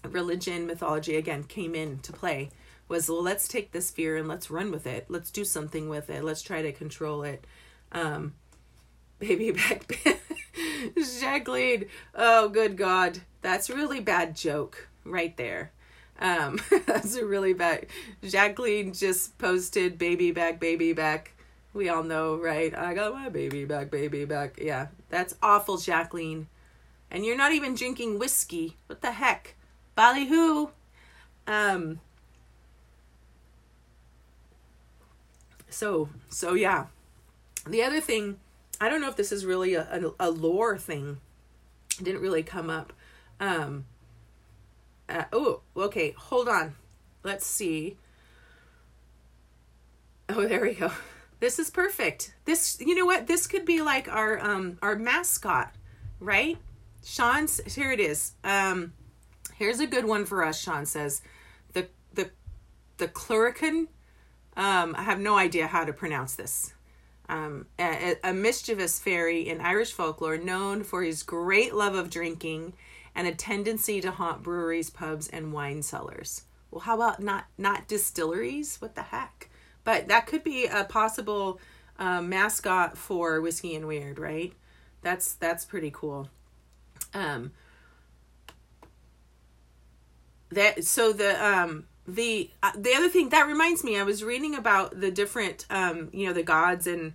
religion, 0.09 0.67
mythology 0.67 1.15
again 1.15 1.43
came 1.43 1.75
in 1.75 1.99
to 1.99 2.13
play 2.13 2.49
was 2.87 3.09
well 3.09 3.23
let's 3.23 3.47
take 3.47 3.71
this 3.71 3.91
fear 3.91 4.15
and 4.15 4.27
let's 4.27 4.51
run 4.51 4.71
with 4.71 4.85
it. 4.85 5.05
Let's 5.09 5.31
do 5.31 5.43
something 5.43 5.89
with 5.89 6.09
it. 6.09 6.23
Let's 6.23 6.41
try 6.41 6.61
to 6.61 6.71
control 6.71 7.23
it. 7.23 7.45
Um 7.91 8.33
baby 9.19 9.51
back 9.51 9.99
jacqueline. 11.19 11.85
Oh 12.13 12.49
good 12.49 12.77
god. 12.77 13.19
That's 13.41 13.69
really 13.69 13.99
bad 13.99 14.35
joke 14.35 14.87
right 15.03 15.35
there. 15.37 15.71
Um 16.19 16.59
that's 16.85 17.15
a 17.15 17.25
really 17.25 17.53
bad 17.53 17.87
jacqueline 18.23 18.93
just 18.93 19.37
posted 19.37 19.97
baby 19.97 20.31
back 20.31 20.59
baby 20.59 20.93
back. 20.93 21.31
We 21.73 21.89
all 21.89 22.03
know 22.03 22.37
right? 22.37 22.73
I 22.75 22.93
got 22.93 23.13
my 23.13 23.29
baby 23.29 23.65
back 23.65 23.89
baby 23.89 24.25
back. 24.25 24.59
Yeah 24.61 24.87
that's 25.09 25.35
awful 25.41 25.77
jacqueline. 25.77 26.47
And 27.09 27.25
you're 27.25 27.37
not 27.37 27.53
even 27.53 27.75
drinking 27.75 28.19
whiskey. 28.19 28.77
What 28.87 29.01
the 29.01 29.11
heck? 29.11 29.55
Ballyhoo 29.95 30.67
um 31.47 31.99
so 35.75 36.09
so 36.29 36.53
yeah 36.53 36.85
the 37.67 37.83
other 37.83 37.99
thing 37.99 38.37
i 38.79 38.89
don't 38.89 39.01
know 39.01 39.09
if 39.09 39.15
this 39.15 39.31
is 39.31 39.45
really 39.45 39.73
a, 39.73 39.81
a, 40.19 40.27
a 40.27 40.29
lore 40.29 40.77
thing 40.77 41.17
it 41.99 42.03
didn't 42.03 42.21
really 42.21 42.43
come 42.43 42.69
up 42.69 42.93
um 43.39 43.85
uh, 45.09 45.25
oh 45.31 45.61
okay 45.75 46.13
hold 46.17 46.47
on 46.47 46.75
let's 47.23 47.45
see 47.45 47.97
oh 50.29 50.47
there 50.47 50.61
we 50.61 50.73
go 50.73 50.91
This 51.39 51.59
is 51.59 51.69
perfect. 51.69 52.33
This, 52.45 52.79
you 52.79 52.95
know 52.95 53.05
what? 53.05 53.27
This 53.27 53.45
could 53.45 53.65
be 53.65 53.81
like 53.81 54.07
our 54.07 54.39
um 54.39 54.77
our 54.81 54.95
mascot, 54.95 55.75
right? 56.19 56.57
Sean's 57.03 57.61
here. 57.75 57.91
It 57.91 57.99
is. 57.99 58.31
Um, 58.43 58.93
here's 59.55 59.79
a 59.79 59.87
good 59.87 60.05
one 60.05 60.25
for 60.25 60.43
us. 60.43 60.59
Sean 60.59 60.85
says, 60.85 61.21
the 61.73 61.87
the 62.13 62.31
the 62.97 63.07
Clurican. 63.07 63.87
Um, 64.57 64.95
I 64.97 65.03
have 65.03 65.19
no 65.19 65.37
idea 65.37 65.67
how 65.67 65.83
to 65.83 65.93
pronounce 65.93 66.35
this. 66.35 66.73
Um, 67.27 67.65
a, 67.79 68.15
a 68.23 68.33
mischievous 68.33 68.99
fairy 68.99 69.47
in 69.47 69.59
Irish 69.59 69.91
folklore, 69.91 70.37
known 70.37 70.83
for 70.83 71.03
his 71.03 71.23
great 71.23 71.73
love 71.73 71.95
of 71.95 72.09
drinking 72.09 72.73
and 73.15 73.27
a 73.27 73.33
tendency 73.33 74.01
to 74.01 74.11
haunt 74.11 74.43
breweries, 74.43 74.89
pubs, 74.89 75.27
and 75.29 75.51
wine 75.51 75.81
cellars. 75.81 76.43
Well, 76.69 76.81
how 76.81 76.95
about 76.95 77.21
not 77.21 77.45
not 77.57 77.87
distilleries? 77.87 78.77
What 78.77 78.95
the 78.95 79.03
heck? 79.03 79.49
But 79.83 80.07
that 80.07 80.27
could 80.27 80.43
be 80.43 80.65
a 80.65 80.83
possible 80.83 81.59
uh, 81.97 82.21
mascot 82.21 82.97
for 82.97 83.39
whiskey 83.41 83.75
and 83.75 83.87
weird, 83.87 84.19
right? 84.19 84.53
That's 85.01 85.33
that's 85.33 85.65
pretty 85.65 85.91
cool. 85.91 86.29
Um, 87.13 87.51
that 90.49 90.83
so 90.83 91.13
the 91.13 91.43
um 91.43 91.85
the 92.07 92.49
uh, 92.61 92.71
the 92.75 92.93
other 92.93 93.09
thing 93.09 93.29
that 93.29 93.47
reminds 93.47 93.83
me, 93.83 93.97
I 93.97 94.03
was 94.03 94.23
reading 94.23 94.55
about 94.55 94.99
the 94.99 95.11
different 95.11 95.65
um 95.69 96.09
you 96.13 96.27
know 96.27 96.33
the 96.33 96.43
gods 96.43 96.87
and 96.87 97.13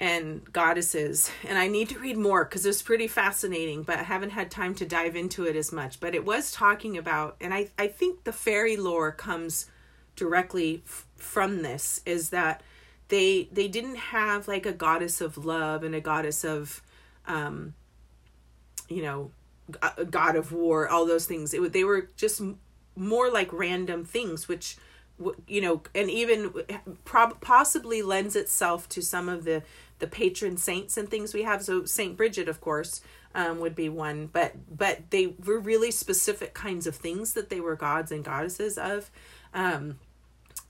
and 0.00 0.52
goddesses 0.52 1.30
and 1.44 1.58
i 1.58 1.66
need 1.66 1.88
to 1.88 1.98
read 1.98 2.16
more 2.16 2.44
because 2.44 2.64
it's 2.64 2.82
pretty 2.82 3.08
fascinating 3.08 3.82
but 3.82 3.98
i 3.98 4.02
haven't 4.04 4.30
had 4.30 4.48
time 4.48 4.72
to 4.72 4.86
dive 4.86 5.16
into 5.16 5.44
it 5.44 5.56
as 5.56 5.72
much. 5.72 5.98
But 5.98 6.14
it 6.14 6.24
was 6.24 6.52
talking 6.52 6.96
about 6.96 7.36
and 7.40 7.52
i, 7.52 7.68
I 7.78 7.88
think 7.88 8.24
the 8.24 8.32
fairy 8.32 8.76
lore 8.76 9.10
comes 9.10 9.66
directly 10.14 10.82
f- 10.86 11.06
from 11.16 11.62
this 11.62 12.00
is 12.06 12.30
that 12.30 12.62
they 13.08 13.48
they 13.50 13.66
didn't 13.66 13.96
have 13.96 14.46
like 14.46 14.66
a 14.66 14.72
goddess 14.72 15.20
of 15.20 15.44
love 15.44 15.82
and 15.82 15.94
a 15.94 16.00
goddess 16.00 16.44
of 16.44 16.80
um 17.26 17.74
you 18.88 19.02
know 19.02 19.30
a 19.96 20.04
god 20.04 20.36
of 20.36 20.52
war 20.52 20.88
all 20.88 21.06
those 21.06 21.26
things. 21.26 21.52
It, 21.52 21.72
they 21.72 21.84
were 21.84 22.08
just 22.16 22.40
more 22.98 23.30
like 23.30 23.52
random 23.52 24.04
things 24.04 24.48
which 24.48 24.76
you 25.46 25.60
know 25.60 25.82
and 25.94 26.10
even 26.10 26.52
prob- 27.04 27.40
possibly 27.40 28.02
lends 28.02 28.36
itself 28.36 28.88
to 28.88 29.02
some 29.02 29.28
of 29.28 29.44
the 29.44 29.62
the 29.98 30.06
patron 30.06 30.56
saints 30.56 30.96
and 30.96 31.08
things 31.08 31.34
we 31.34 31.42
have. 31.42 31.62
So 31.62 31.84
Saint 31.84 32.16
Bridget, 32.16 32.48
of 32.48 32.60
course, 32.60 33.00
um, 33.34 33.60
would 33.60 33.74
be 33.74 33.88
one, 33.88 34.28
but 34.32 34.54
but 34.76 35.10
they 35.10 35.34
were 35.44 35.58
really 35.58 35.90
specific 35.90 36.54
kinds 36.54 36.86
of 36.86 36.94
things 36.94 37.32
that 37.34 37.50
they 37.50 37.60
were 37.60 37.76
gods 37.76 38.12
and 38.12 38.24
goddesses 38.24 38.78
of, 38.78 39.10
um, 39.52 39.98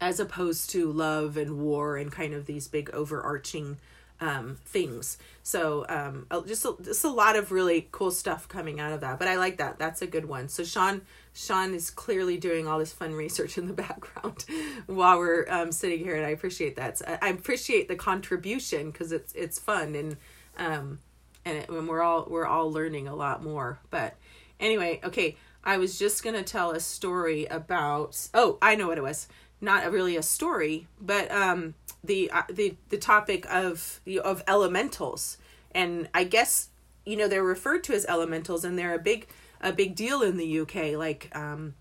as 0.00 0.18
opposed 0.18 0.70
to 0.70 0.90
love 0.90 1.36
and 1.36 1.58
war 1.58 1.96
and 1.96 2.10
kind 2.10 2.34
of 2.34 2.46
these 2.46 2.68
big 2.68 2.90
overarching 2.90 3.76
um, 4.20 4.58
things. 4.64 5.18
So 5.42 5.86
um, 5.88 6.26
just 6.46 6.64
a, 6.64 6.74
just 6.82 7.04
a 7.04 7.10
lot 7.10 7.36
of 7.36 7.52
really 7.52 7.88
cool 7.92 8.10
stuff 8.10 8.48
coming 8.48 8.80
out 8.80 8.92
of 8.92 9.00
that. 9.00 9.18
But 9.18 9.28
I 9.28 9.36
like 9.36 9.58
that. 9.58 9.78
That's 9.78 10.02
a 10.02 10.06
good 10.06 10.26
one. 10.26 10.48
So 10.48 10.64
Sean 10.64 11.02
Sean 11.32 11.72
is 11.72 11.90
clearly 11.90 12.36
doing 12.36 12.66
all 12.66 12.78
this 12.78 12.92
fun 12.92 13.14
research 13.14 13.58
in 13.58 13.66
the 13.66 13.72
background 13.88 14.44
while 14.86 15.18
we're 15.18 15.46
um, 15.48 15.72
sitting 15.72 16.00
here, 16.00 16.16
and 16.16 16.26
I 16.26 16.30
appreciate 16.30 16.76
that. 16.76 16.98
So 16.98 17.18
I 17.22 17.28
appreciate 17.28 17.88
the 17.88 17.96
contribution 17.96 18.90
because 18.90 19.12
it's 19.12 19.32
it's 19.34 19.58
fun 19.58 19.94
and 19.94 20.16
um 20.58 20.98
and, 21.44 21.58
it, 21.58 21.68
and 21.68 21.88
we're 21.88 22.02
all 22.02 22.26
we're 22.28 22.46
all 22.46 22.70
learning 22.70 23.08
a 23.08 23.14
lot 23.14 23.42
more. 23.42 23.78
But 23.90 24.16
anyway, 24.60 25.00
okay, 25.04 25.36
I 25.64 25.78
was 25.78 25.98
just 25.98 26.22
gonna 26.22 26.42
tell 26.42 26.72
a 26.72 26.80
story 26.80 27.46
about. 27.46 28.28
Oh, 28.34 28.58
I 28.60 28.74
know 28.74 28.88
what 28.88 28.98
it 28.98 29.04
was. 29.04 29.28
Not 29.60 29.90
really 29.90 30.16
a 30.16 30.22
story, 30.22 30.88
but 31.00 31.30
um 31.32 31.74
the 32.08 32.30
uh, 32.32 32.42
the 32.50 32.74
the 32.88 32.98
topic 32.98 33.46
of 33.48 34.00
of 34.24 34.42
elementals, 34.48 35.38
and 35.70 36.08
I 36.12 36.24
guess 36.24 36.70
you 37.06 37.16
know 37.16 37.28
they're 37.28 37.44
referred 37.44 37.84
to 37.84 37.94
as 37.94 38.04
elementals, 38.06 38.64
and 38.64 38.76
they're 38.76 38.94
a 38.94 38.98
big 38.98 39.28
a 39.60 39.72
big 39.72 39.94
deal 39.94 40.22
in 40.22 40.36
the 40.36 40.60
UK. 40.60 40.96
Like, 40.96 41.30
um, 41.34 41.74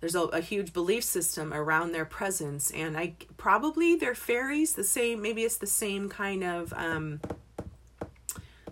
there's 0.00 0.14
a, 0.14 0.22
a, 0.22 0.40
huge 0.40 0.72
belief 0.72 1.04
system 1.04 1.52
around 1.54 1.92
their 1.92 2.04
presence, 2.04 2.70
and 2.70 2.96
I 2.96 3.14
probably 3.36 3.96
they're 3.96 4.14
fairies. 4.14 4.74
The 4.74 4.84
same, 4.84 5.22
maybe 5.22 5.42
it's 5.42 5.58
the 5.58 5.66
same 5.66 6.08
kind 6.08 6.42
of 6.42 6.72
um, 6.76 7.20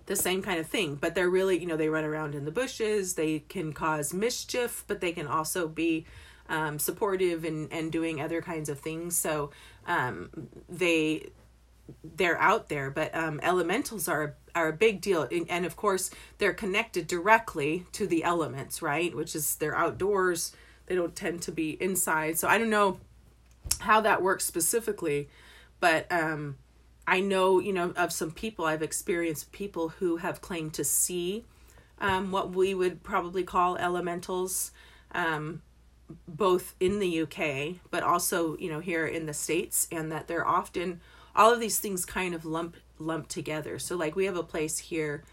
the 0.06 0.16
same 0.16 0.42
kind 0.42 0.58
of 0.58 0.66
thing. 0.66 0.96
But 0.96 1.14
they're 1.14 1.30
really, 1.30 1.58
you 1.58 1.66
know, 1.66 1.76
they 1.76 1.88
run 1.88 2.04
around 2.04 2.34
in 2.34 2.44
the 2.44 2.50
bushes. 2.50 3.14
They 3.14 3.40
can 3.40 3.72
cause 3.72 4.12
mischief, 4.12 4.84
but 4.88 5.00
they 5.00 5.12
can 5.12 5.28
also 5.28 5.68
be 5.68 6.04
um, 6.48 6.80
supportive 6.80 7.44
and 7.44 7.72
and 7.72 7.92
doing 7.92 8.20
other 8.20 8.42
kinds 8.42 8.68
of 8.68 8.80
things. 8.80 9.16
So 9.16 9.50
um, 9.86 10.30
they 10.68 11.30
they're 12.04 12.40
out 12.40 12.68
there 12.68 12.88
but 12.90 13.12
um, 13.16 13.40
elementals 13.42 14.08
are 14.08 14.36
are 14.54 14.68
a 14.68 14.72
big 14.72 15.00
deal. 15.00 15.28
And 15.48 15.64
of 15.66 15.76
course 15.76 16.10
they're 16.38 16.52
connected 16.54 17.06
directly 17.06 17.86
to 17.92 18.06
the 18.06 18.24
elements 18.24 18.82
right? 18.82 19.14
Which 19.14 19.34
is 19.34 19.56
they're 19.56 19.76
outdoors. 19.76 20.52
They 20.86 20.94
don't 20.94 21.14
tend 21.14 21.42
to 21.42 21.52
be 21.52 21.70
inside. 21.80 22.38
So 22.38 22.48
i 22.48 22.58
don't 22.58 22.70
know 22.70 22.98
how 23.80 24.00
that 24.00 24.22
works 24.22 24.44
specifically 24.44 25.28
but 25.78 26.10
um 26.10 26.56
i 27.06 27.20
know 27.20 27.58
you 27.58 27.72
know 27.72 27.92
of 27.96 28.12
some 28.12 28.30
people 28.30 28.64
i've 28.64 28.82
experienced 28.82 29.52
people 29.52 29.90
who 29.90 30.16
have 30.16 30.40
claimed 30.40 30.72
to 30.74 30.84
see 30.84 31.44
um 32.00 32.30
what 32.32 32.50
we 32.50 32.74
would 32.74 33.02
probably 33.02 33.44
call 33.44 33.76
elementals. 33.76 34.72
Um 35.12 35.62
both 36.26 36.74
in 36.80 36.98
the 36.98 37.22
UK 37.22 37.80
but 37.90 38.02
also 38.02 38.56
you 38.58 38.70
know 38.70 38.80
here 38.80 39.06
in 39.06 39.26
the 39.26 39.34
states 39.34 39.86
and 39.92 40.10
that 40.10 40.26
they're 40.28 40.46
often 40.46 41.00
all 41.34 41.52
of 41.52 41.60
these 41.60 41.78
things 41.78 42.04
kind 42.04 42.34
of 42.34 42.44
lump 42.44 42.76
lump 42.98 43.28
together. 43.28 43.78
So 43.78 43.96
like 43.96 44.14
we 44.16 44.26
have 44.26 44.36
a 44.36 44.42
place 44.42 44.78
here, 44.78 45.24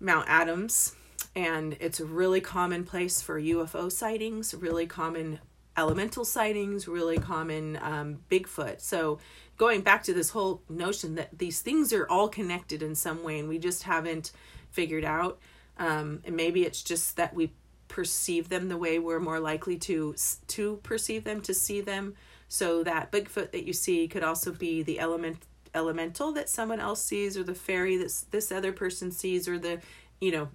Mount 0.00 0.26
Adams, 0.28 0.94
and 1.34 1.76
it's 1.80 2.00
a 2.00 2.04
really 2.04 2.40
common 2.40 2.84
place 2.84 3.20
for 3.20 3.40
UFO 3.40 3.90
sightings, 3.90 4.54
really 4.54 4.86
common 4.86 5.40
elemental 5.76 6.24
sightings, 6.24 6.88
really 6.88 7.18
common 7.18 7.78
um, 7.82 8.18
Bigfoot. 8.30 8.80
So 8.80 9.18
going 9.56 9.82
back 9.82 10.02
to 10.04 10.14
this 10.14 10.30
whole 10.30 10.62
notion 10.68 11.14
that 11.16 11.38
these 11.38 11.60
things 11.60 11.92
are 11.92 12.08
all 12.08 12.28
connected 12.28 12.82
in 12.82 12.94
some 12.94 13.22
way, 13.22 13.38
and 13.38 13.48
we 13.48 13.58
just 13.58 13.84
haven't 13.84 14.32
figured 14.70 15.04
out. 15.04 15.38
Um, 15.78 16.22
and 16.24 16.34
maybe 16.34 16.64
it's 16.64 16.82
just 16.82 17.16
that 17.16 17.34
we 17.34 17.52
perceive 17.88 18.48
them 18.48 18.68
the 18.68 18.76
way 18.76 18.98
we're 18.98 19.18
more 19.18 19.40
likely 19.40 19.76
to 19.76 20.14
to 20.48 20.76
perceive 20.82 21.24
them, 21.24 21.40
to 21.42 21.54
see 21.54 21.80
them. 21.80 22.14
So 22.48 22.82
that 22.84 23.10
Bigfoot 23.12 23.52
that 23.52 23.66
you 23.66 23.72
see 23.72 24.08
could 24.08 24.22
also 24.22 24.52
be 24.52 24.82
the 24.82 24.98
element 24.98 25.44
elemental 25.74 26.32
that 26.32 26.48
someone 26.48 26.80
else 26.80 27.02
sees 27.02 27.36
or 27.36 27.42
the 27.42 27.54
fairy 27.54 27.96
that 27.96 28.24
this 28.30 28.50
other 28.50 28.72
person 28.72 29.10
sees 29.10 29.46
or 29.46 29.58
the 29.58 29.80
you 30.20 30.30
know 30.30 30.48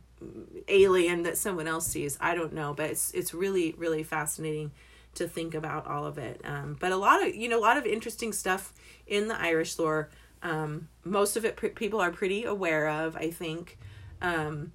alien 0.68 1.24
that 1.24 1.38
someone 1.38 1.68
else 1.68 1.88
sees. 1.88 2.18
I 2.22 2.36
don't 2.36 2.54
know 2.54 2.74
but 2.74 2.92
it's 2.92 3.12
it's 3.12 3.34
really 3.34 3.74
really 3.78 4.04
fascinating 4.04 4.72
to 5.16 5.28
think 5.28 5.54
about 5.54 5.86
all 5.86 6.06
of 6.06 6.18
it. 6.18 6.42
Um, 6.44 6.78
but 6.80 6.92
a 6.92 6.98
lot 6.98 7.26
of 7.26 7.36
you 7.36 7.50
know 7.50 7.60
a 7.60 7.62
lot 7.62 7.78
of 7.78 7.86
interesting 7.86 8.34
stuff 8.34 8.74
in 9.06 9.28
the 9.28 9.40
irish 9.40 9.78
lore. 9.78 10.10
Um, 10.42 10.90
most 11.04 11.38
of 11.38 11.46
it 11.46 11.56
people 11.76 12.02
are 12.02 12.12
pretty 12.12 12.44
aware 12.44 12.90
of 12.90 13.16
i 13.16 13.30
think. 13.30 13.78
Um, 14.22 14.72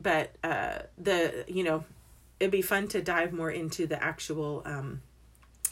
but 0.00 0.32
uh, 0.44 0.80
the 0.96 1.44
you 1.48 1.64
know 1.64 1.84
it'd 2.40 2.52
be 2.52 2.62
fun 2.62 2.88
to 2.88 3.02
dive 3.02 3.32
more 3.32 3.50
into 3.50 3.86
the 3.86 4.02
actual 4.02 4.62
um, 4.64 5.02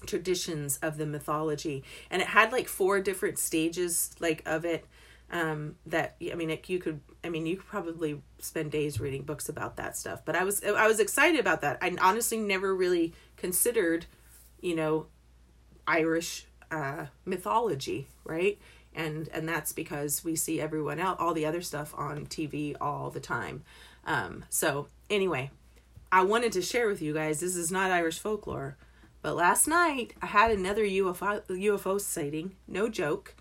traditions 0.04 0.78
of 0.82 0.98
the 0.98 1.06
mythology. 1.06 1.84
And 2.10 2.20
it 2.20 2.28
had 2.28 2.52
like 2.52 2.68
four 2.68 3.00
different 3.00 3.38
stages 3.38 4.14
like 4.20 4.42
of 4.46 4.64
it 4.64 4.86
um 5.28 5.74
that 5.86 6.14
i 6.30 6.36
mean 6.36 6.50
it, 6.50 6.68
you 6.68 6.78
could 6.78 7.00
i 7.24 7.28
mean 7.28 7.46
you 7.46 7.56
could 7.56 7.66
probably 7.66 8.22
spend 8.38 8.70
days 8.70 9.00
reading 9.00 9.22
books 9.22 9.48
about 9.48 9.76
that 9.76 9.96
stuff. 9.96 10.24
But 10.24 10.36
i 10.36 10.44
was 10.44 10.62
i 10.62 10.86
was 10.86 11.00
excited 11.00 11.40
about 11.40 11.62
that. 11.62 11.78
I 11.82 11.96
honestly 12.00 12.38
never 12.38 12.74
really 12.74 13.12
considered 13.36 14.06
you 14.60 14.76
know 14.76 15.06
irish 15.86 16.46
uh 16.70 17.06
mythology 17.24 18.06
right? 18.24 18.58
And 18.94 19.28
and 19.32 19.48
that's 19.48 19.72
because 19.72 20.24
we 20.24 20.36
see 20.36 20.60
everyone 20.60 21.00
else 21.00 21.16
all 21.18 21.34
the 21.34 21.46
other 21.46 21.60
stuff 21.60 21.92
on 21.96 22.26
tv 22.26 22.76
all 22.80 23.10
the 23.10 23.20
time 23.20 23.64
um 24.06 24.44
so 24.48 24.88
anyway 25.10 25.50
i 26.10 26.22
wanted 26.22 26.52
to 26.52 26.62
share 26.62 26.88
with 26.88 27.02
you 27.02 27.12
guys 27.12 27.40
this 27.40 27.56
is 27.56 27.70
not 27.70 27.90
irish 27.90 28.18
folklore 28.18 28.76
but 29.26 29.34
last 29.34 29.66
night 29.66 30.14
I 30.22 30.26
had 30.26 30.52
another 30.52 30.84
UFO 30.84 31.42
UFO 31.48 32.00
sighting. 32.00 32.54
No 32.68 32.88
joke. 32.88 33.34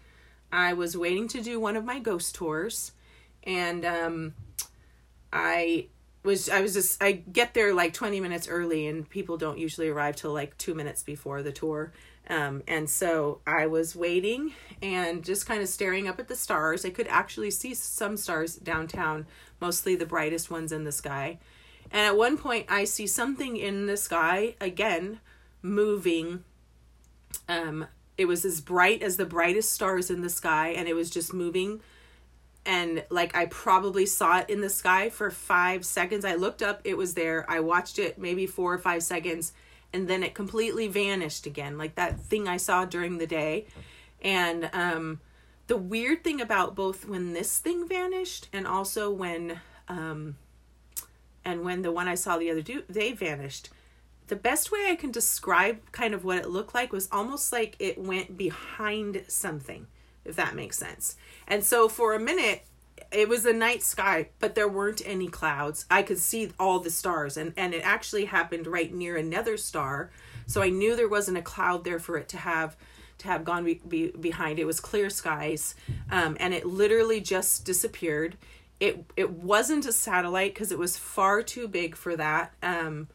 I 0.51 0.73
was 0.73 0.97
waiting 0.97 1.27
to 1.27 1.41
do 1.41 1.59
one 1.59 1.75
of 1.75 1.85
my 1.85 1.99
ghost 1.99 2.33
tours, 2.33 2.91
and 3.43 3.85
um, 3.85 4.33
I 5.31 5.85
was 6.23 6.49
I 6.49 6.61
was 6.61 6.73
just 6.73 7.03
I 7.03 7.11
get 7.11 7.53
there 7.53 7.71
like 7.71 7.93
20 7.93 8.19
minutes 8.19 8.47
early 8.47 8.87
and 8.87 9.07
people 9.07 9.37
don't 9.37 9.59
usually 9.59 9.87
arrive 9.87 10.15
till 10.15 10.33
like 10.33 10.57
2 10.57 10.73
minutes 10.73 11.03
before 11.03 11.43
the 11.43 11.51
tour. 11.51 11.93
Um, 12.27 12.63
and 12.67 12.89
so 12.89 13.41
I 13.45 13.67
was 13.67 13.95
waiting 13.95 14.53
and 14.81 15.23
just 15.23 15.45
kind 15.45 15.61
of 15.61 15.69
staring 15.69 16.07
up 16.07 16.19
at 16.19 16.27
the 16.27 16.35
stars. 16.35 16.83
I 16.83 16.89
could 16.89 17.07
actually 17.07 17.51
see 17.51 17.73
some 17.73 18.17
stars 18.17 18.55
downtown, 18.55 19.27
mostly 19.61 19.95
the 19.95 20.05
brightest 20.05 20.49
ones 20.49 20.71
in 20.71 20.83
the 20.83 20.91
sky. 20.91 21.37
And 21.91 22.01
at 22.01 22.17
one 22.17 22.37
point 22.37 22.65
I 22.69 22.85
see 22.85 23.07
something 23.07 23.57
in 23.57 23.85
the 23.85 23.97
sky 23.97 24.55
again 24.59 25.19
moving 25.61 26.43
um 27.49 27.87
it 28.19 28.25
was 28.25 28.45
as 28.45 28.61
bright 28.61 29.01
as 29.01 29.17
the 29.17 29.25
brightest 29.25 29.73
stars 29.73 30.11
in 30.11 30.21
the 30.21 30.29
sky 30.29 30.69
and 30.69 30.87
it 30.87 30.93
was 30.93 31.09
just 31.09 31.33
moving 31.33 31.81
and 32.65 33.03
like 33.09 33.35
I 33.35 33.45
probably 33.47 34.05
saw 34.05 34.39
it 34.39 34.49
in 34.49 34.61
the 34.61 34.69
sky 34.69 35.09
for 35.09 35.29
5 35.29 35.85
seconds. 35.85 36.25
I 36.25 36.35
looked 36.35 36.63
up, 36.63 36.81
it 36.83 36.97
was 36.97 37.13
there. 37.13 37.45
I 37.47 37.59
watched 37.59 37.99
it 37.99 38.17
maybe 38.17 38.47
4 38.47 38.73
or 38.73 38.77
5 38.77 39.03
seconds 39.03 39.53
and 39.95 40.07
then 40.07 40.23
it 40.23 40.33
completely 40.33 40.87
vanished 40.87 41.45
again 41.45 41.77
like 41.77 41.95
that 41.95 42.19
thing 42.19 42.47
I 42.47 42.57
saw 42.57 42.85
during 42.85 43.17
the 43.17 43.27
day. 43.27 43.65
And 44.21 44.69
um 44.73 45.21
the 45.67 45.77
weird 45.77 46.23
thing 46.23 46.41
about 46.41 46.75
both 46.75 47.07
when 47.07 47.33
this 47.33 47.57
thing 47.57 47.87
vanished 47.87 48.47
and 48.53 48.67
also 48.67 49.09
when 49.09 49.61
um 49.87 50.35
and 51.43 51.63
when 51.63 51.81
the 51.81 51.91
one 51.91 52.07
I 52.07 52.15
saw 52.15 52.37
the 52.37 52.51
other 52.51 52.61
do- 52.61 52.83
day 52.91 53.13
vanished 53.13 53.69
the 54.27 54.35
best 54.35 54.71
way 54.71 54.87
I 54.89 54.95
can 54.95 55.11
describe 55.11 55.91
kind 55.91 56.13
of 56.13 56.23
what 56.23 56.37
it 56.37 56.49
looked 56.49 56.73
like 56.73 56.91
was 56.91 57.07
almost 57.11 57.51
like 57.51 57.75
it 57.79 57.97
went 57.97 58.37
behind 58.37 59.23
something, 59.27 59.87
if 60.23 60.35
that 60.35 60.55
makes 60.55 60.77
sense. 60.77 61.15
And 61.47 61.63
so 61.63 61.87
for 61.87 62.13
a 62.13 62.19
minute, 62.19 62.65
it 63.15 63.29
was 63.29 63.45
a 63.45 63.53
night 63.53 63.81
sky, 63.81 64.29
but 64.39 64.55
there 64.55 64.67
weren't 64.67 65.01
any 65.05 65.27
clouds. 65.27 65.85
I 65.89 66.03
could 66.03 66.19
see 66.19 66.51
all 66.59 66.79
the 66.79 66.89
stars, 66.89 67.37
and, 67.37 67.53
and 67.55 67.73
it 67.73 67.81
actually 67.83 68.25
happened 68.25 68.67
right 68.67 68.93
near 68.93 69.15
another 69.15 69.57
star. 69.57 70.11
So 70.47 70.61
I 70.61 70.69
knew 70.69 70.95
there 70.95 71.07
wasn't 71.07 71.37
a 71.37 71.41
cloud 71.41 71.83
there 71.83 71.99
for 71.99 72.17
it 72.17 72.27
to 72.29 72.37
have 72.37 72.75
to 73.19 73.27
have 73.27 73.45
gone 73.45 73.63
be, 73.63 73.75
be, 73.87 74.07
behind. 74.09 74.59
It 74.59 74.65
was 74.65 74.81
clear 74.81 75.09
skies, 75.09 75.75
um, 76.11 76.35
and 76.39 76.53
it 76.53 76.65
literally 76.65 77.21
just 77.21 77.63
disappeared. 77.63 78.35
It 78.79 79.05
it 79.15 79.31
wasn't 79.31 79.85
a 79.85 79.93
satellite 79.93 80.53
because 80.53 80.71
it 80.71 80.77
was 80.77 80.97
far 80.97 81.41
too 81.41 81.67
big 81.67 81.95
for 81.95 82.17
that. 82.17 82.53
Um, 82.61 83.07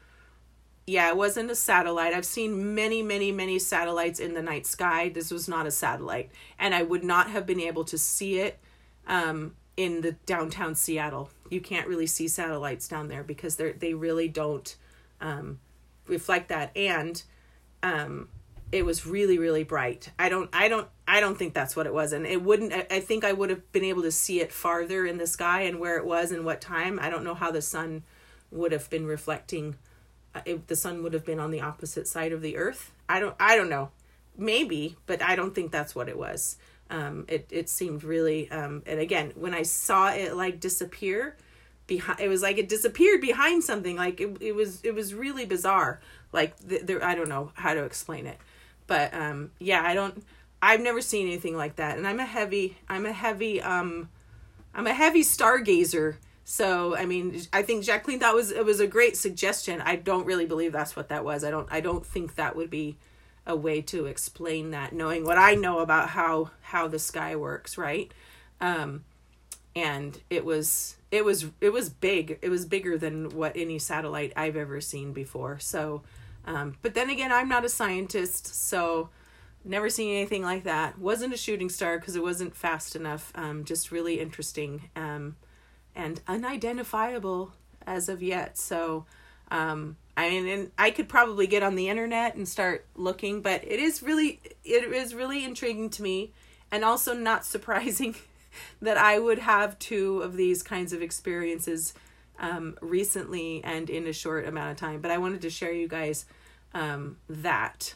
yeah, 0.87 1.09
it 1.11 1.17
wasn't 1.17 1.51
a 1.51 1.55
satellite. 1.55 2.15
I've 2.15 2.25
seen 2.25 2.75
many, 2.75 3.03
many, 3.03 3.31
many 3.31 3.59
satellites 3.59 4.19
in 4.19 4.33
the 4.33 4.43
night 4.43 4.67
sky. 4.67 5.11
This 5.11 5.31
was 5.31 5.47
not 5.47 5.67
a 5.67 5.71
satellite, 5.71 6.31
and 6.59 6.75
I 6.75 6.83
would 6.83 7.05
not 7.05 7.31
have 7.31 7.45
been 7.47 7.61
able 7.61 7.85
to 7.85 7.99
see 7.99 8.41
it 8.41 8.59
um, 9.07 9.55
in 9.77 10.01
the 10.01 10.13
downtown 10.27 10.75
Seattle. 10.75 11.31
You 11.49 11.61
can't 11.61 11.89
really 11.89 12.07
see 12.07 12.29
satellites 12.29 12.89
down 12.89 13.09
there 13.09 13.23
because 13.23 13.57
they 13.57 13.73
they 13.73 13.95
really 13.95 14.29
don't 14.29 14.77
um, 15.21 15.61
reflect 16.07 16.49
that, 16.49 16.71
and 16.77 17.23
um, 17.83 18.29
it 18.73 18.85
was 18.85 19.07
really, 19.07 19.39
really 19.39 19.65
bright. 19.65 20.11
I 20.19 20.29
don't, 20.29 20.49
I 20.53 20.69
don't, 20.69 20.89
I 21.07 21.21
don't 21.21 21.37
think 21.37 21.55
that's 21.55 21.75
what 21.75 21.87
it 21.87 21.95
was, 21.95 22.13
and 22.13 22.27
it 22.27 22.43
wouldn't. 22.43 22.73
I, 22.91 23.01
think 23.01 23.25
I 23.25 23.33
would 23.33 23.51
have 23.51 23.71
been 23.73 23.85
able 23.85 24.03
to 24.03 24.13
see 24.13 24.41
it 24.41 24.53
farther 24.53 25.07
in 25.07 25.19
the 25.19 25.27
sky 25.27 25.63
and 25.63 25.81
where 25.81 25.97
it 25.97 26.07
was 26.07 26.31
and 26.31 26.45
what 26.45 26.61
time. 26.61 26.99
I 27.01 27.11
don't 27.11 27.25
know 27.25 27.35
how 27.35 27.51
the 27.51 27.63
sun 27.63 28.05
would 28.51 28.73
have 28.73 28.89
been 28.91 29.07
reflecting 29.07 29.77
if 30.45 30.67
the 30.69 30.77
sun 30.77 31.03
would 31.03 31.13
have 31.13 31.25
been 31.25 31.41
on 31.41 31.51
the 31.51 31.61
opposite 31.61 32.07
side 32.07 32.33
of 32.33 32.43
the 32.43 32.57
earth. 32.57 32.93
I 33.09 33.19
don't 33.19 33.35
I 33.41 33.57
don't 33.57 33.71
know. 33.71 33.91
Maybe, 34.37 34.97
but 35.07 35.21
I 35.21 35.37
don't 35.37 35.55
think 35.55 35.73
that's 35.73 35.95
what 35.95 36.09
it 36.09 36.17
was. 36.17 36.57
Um, 36.91 37.25
it 37.29 37.47
it 37.51 37.69
seemed 37.69 38.05
really 38.05 38.51
um, 38.51 38.83
and 38.85 39.01
again 39.01 39.33
when 39.37 39.55
I 39.55 39.63
saw 39.63 40.11
it 40.11 40.35
like 40.35 40.61
disappear 40.61 41.37
behind 41.87 42.21
it 42.21 42.29
was 42.29 42.43
like 42.43 42.59
it 42.59 42.69
disappeared 42.69 43.21
behind 43.21 43.63
something 43.63 43.97
like 43.97 44.21
it, 44.21 44.37
it 44.41 44.55
was 44.55 44.85
it 44.85 44.95
was 44.95 45.15
really 45.15 45.47
bizarre 45.47 46.01
like 46.33 46.57
there 46.59 47.03
I 47.03 47.15
don't 47.15 47.29
know 47.29 47.53
how 47.55 47.75
to 47.75 47.85
explain 47.85 48.27
it 48.27 48.39
but 48.87 49.15
um 49.15 49.53
yeah 49.61 49.83
I 49.85 49.95
don't 49.95 50.25
I've 50.61 50.81
never 50.81 51.01
seen 51.01 51.27
anything 51.27 51.57
like 51.57 51.77
that 51.77 51.97
and 51.97 52.07
I'm 52.07 52.19
a 52.19 52.27
heavy 52.27 52.77
I'm 52.89 53.07
a 53.07 53.13
heavy 53.13 53.63
um 53.63 54.09
I'm 54.75 54.87
a 54.87 54.95
heavy 54.95 55.23
stargazer 55.23 56.17
so 56.51 56.97
I 56.97 57.07
mean, 57.07 57.41
I 57.53 57.63
think 57.63 57.85
Jacqueline 57.85 58.19
that 58.19 58.35
was 58.35 58.51
it 58.51 58.65
was 58.65 58.81
a 58.81 58.87
great 58.89 59.17
suggestion. 59.17 59.81
I 59.81 59.95
don't 59.95 60.27
really 60.27 60.47
believe 60.47 60.73
that's 60.73 60.97
what 60.97 61.09
that 61.11 61.25
was. 61.25 61.45
I 61.45 61.51
don't 61.53 61.69
I 61.71 61.81
don't 61.81 62.05
think 62.05 62.35
that 62.35 62.57
would 62.57 62.71
be 62.71 62.97
a 63.47 63.57
way 63.57 63.81
to 63.83 64.07
explain 64.07 64.71
that, 64.71 64.93
knowing 64.93 65.25
what 65.25 65.39
I 65.39 65.55
know 65.55 65.81
about 65.81 66.11
how 66.11 66.51
how 66.63 66.89
the 66.89 66.99
sky 66.99 67.37
works, 67.37 67.77
right? 67.79 68.13
Um, 68.61 69.05
and 69.75 70.21
it 70.31 70.45
was 70.45 70.97
it 71.11 71.25
was 71.25 71.47
it 71.61 71.73
was 71.73 71.89
big. 71.89 72.39
It 72.43 72.49
was 72.49 72.65
bigger 72.65 72.97
than 72.99 73.31
what 73.31 73.57
any 73.57 73.79
satellite 73.79 74.33
I've 74.37 74.57
ever 74.57 74.81
seen 74.81 75.13
before. 75.13 75.59
So, 75.59 76.03
um, 76.45 76.77
but 76.83 76.95
then 76.95 77.11
again, 77.11 77.33
I'm 77.33 77.49
not 77.49 77.65
a 77.65 77.69
scientist, 77.69 78.47
so 78.47 79.11
never 79.65 79.91
seen 79.91 80.15
anything 80.15 80.43
like 80.43 80.65
that. 80.65 80.99
Wasn't 80.99 81.35
a 81.35 81.37
shooting 81.37 81.69
star 81.69 81.99
because 81.99 82.17
it 82.17 82.23
wasn't 82.23 82.57
fast 82.57 82.97
enough. 82.97 83.33
Um, 83.35 83.65
just 83.65 83.91
really 83.91 84.21
interesting. 84.21 84.91
Um, 84.97 85.37
and 85.95 86.21
unidentifiable 86.29 87.53
as 87.87 88.09
of 88.09 88.23
yet. 88.23 88.57
So, 88.57 89.07
um, 89.51 89.97
I 90.21 90.29
mean, 90.29 90.49
and 90.49 90.71
I 90.77 90.91
could 90.91 91.09
probably 91.09 91.47
get 91.47 91.63
on 91.63 91.77
the 91.77 91.89
internet 91.89 92.35
and 92.35 92.47
start 92.47 92.85
looking, 92.95 93.41
but 93.41 93.65
it 93.65 93.81
is 93.81 94.03
really, 94.03 94.39
it 94.65 94.85
is 94.93 95.15
really 95.15 95.45
intriguing 95.45 95.89
to 95.91 96.03
me, 96.03 96.33
and 96.71 96.85
also 96.85 97.15
not 97.15 97.45
surprising 97.47 98.15
that 98.83 98.99
I 98.99 99.19
would 99.19 99.39
have 99.39 99.79
two 99.79 100.21
of 100.21 100.37
these 100.37 100.63
kinds 100.63 100.93
of 100.93 101.01
experiences 101.01 101.95
um, 102.39 102.77
recently 102.83 103.63
and 103.65 103.89
in 103.89 104.07
a 104.07 104.13
short 104.13 104.47
amount 104.47 104.73
of 104.73 104.77
time. 104.77 105.01
But 105.01 105.11
I 105.11 105.17
wanted 105.17 105.41
to 105.41 105.51
share 105.51 105.73
you 105.73 105.89
guys 105.89 106.27
um, 106.75 107.17
that 107.31 107.95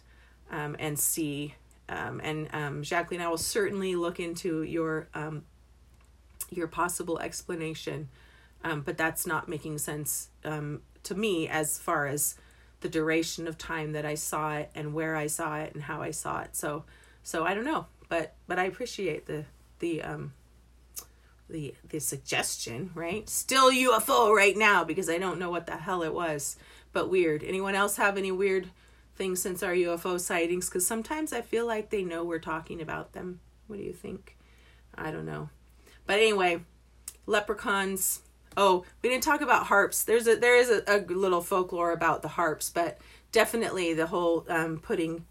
um, 0.50 0.76
and 0.78 0.98
see. 0.98 1.54
Um, 1.90 2.22
and 2.24 2.48
um, 2.54 2.82
Jacqueline, 2.82 3.20
I 3.20 3.28
will 3.28 3.36
certainly 3.36 3.96
look 3.96 4.18
into 4.18 4.62
your 4.62 5.08
um, 5.12 5.44
your 6.50 6.68
possible 6.68 7.18
explanation, 7.18 8.08
but 8.62 8.96
that's 8.96 9.26
not 9.26 9.46
making 9.46 9.76
sense 9.76 10.28
to 11.04 11.14
me 11.14 11.48
as 11.48 11.78
far 11.78 12.06
as 12.06 12.36
the 12.80 12.88
duration 12.88 13.48
of 13.48 13.56
time 13.56 13.92
that 13.92 14.04
I 14.04 14.14
saw 14.14 14.56
it 14.56 14.70
and 14.74 14.92
where 14.92 15.16
I 15.16 15.26
saw 15.26 15.58
it 15.58 15.74
and 15.74 15.84
how 15.84 16.02
I 16.02 16.10
saw 16.10 16.42
it. 16.42 16.54
So, 16.54 16.84
so 17.22 17.44
I 17.44 17.54
don't 17.54 17.64
know, 17.64 17.86
but 18.08 18.34
but 18.46 18.58
I 18.58 18.64
appreciate 18.64 19.26
the 19.26 19.44
the 19.78 20.02
um 20.02 20.32
the 21.48 21.74
the 21.88 21.98
suggestion, 21.98 22.90
right? 22.94 23.28
Still 23.28 23.70
UFO 23.70 24.34
right 24.34 24.56
now 24.56 24.84
because 24.84 25.08
I 25.08 25.18
don't 25.18 25.38
know 25.38 25.50
what 25.50 25.66
the 25.66 25.76
hell 25.76 26.02
it 26.02 26.14
was, 26.14 26.56
but 26.92 27.10
weird. 27.10 27.42
Anyone 27.42 27.74
else 27.74 27.96
have 27.96 28.18
any 28.18 28.32
weird 28.32 28.68
things 29.16 29.40
since 29.40 29.62
our 29.62 29.74
UFO 29.74 30.20
sightings? 30.20 30.68
Because 30.68 30.86
sometimes 30.86 31.32
I 31.32 31.40
feel 31.40 31.66
like 31.66 31.90
they 31.90 32.02
know 32.02 32.24
we're 32.24 32.38
talking 32.38 32.80
about 32.80 33.12
them. 33.12 33.40
What 33.66 33.76
do 33.78 33.82
you 33.82 33.92
think? 33.92 34.36
I 34.94 35.10
don't 35.10 35.26
know. 35.26 35.50
But 36.06 36.18
anyway, 36.18 36.62
leprechauns. 37.26 38.20
Oh, 38.56 38.84
we 39.02 39.08
didn't 39.08 39.24
talk 39.24 39.40
about 39.40 39.66
harps. 39.66 40.04
There's 40.04 40.26
a 40.26 40.36
there 40.36 40.56
is 40.56 40.70
a, 40.70 40.82
a 40.86 40.98
little 41.00 41.40
folklore 41.40 41.92
about 41.92 42.22
the 42.22 42.28
harps, 42.28 42.70
but 42.70 42.98
definitely 43.32 43.94
the 43.94 44.06
whole 44.06 44.46
um, 44.48 44.78
putting, 44.78 45.24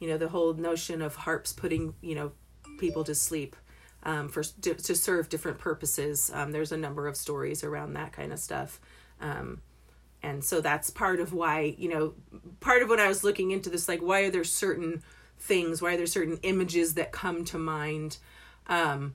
you 0.00 0.08
know, 0.08 0.18
the 0.18 0.28
whole 0.28 0.54
notion 0.54 1.02
of 1.02 1.16
harps 1.16 1.52
putting 1.52 1.94
you 2.00 2.14
know 2.14 2.32
people 2.78 3.04
to 3.04 3.14
sleep 3.14 3.56
um, 4.02 4.28
for 4.28 4.42
to, 4.42 4.94
serve 4.94 5.28
different 5.28 5.58
purposes. 5.58 6.30
Um, 6.32 6.52
there's 6.52 6.72
a 6.72 6.76
number 6.76 7.06
of 7.06 7.16
stories 7.16 7.64
around 7.64 7.94
that 7.94 8.12
kind 8.12 8.32
of 8.32 8.38
stuff. 8.38 8.80
Um, 9.20 9.60
and 10.22 10.44
so 10.44 10.60
that's 10.60 10.90
part 10.90 11.20
of 11.20 11.32
why 11.32 11.74
you 11.78 11.88
know 11.88 12.12
part 12.58 12.82
of 12.82 12.88
when 12.88 12.98
i 12.98 13.06
was 13.06 13.22
looking 13.22 13.52
into 13.52 13.70
this 13.70 13.88
like 13.88 14.00
why 14.00 14.22
are 14.22 14.30
there 14.30 14.42
certain 14.42 15.00
things 15.38 15.80
why 15.80 15.94
are 15.94 15.96
there 15.96 16.06
certain 16.06 16.40
images 16.42 16.94
that 16.94 17.12
come 17.12 17.44
to 17.44 17.56
mind 17.56 18.16
um 18.66 19.14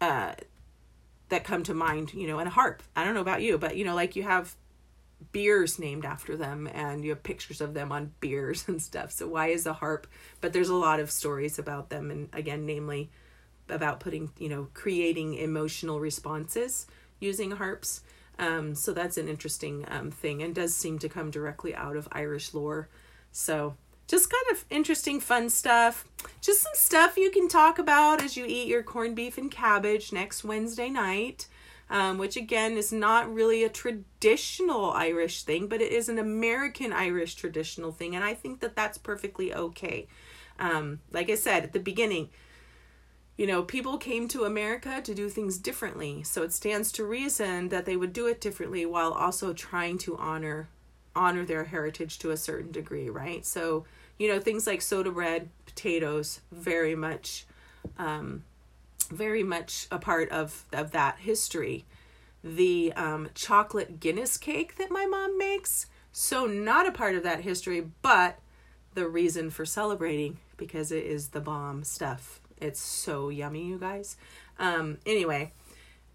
uh, 0.00 0.34
that 1.28 1.44
come 1.44 1.62
to 1.64 1.74
mind, 1.74 2.14
you 2.14 2.26
know, 2.26 2.38
and 2.38 2.48
a 2.48 2.52
harp. 2.52 2.82
I 2.94 3.04
don't 3.04 3.14
know 3.14 3.20
about 3.20 3.42
you, 3.42 3.58
but 3.58 3.76
you 3.76 3.84
know, 3.84 3.94
like 3.94 4.16
you 4.16 4.22
have 4.22 4.54
beers 5.32 5.78
named 5.78 6.04
after 6.04 6.36
them 6.36 6.68
and 6.72 7.02
you 7.02 7.10
have 7.10 7.22
pictures 7.22 7.60
of 7.60 7.74
them 7.74 7.90
on 7.90 8.12
beers 8.20 8.64
and 8.68 8.80
stuff. 8.80 9.10
So 9.12 9.26
why 9.28 9.48
is 9.48 9.66
a 9.66 9.72
harp? 9.72 10.06
But 10.40 10.52
there's 10.52 10.68
a 10.68 10.74
lot 10.74 11.00
of 11.00 11.10
stories 11.10 11.58
about 11.58 11.90
them 11.90 12.10
and 12.10 12.28
again, 12.32 12.66
namely 12.66 13.10
about 13.68 14.00
putting, 14.00 14.30
you 14.38 14.48
know, 14.48 14.68
creating 14.74 15.34
emotional 15.34 15.98
responses 15.98 16.86
using 17.18 17.52
harps. 17.52 18.02
Um, 18.38 18.74
so 18.74 18.92
that's 18.92 19.16
an 19.16 19.28
interesting 19.28 19.84
um, 19.88 20.10
thing 20.10 20.42
and 20.42 20.54
does 20.54 20.74
seem 20.74 20.98
to 21.00 21.08
come 21.08 21.30
directly 21.30 21.74
out 21.74 21.96
of 21.96 22.06
Irish 22.12 22.54
lore. 22.54 22.88
So 23.32 23.76
just 24.06 24.30
kind 24.30 24.56
of 24.56 24.64
interesting, 24.70 25.20
fun 25.20 25.50
stuff. 25.50 26.04
Just 26.40 26.62
some 26.62 26.72
stuff 26.74 27.16
you 27.16 27.30
can 27.30 27.48
talk 27.48 27.78
about 27.78 28.22
as 28.22 28.36
you 28.36 28.44
eat 28.46 28.68
your 28.68 28.82
corned 28.82 29.16
beef 29.16 29.36
and 29.36 29.50
cabbage 29.50 30.12
next 30.12 30.44
Wednesday 30.44 30.88
night, 30.88 31.48
um, 31.90 32.18
which 32.18 32.36
again 32.36 32.76
is 32.76 32.92
not 32.92 33.32
really 33.32 33.64
a 33.64 33.68
traditional 33.68 34.90
Irish 34.92 35.42
thing, 35.42 35.66
but 35.66 35.80
it 35.80 35.92
is 35.92 36.08
an 36.08 36.18
American 36.18 36.92
Irish 36.92 37.34
traditional 37.34 37.92
thing, 37.92 38.14
and 38.14 38.24
I 38.24 38.34
think 38.34 38.60
that 38.60 38.76
that's 38.76 38.98
perfectly 38.98 39.52
okay. 39.52 40.06
Um, 40.58 41.00
like 41.12 41.28
I 41.28 41.34
said 41.34 41.64
at 41.64 41.72
the 41.72 41.80
beginning, 41.80 42.30
you 43.36 43.46
know, 43.46 43.62
people 43.62 43.98
came 43.98 44.28
to 44.28 44.44
America 44.44 45.02
to 45.02 45.14
do 45.14 45.28
things 45.28 45.58
differently, 45.58 46.22
so 46.22 46.42
it 46.42 46.52
stands 46.52 46.90
to 46.92 47.04
reason 47.04 47.68
that 47.68 47.84
they 47.84 47.96
would 47.96 48.12
do 48.12 48.26
it 48.26 48.40
differently 48.40 48.86
while 48.86 49.12
also 49.12 49.52
trying 49.52 49.98
to 49.98 50.16
honor 50.16 50.68
honor 51.16 51.44
their 51.44 51.64
heritage 51.64 52.18
to 52.20 52.30
a 52.30 52.36
certain 52.36 52.70
degree, 52.70 53.08
right? 53.08 53.44
So, 53.44 53.86
you 54.18 54.28
know, 54.28 54.40
things 54.40 54.66
like 54.66 54.82
soda 54.82 55.10
bread, 55.10 55.50
potatoes, 55.66 56.40
very 56.50 56.94
much, 56.94 57.46
um, 57.98 58.44
very 59.10 59.42
much 59.42 59.86
a 59.90 59.98
part 59.98 60.30
of 60.30 60.64
of 60.72 60.92
that 60.92 61.18
history. 61.18 61.84
The 62.42 62.92
um, 62.94 63.28
chocolate 63.34 63.98
Guinness 64.00 64.36
cake 64.36 64.76
that 64.76 64.90
my 64.90 65.06
mom 65.06 65.36
makes, 65.36 65.86
so 66.12 66.46
not 66.46 66.86
a 66.86 66.92
part 66.92 67.16
of 67.16 67.22
that 67.24 67.40
history, 67.40 67.90
but 68.02 68.38
the 68.94 69.08
reason 69.08 69.50
for 69.50 69.64
celebrating 69.64 70.38
because 70.56 70.90
it 70.90 71.04
is 71.04 71.28
the 71.28 71.40
bomb 71.40 71.84
stuff. 71.84 72.40
It's 72.56 72.80
so 72.80 73.28
yummy, 73.28 73.66
you 73.66 73.78
guys. 73.78 74.16
Um, 74.58 74.98
anyway, 75.04 75.52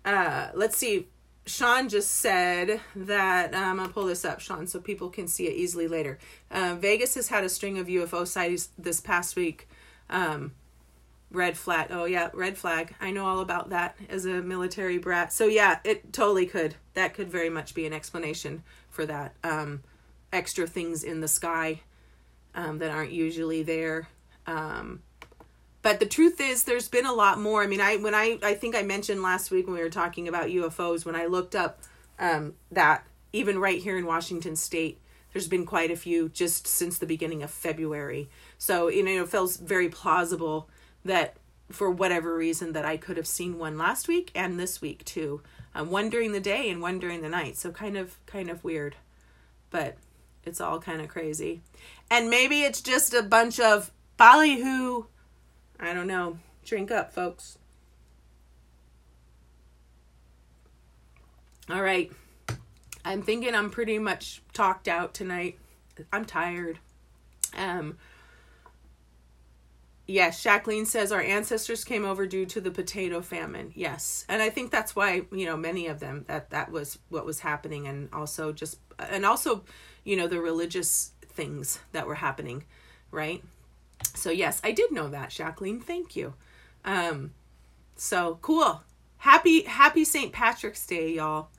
uh, 0.03 0.49
let's 0.55 0.77
see. 0.77 1.07
Sean 1.51 1.89
just 1.89 2.11
said 2.11 2.79
that 2.95 3.53
um, 3.53 3.79
I'll 3.79 3.89
pull 3.89 4.05
this 4.05 4.23
up, 4.23 4.39
Sean, 4.39 4.67
so 4.67 4.79
people 4.79 5.09
can 5.09 5.27
see 5.27 5.47
it 5.47 5.55
easily 5.55 5.87
later. 5.87 6.17
Uh, 6.49 6.75
Vegas 6.79 7.15
has 7.15 7.27
had 7.27 7.43
a 7.43 7.49
string 7.49 7.77
of 7.77 7.87
UFO 7.87 8.25
sightings 8.25 8.69
this 8.77 9.01
past 9.01 9.35
week. 9.35 9.67
Um, 10.09 10.53
red 11.29 11.57
flag. 11.57 11.87
Oh 11.89 12.05
yeah, 12.05 12.29
red 12.33 12.57
flag. 12.57 12.95
I 13.01 13.11
know 13.11 13.25
all 13.25 13.39
about 13.39 13.69
that 13.69 13.97
as 14.09 14.25
a 14.25 14.41
military 14.41 14.97
brat. 14.97 15.33
So 15.33 15.45
yeah, 15.45 15.79
it 15.83 16.13
totally 16.13 16.45
could. 16.45 16.75
That 16.93 17.13
could 17.13 17.29
very 17.29 17.49
much 17.49 17.73
be 17.73 17.85
an 17.85 17.93
explanation 17.93 18.63
for 18.89 19.05
that. 19.05 19.35
Um, 19.43 19.81
extra 20.31 20.67
things 20.67 21.03
in 21.03 21.21
the 21.21 21.27
sky 21.27 21.81
um, 22.55 22.79
that 22.79 22.91
aren't 22.91 23.11
usually 23.11 23.63
there. 23.63 24.07
Um, 24.47 25.01
but 25.81 25.99
the 25.99 26.05
truth 26.05 26.39
is, 26.39 26.63
there's 26.63 26.87
been 26.87 27.05
a 27.05 27.13
lot 27.13 27.39
more. 27.39 27.63
I 27.63 27.67
mean, 27.67 27.81
I 27.81 27.97
when 27.97 28.15
I 28.15 28.37
I 28.43 28.53
think 28.53 28.75
I 28.75 28.83
mentioned 28.83 29.21
last 29.21 29.51
week 29.51 29.65
when 29.67 29.75
we 29.75 29.81
were 29.81 29.89
talking 29.89 30.27
about 30.27 30.47
UFOs 30.47 31.05
when 31.05 31.15
I 31.15 31.25
looked 31.25 31.55
up 31.55 31.79
um, 32.19 32.53
that 32.71 33.05
even 33.33 33.59
right 33.59 33.81
here 33.81 33.97
in 33.97 34.05
Washington 34.05 34.55
State, 34.55 34.99
there's 35.33 35.47
been 35.47 35.65
quite 35.65 35.91
a 35.91 35.95
few 35.95 36.29
just 36.29 36.67
since 36.67 36.97
the 36.97 37.05
beginning 37.05 37.41
of 37.43 37.49
February. 37.49 38.29
So 38.57 38.89
you 38.89 39.03
know, 39.03 39.23
it 39.23 39.29
feels 39.29 39.57
very 39.57 39.89
plausible 39.89 40.69
that 41.03 41.35
for 41.69 41.89
whatever 41.89 42.35
reason 42.35 42.73
that 42.73 42.85
I 42.85 42.97
could 42.97 43.17
have 43.17 43.27
seen 43.27 43.57
one 43.57 43.77
last 43.77 44.07
week 44.07 44.31
and 44.35 44.59
this 44.59 44.81
week 44.81 45.05
too. 45.05 45.41
Um, 45.73 45.89
one 45.89 46.09
during 46.09 46.33
the 46.33 46.41
day 46.41 46.69
and 46.69 46.81
one 46.81 46.99
during 46.99 47.21
the 47.21 47.29
night. 47.29 47.57
So 47.57 47.71
kind 47.71 47.97
of 47.97 48.17
kind 48.25 48.49
of 48.49 48.63
weird, 48.63 48.97
but 49.69 49.97
it's 50.43 50.61
all 50.61 50.79
kind 50.79 51.01
of 51.01 51.07
crazy. 51.07 51.61
And 52.09 52.29
maybe 52.29 52.61
it's 52.63 52.81
just 52.81 53.13
a 53.13 53.23
bunch 53.23 53.59
of 53.59 53.91
ballyhoo. 54.17 55.05
I 55.81 55.93
don't 55.93 56.07
know. 56.07 56.37
Drink 56.63 56.91
up, 56.91 57.11
folks. 57.11 57.57
All 61.69 61.81
right. 61.81 62.11
I'm 63.03 63.23
thinking 63.23 63.55
I'm 63.55 63.71
pretty 63.71 63.97
much 63.97 64.43
talked 64.53 64.87
out 64.87 65.13
tonight. 65.13 65.57
I'm 66.13 66.25
tired. 66.25 66.79
Um 67.57 67.97
Yes, 70.07 70.43
Jacqueline 70.43 70.85
says 70.85 71.13
our 71.13 71.21
ancestors 71.21 71.85
came 71.85 72.03
over 72.03 72.27
due 72.27 72.45
to 72.47 72.59
the 72.59 72.71
potato 72.71 73.21
famine. 73.21 73.71
Yes. 73.75 74.25
And 74.27 74.41
I 74.41 74.49
think 74.49 74.69
that's 74.69 74.93
why, 74.95 75.21
you 75.31 75.45
know, 75.45 75.55
many 75.55 75.87
of 75.87 75.99
them 76.01 76.25
that 76.27 76.49
that 76.49 76.71
was 76.71 76.99
what 77.09 77.25
was 77.25 77.39
happening 77.39 77.87
and 77.87 78.09
also 78.11 78.51
just 78.51 78.77
and 78.99 79.25
also, 79.25 79.63
you 80.03 80.17
know, 80.17 80.27
the 80.27 80.41
religious 80.41 81.11
things 81.29 81.79
that 81.93 82.07
were 82.07 82.15
happening, 82.15 82.65
right? 83.09 83.41
So 84.07 84.29
yes, 84.29 84.61
I 84.63 84.71
did 84.71 84.91
know 84.91 85.07
that, 85.09 85.29
Jacqueline. 85.29 85.79
Thank 85.79 86.15
you. 86.15 86.33
Um 86.85 87.31
so 87.95 88.39
cool. 88.41 88.81
Happy 89.17 89.63
happy 89.63 90.03
St. 90.03 90.31
Patrick's 90.31 90.85
Day, 90.85 91.13
y'all. 91.13 91.49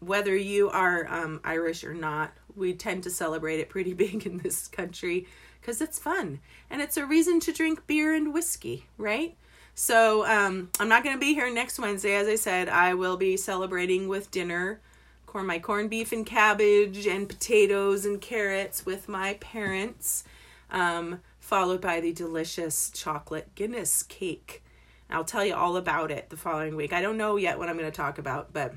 Whether 0.00 0.36
you 0.36 0.70
are 0.70 1.06
um 1.08 1.40
Irish 1.44 1.84
or 1.84 1.94
not, 1.94 2.32
we 2.56 2.74
tend 2.74 3.02
to 3.04 3.10
celebrate 3.10 3.60
it 3.60 3.68
pretty 3.68 3.94
big 4.04 4.26
in 4.26 4.38
this 4.38 4.68
country 4.68 5.26
because 5.60 5.80
it's 5.80 5.98
fun 5.98 6.40
and 6.68 6.82
it's 6.82 6.96
a 6.96 7.06
reason 7.06 7.40
to 7.40 7.52
drink 7.52 7.86
beer 7.86 8.14
and 8.14 8.34
whiskey, 8.34 8.86
right? 8.98 9.36
So 9.74 10.24
um, 10.26 10.70
I'm 10.78 10.88
not 10.88 11.02
going 11.02 11.16
to 11.16 11.20
be 11.20 11.34
here 11.34 11.52
next 11.52 11.78
Wednesday. 11.78 12.14
As 12.14 12.28
I 12.28 12.36
said, 12.36 12.68
I 12.68 12.94
will 12.94 13.16
be 13.16 13.36
celebrating 13.36 14.06
with 14.06 14.30
dinner, 14.30 14.80
corn 15.26 15.46
my 15.46 15.58
corned 15.58 15.90
beef 15.90 16.12
and 16.12 16.24
cabbage 16.24 17.06
and 17.06 17.28
potatoes 17.28 18.04
and 18.04 18.20
carrots 18.20 18.86
with 18.86 19.08
my 19.08 19.34
parents, 19.34 20.22
um, 20.70 21.20
followed 21.44 21.78
by 21.78 22.00
the 22.00 22.10
delicious 22.10 22.90
chocolate 22.90 23.54
Guinness 23.54 24.02
cake. 24.02 24.64
I'll 25.10 25.24
tell 25.24 25.44
you 25.44 25.54
all 25.54 25.76
about 25.76 26.10
it 26.10 26.30
the 26.30 26.38
following 26.38 26.74
week. 26.74 26.94
I 26.94 27.02
don't 27.02 27.18
know 27.18 27.36
yet 27.36 27.58
what 27.58 27.68
I'm 27.68 27.76
going 27.76 27.90
to 27.90 27.94
talk 27.94 28.16
about, 28.16 28.54
but 28.54 28.74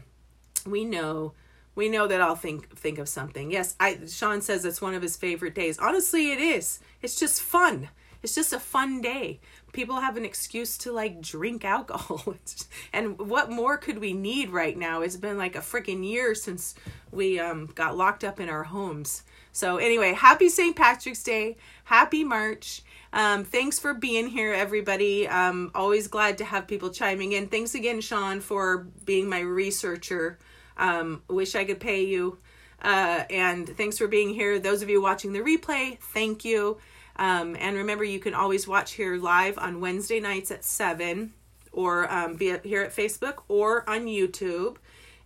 we 0.65 0.84
know 0.84 1.34
we 1.76 1.88
know 1.88 2.07
that 2.07 2.20
I'll 2.20 2.36
think 2.36 2.76
think 2.78 2.97
of 2.97 3.07
something. 3.07 3.51
Yes, 3.51 3.78
I 3.80 3.99
Sean 4.07 4.41
says 4.41 4.65
it's 4.65 4.82
one 4.82 4.93
of 4.93 5.01
his 5.01 5.15
favorite 5.15 5.55
days. 5.55 5.80
Honestly, 5.80 6.32
it 6.34 6.39
is. 6.39 6.80
It's 7.01 7.18
just 7.18 7.41
fun. 7.41 7.88
It's 8.22 8.36
just 8.36 8.51
a 8.51 8.59
fun 8.59 8.99
day. 9.01 9.39
People 9.72 10.01
have 10.01 10.18
an 10.18 10.26
excuse 10.26 10.78
to 10.80 10.91
like 10.91 11.22
drink 11.22 11.63
alcohol. 11.63 12.36
and 12.93 13.18
what 13.18 13.49
more 13.49 13.78
could 13.78 13.99
we 13.99 14.11
need 14.11 14.49
right 14.49 14.78
now? 14.78 15.01
It's 15.01 15.15
been 15.15 15.38
like 15.38 15.55
a 15.55 15.59
freaking 15.59 16.05
year 16.05 16.36
since 16.36 16.76
we 17.11 17.39
um, 17.39 17.68
got 17.76 17.95
locked 17.95 18.26
up 18.26 18.41
in 18.41 18.49
our 18.49 18.63
homes. 18.63 19.24
So 19.58 19.78
anyway, 19.78 20.14
happy 20.14 20.49
St. 20.49 20.76
Patrick's 20.76 21.24
Day. 21.24 21.58
Happy 21.86 22.24
March. 22.24 22.84
Um, 23.12 23.43
thanks 23.43 23.80
for 23.80 23.95
being 23.95 24.28
here, 24.28 24.53
everybody. 24.53 25.28
Um, 25.28 25.72
always 25.74 26.08
glad 26.08 26.38
to 26.38 26.45
have 26.45 26.68
people 26.68 26.91
chiming 26.91 27.32
in. 27.32 27.47
Thanks 27.47 27.74
again, 27.74 27.99
Sean, 27.99 28.39
for 28.39 28.86
being 29.03 29.28
my 29.28 29.39
researcher 29.39 30.38
um, 30.78 31.24
wish 31.28 31.55
I 31.55 31.66
could 31.66 31.80
pay 31.80 32.03
you. 32.03 32.38
Uh, 32.84 33.24
and 33.32 33.68
thanks 33.68 33.97
for 33.97 34.08
being 34.08 34.30
here. 34.30 34.60
Those 34.60 34.84
of 34.84 34.91
you 34.91 35.01
watching 35.01 35.34
the 35.34 35.39
replay, 35.39 35.97
thank 35.99 36.45
you. 36.45 36.78
Um, 37.16 37.58
and 37.60 37.78
remember, 37.78 38.03
you 38.03 38.20
can 38.20 38.36
always 38.36 38.68
watch 38.68 38.91
here 38.91 39.18
live 39.18 39.58
on 39.58 39.82
Wednesday 39.82 40.20
nights 40.20 40.51
at 40.51 40.64
7 40.64 41.34
or 41.72 42.12
um, 42.14 42.36
be 42.36 42.55
here 42.64 42.84
at 42.84 42.95
Facebook 42.95 43.41
or 43.47 43.89
on 43.89 44.05
YouTube. 44.05 44.78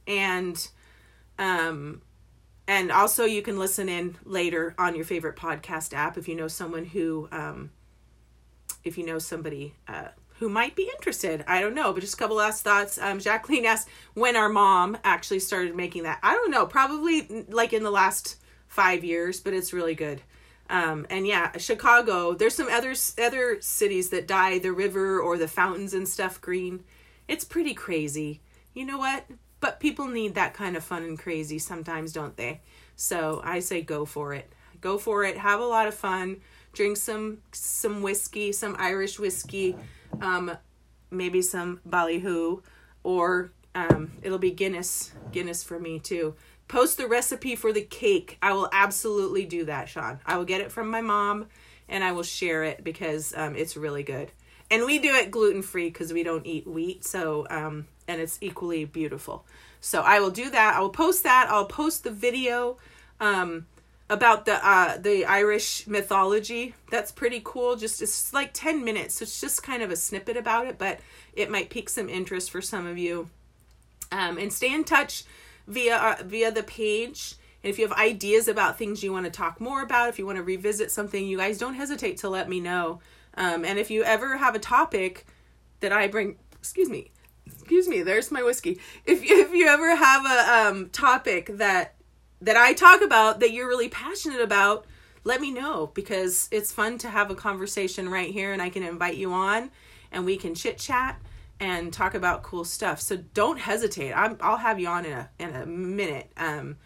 And 0.08 0.70
um, 1.38 2.02
and 2.68 2.92
also 2.92 3.26
you 3.26 3.42
can 3.42 3.58
listen 3.60 3.90
in 3.90 4.18
later 4.24 4.76
on 4.78 4.96
your 4.96 5.06
favorite 5.06 5.36
podcast 5.36 5.94
app 5.94 6.18
if 6.18 6.28
you 6.28 6.36
know 6.36 6.48
someone 6.48 6.86
who 6.86 7.28
um, 7.32 7.72
if 8.84 8.98
you 8.98 9.06
know 9.06 9.20
somebody 9.20 9.76
uh, 9.88 10.10
who 10.42 10.50
might 10.50 10.76
be 10.76 10.90
interested. 10.96 11.44
I 11.48 11.62
don't 11.62 11.76
know, 11.76 11.94
but 11.94 12.02
just 12.02 12.16
a 12.16 12.18
couple 12.18 12.38
last 12.38 12.64
thoughts. 12.64 12.98
Um, 12.98 13.20
Jacqueline 13.20 13.66
asked 13.66 13.88
when 14.16 14.36
our 14.36 14.50
mom 14.50 14.98
actually 15.04 15.40
started 15.40 15.76
making 15.76 16.04
that. 16.04 16.20
I 16.24 16.34
don't 16.34 16.50
know, 16.50 16.66
probably 16.66 17.46
like 17.48 17.74
in 17.74 17.84
the 17.84 17.92
last 17.92 18.38
five 18.68 19.04
years, 19.04 19.40
but 19.40 19.54
it's 19.54 19.72
really 19.72 19.94
good. 19.94 20.22
Um, 20.68 21.06
and 21.10 21.28
yeah, 21.28 21.56
Chicago. 21.58 22.34
There's 22.34 22.56
some 22.56 22.70
other 22.70 22.96
other 23.22 23.62
cities 23.62 24.10
that 24.10 24.28
dye 24.28 24.58
the 24.58 24.72
river 24.72 25.20
or 25.20 25.38
the 25.38 25.48
fountains 25.48 25.94
and 25.94 26.08
stuff 26.08 26.42
green. 26.42 26.84
It's 27.28 27.44
pretty 27.44 27.74
crazy. 27.74 28.42
You 28.74 28.86
know 28.86 28.98
what? 28.98 29.26
But 29.62 29.80
people 29.80 30.08
need 30.08 30.36
that 30.36 30.54
kind 30.54 30.76
of 30.76 30.84
fun 30.84 31.04
and 31.04 31.18
crazy 31.18 31.60
sometimes, 31.60 32.12
don't 32.12 32.36
they? 32.36 32.60
So 32.98 33.42
I 33.44 33.60
say 33.60 33.82
go 33.82 34.06
for 34.06 34.34
it. 34.34 34.52
Go 34.82 34.98
for 34.98 35.24
it. 35.24 35.38
Have 35.38 35.62
a 35.62 35.66
lot 35.66 35.88
of 35.88 35.94
fun. 35.94 36.42
Drink 36.74 36.98
some 36.98 37.38
some 37.54 38.02
whiskey, 38.02 38.52
some 38.52 38.76
Irish 38.78 39.18
whiskey 39.20 39.78
um, 40.20 40.52
maybe 41.10 41.42
some 41.42 41.80
ballyhoo, 41.86 42.62
or 43.04 43.52
um, 43.76 44.12
it'll 44.22 44.38
be 44.38 44.52
Guinness 44.52 45.12
Guinness 45.32 45.64
for 45.64 45.80
me 45.80 46.00
too. 46.00 46.36
Post 46.68 46.98
the 46.98 47.08
recipe 47.08 47.56
for 47.56 47.74
the 47.74 47.82
cake. 47.82 48.38
I 48.42 48.54
will 48.54 48.70
absolutely 48.72 49.46
do 49.46 49.66
that, 49.66 49.90
Sean. 49.90 50.20
I 50.26 50.38
will 50.38 50.46
get 50.46 50.62
it 50.62 50.72
from 50.72 50.90
my 50.90 51.02
mom, 51.02 51.48
and 51.90 52.04
I 52.04 52.14
will 52.14 52.24
share 52.24 52.64
it 52.64 52.84
because 52.84 53.34
um, 53.36 53.56
it's 53.56 53.76
really 53.76 54.04
good. 54.04 54.32
And 54.72 54.86
we 54.86 54.98
do 54.98 55.14
it 55.14 55.30
gluten 55.30 55.62
free 55.62 55.90
because 55.90 56.12
we 56.12 56.24
don't 56.24 56.48
eat 56.48 56.66
wheat, 56.66 57.04
so 57.04 57.46
um, 57.50 57.88
and 58.08 58.20
it's 58.20 58.40
equally 58.42 58.86
beautiful. 58.86 59.46
So 59.82 60.02
I 60.02 60.20
will 60.20 60.32
do 60.32 60.50
that. 60.50 60.76
I 60.76 60.80
will 60.80 60.90
post 60.90 61.24
that. 61.24 61.48
I'll 61.50 61.66
post 61.66 62.04
the 62.04 62.12
video. 62.12 62.78
Um, 63.20 63.68
about 64.12 64.44
the 64.46 64.60
uh 64.68 64.98
the 64.98 65.26
Irish 65.26 65.88
mythology. 65.88 66.76
That's 66.92 67.14
pretty 67.14 67.42
cool. 67.44 67.78
Just 67.78 68.02
it's 68.02 68.34
like 68.34 68.54
10 68.54 68.84
minutes. 68.84 69.16
So 69.16 69.24
it's 69.24 69.40
just 69.40 69.64
kind 69.64 69.82
of 69.82 69.90
a 69.90 69.96
snippet 69.96 70.36
about 70.36 70.68
it, 70.68 70.78
but 70.78 71.00
it 71.34 71.50
might 71.50 71.70
pique 71.70 71.90
some 71.90 72.10
interest 72.10 72.52
for 72.52 72.62
some 72.62 72.86
of 72.86 72.98
you. 72.98 73.30
Um 74.12 74.38
and 74.38 74.52
stay 74.52 74.74
in 74.74 74.84
touch 74.84 75.24
via 75.66 75.96
uh, 75.96 76.16
via 76.26 76.52
the 76.52 76.64
page. 76.64 77.36
And 77.64 77.70
if 77.70 77.80
you 77.80 77.88
have 77.88 77.98
ideas 77.98 78.50
about 78.50 78.78
things 78.78 79.02
you 79.02 79.14
want 79.14 79.26
to 79.26 79.32
talk 79.32 79.62
more 79.62 79.82
about, 79.82 80.10
if 80.10 80.20
you 80.20 80.26
want 80.26 80.38
to 80.38 80.44
revisit 80.44 80.92
something, 80.92 81.26
you 81.26 81.38
guys 81.38 81.58
don't 81.58 81.76
hesitate 81.76 82.18
to 82.18 82.30
let 82.30 82.50
me 82.50 82.60
know. 82.60 83.00
Um 83.42 83.66
and 83.66 83.80
if 83.80 83.90
you 83.90 84.04
ever 84.04 84.38
have 84.38 84.56
a 84.56 84.60
topic 84.60 85.26
that 85.80 85.92
I 85.92 86.08
bring, 86.08 86.38
excuse 86.60 86.90
me, 86.90 87.12
excuse 87.46 87.88
me, 87.88 88.04
there's 88.04 88.32
my 88.32 88.44
whiskey. 88.44 88.80
If 89.06 89.24
if 89.24 89.52
you 89.54 89.68
ever 89.68 89.96
have 89.96 90.26
a 90.26 90.70
um 90.70 90.90
topic 90.90 91.58
that 91.58 91.96
that 92.42 92.56
I 92.56 92.74
talk 92.74 93.02
about 93.02 93.40
that 93.40 93.52
you're 93.52 93.68
really 93.68 93.90
passionate 93.90 94.42
about, 94.42 94.86
let 95.24 95.42
me 95.42 95.52
know 95.52 95.92
because 95.94 96.48
it's 96.52 96.72
fun 96.72 96.98
to 97.00 97.10
have 97.10 97.32
a 97.32 97.36
conversation 97.36 98.10
right 98.10 98.32
here 98.32 98.54
and 98.54 98.62
I 98.62 98.70
can 98.70 98.84
invite 98.84 99.18
you 99.18 99.34
on 99.34 99.72
and 100.12 100.26
we 100.26 100.38
can 100.38 100.54
chit 100.56 100.78
chat 100.78 101.20
and 101.60 101.94
talk 101.94 102.16
about 102.16 102.42
cool 102.44 102.66
stuff. 102.66 103.00
So 103.00 103.18
don't 103.18 103.60
hesitate. 103.60 104.12
i 104.12 104.28
will 104.28 104.58
have 104.58 104.80
you 104.80 104.88
on 104.88 105.06
in 105.06 105.14
a 105.14 105.30
in 105.40 105.56
a 105.56 105.66
minute. 105.66 106.32
Um, 106.38 106.78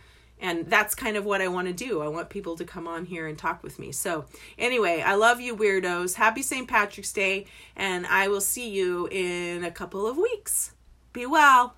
and 0.46 0.70
that's 0.70 0.94
kind 0.94 1.18
of 1.18 1.26
what 1.26 1.42
I 1.42 1.48
want 1.48 1.68
to 1.68 1.74
do. 1.74 2.02
I 2.02 2.08
want 2.08 2.30
people 2.30 2.56
to 2.58 2.64
come 2.64 2.88
on 2.88 3.06
here 3.06 3.26
and 3.26 3.36
talk 3.36 3.64
with 3.64 3.80
me. 3.80 3.92
So 3.92 4.26
anyway, 4.60 5.02
I 5.02 5.16
love 5.16 5.42
you 5.42 5.58
weirdos. 5.58 6.14
Happy 6.14 6.44
St. 6.44 6.68
Patrick's 6.68 7.12
Day, 7.12 7.48
and 7.76 8.06
I 8.06 8.28
will 8.28 8.42
see 8.42 8.70
you 8.70 9.08
in 9.12 9.64
a 9.64 9.72
couple 9.72 10.06
of 10.06 10.18
weeks. 10.18 10.74
Be 11.14 11.26
well. 11.26 11.74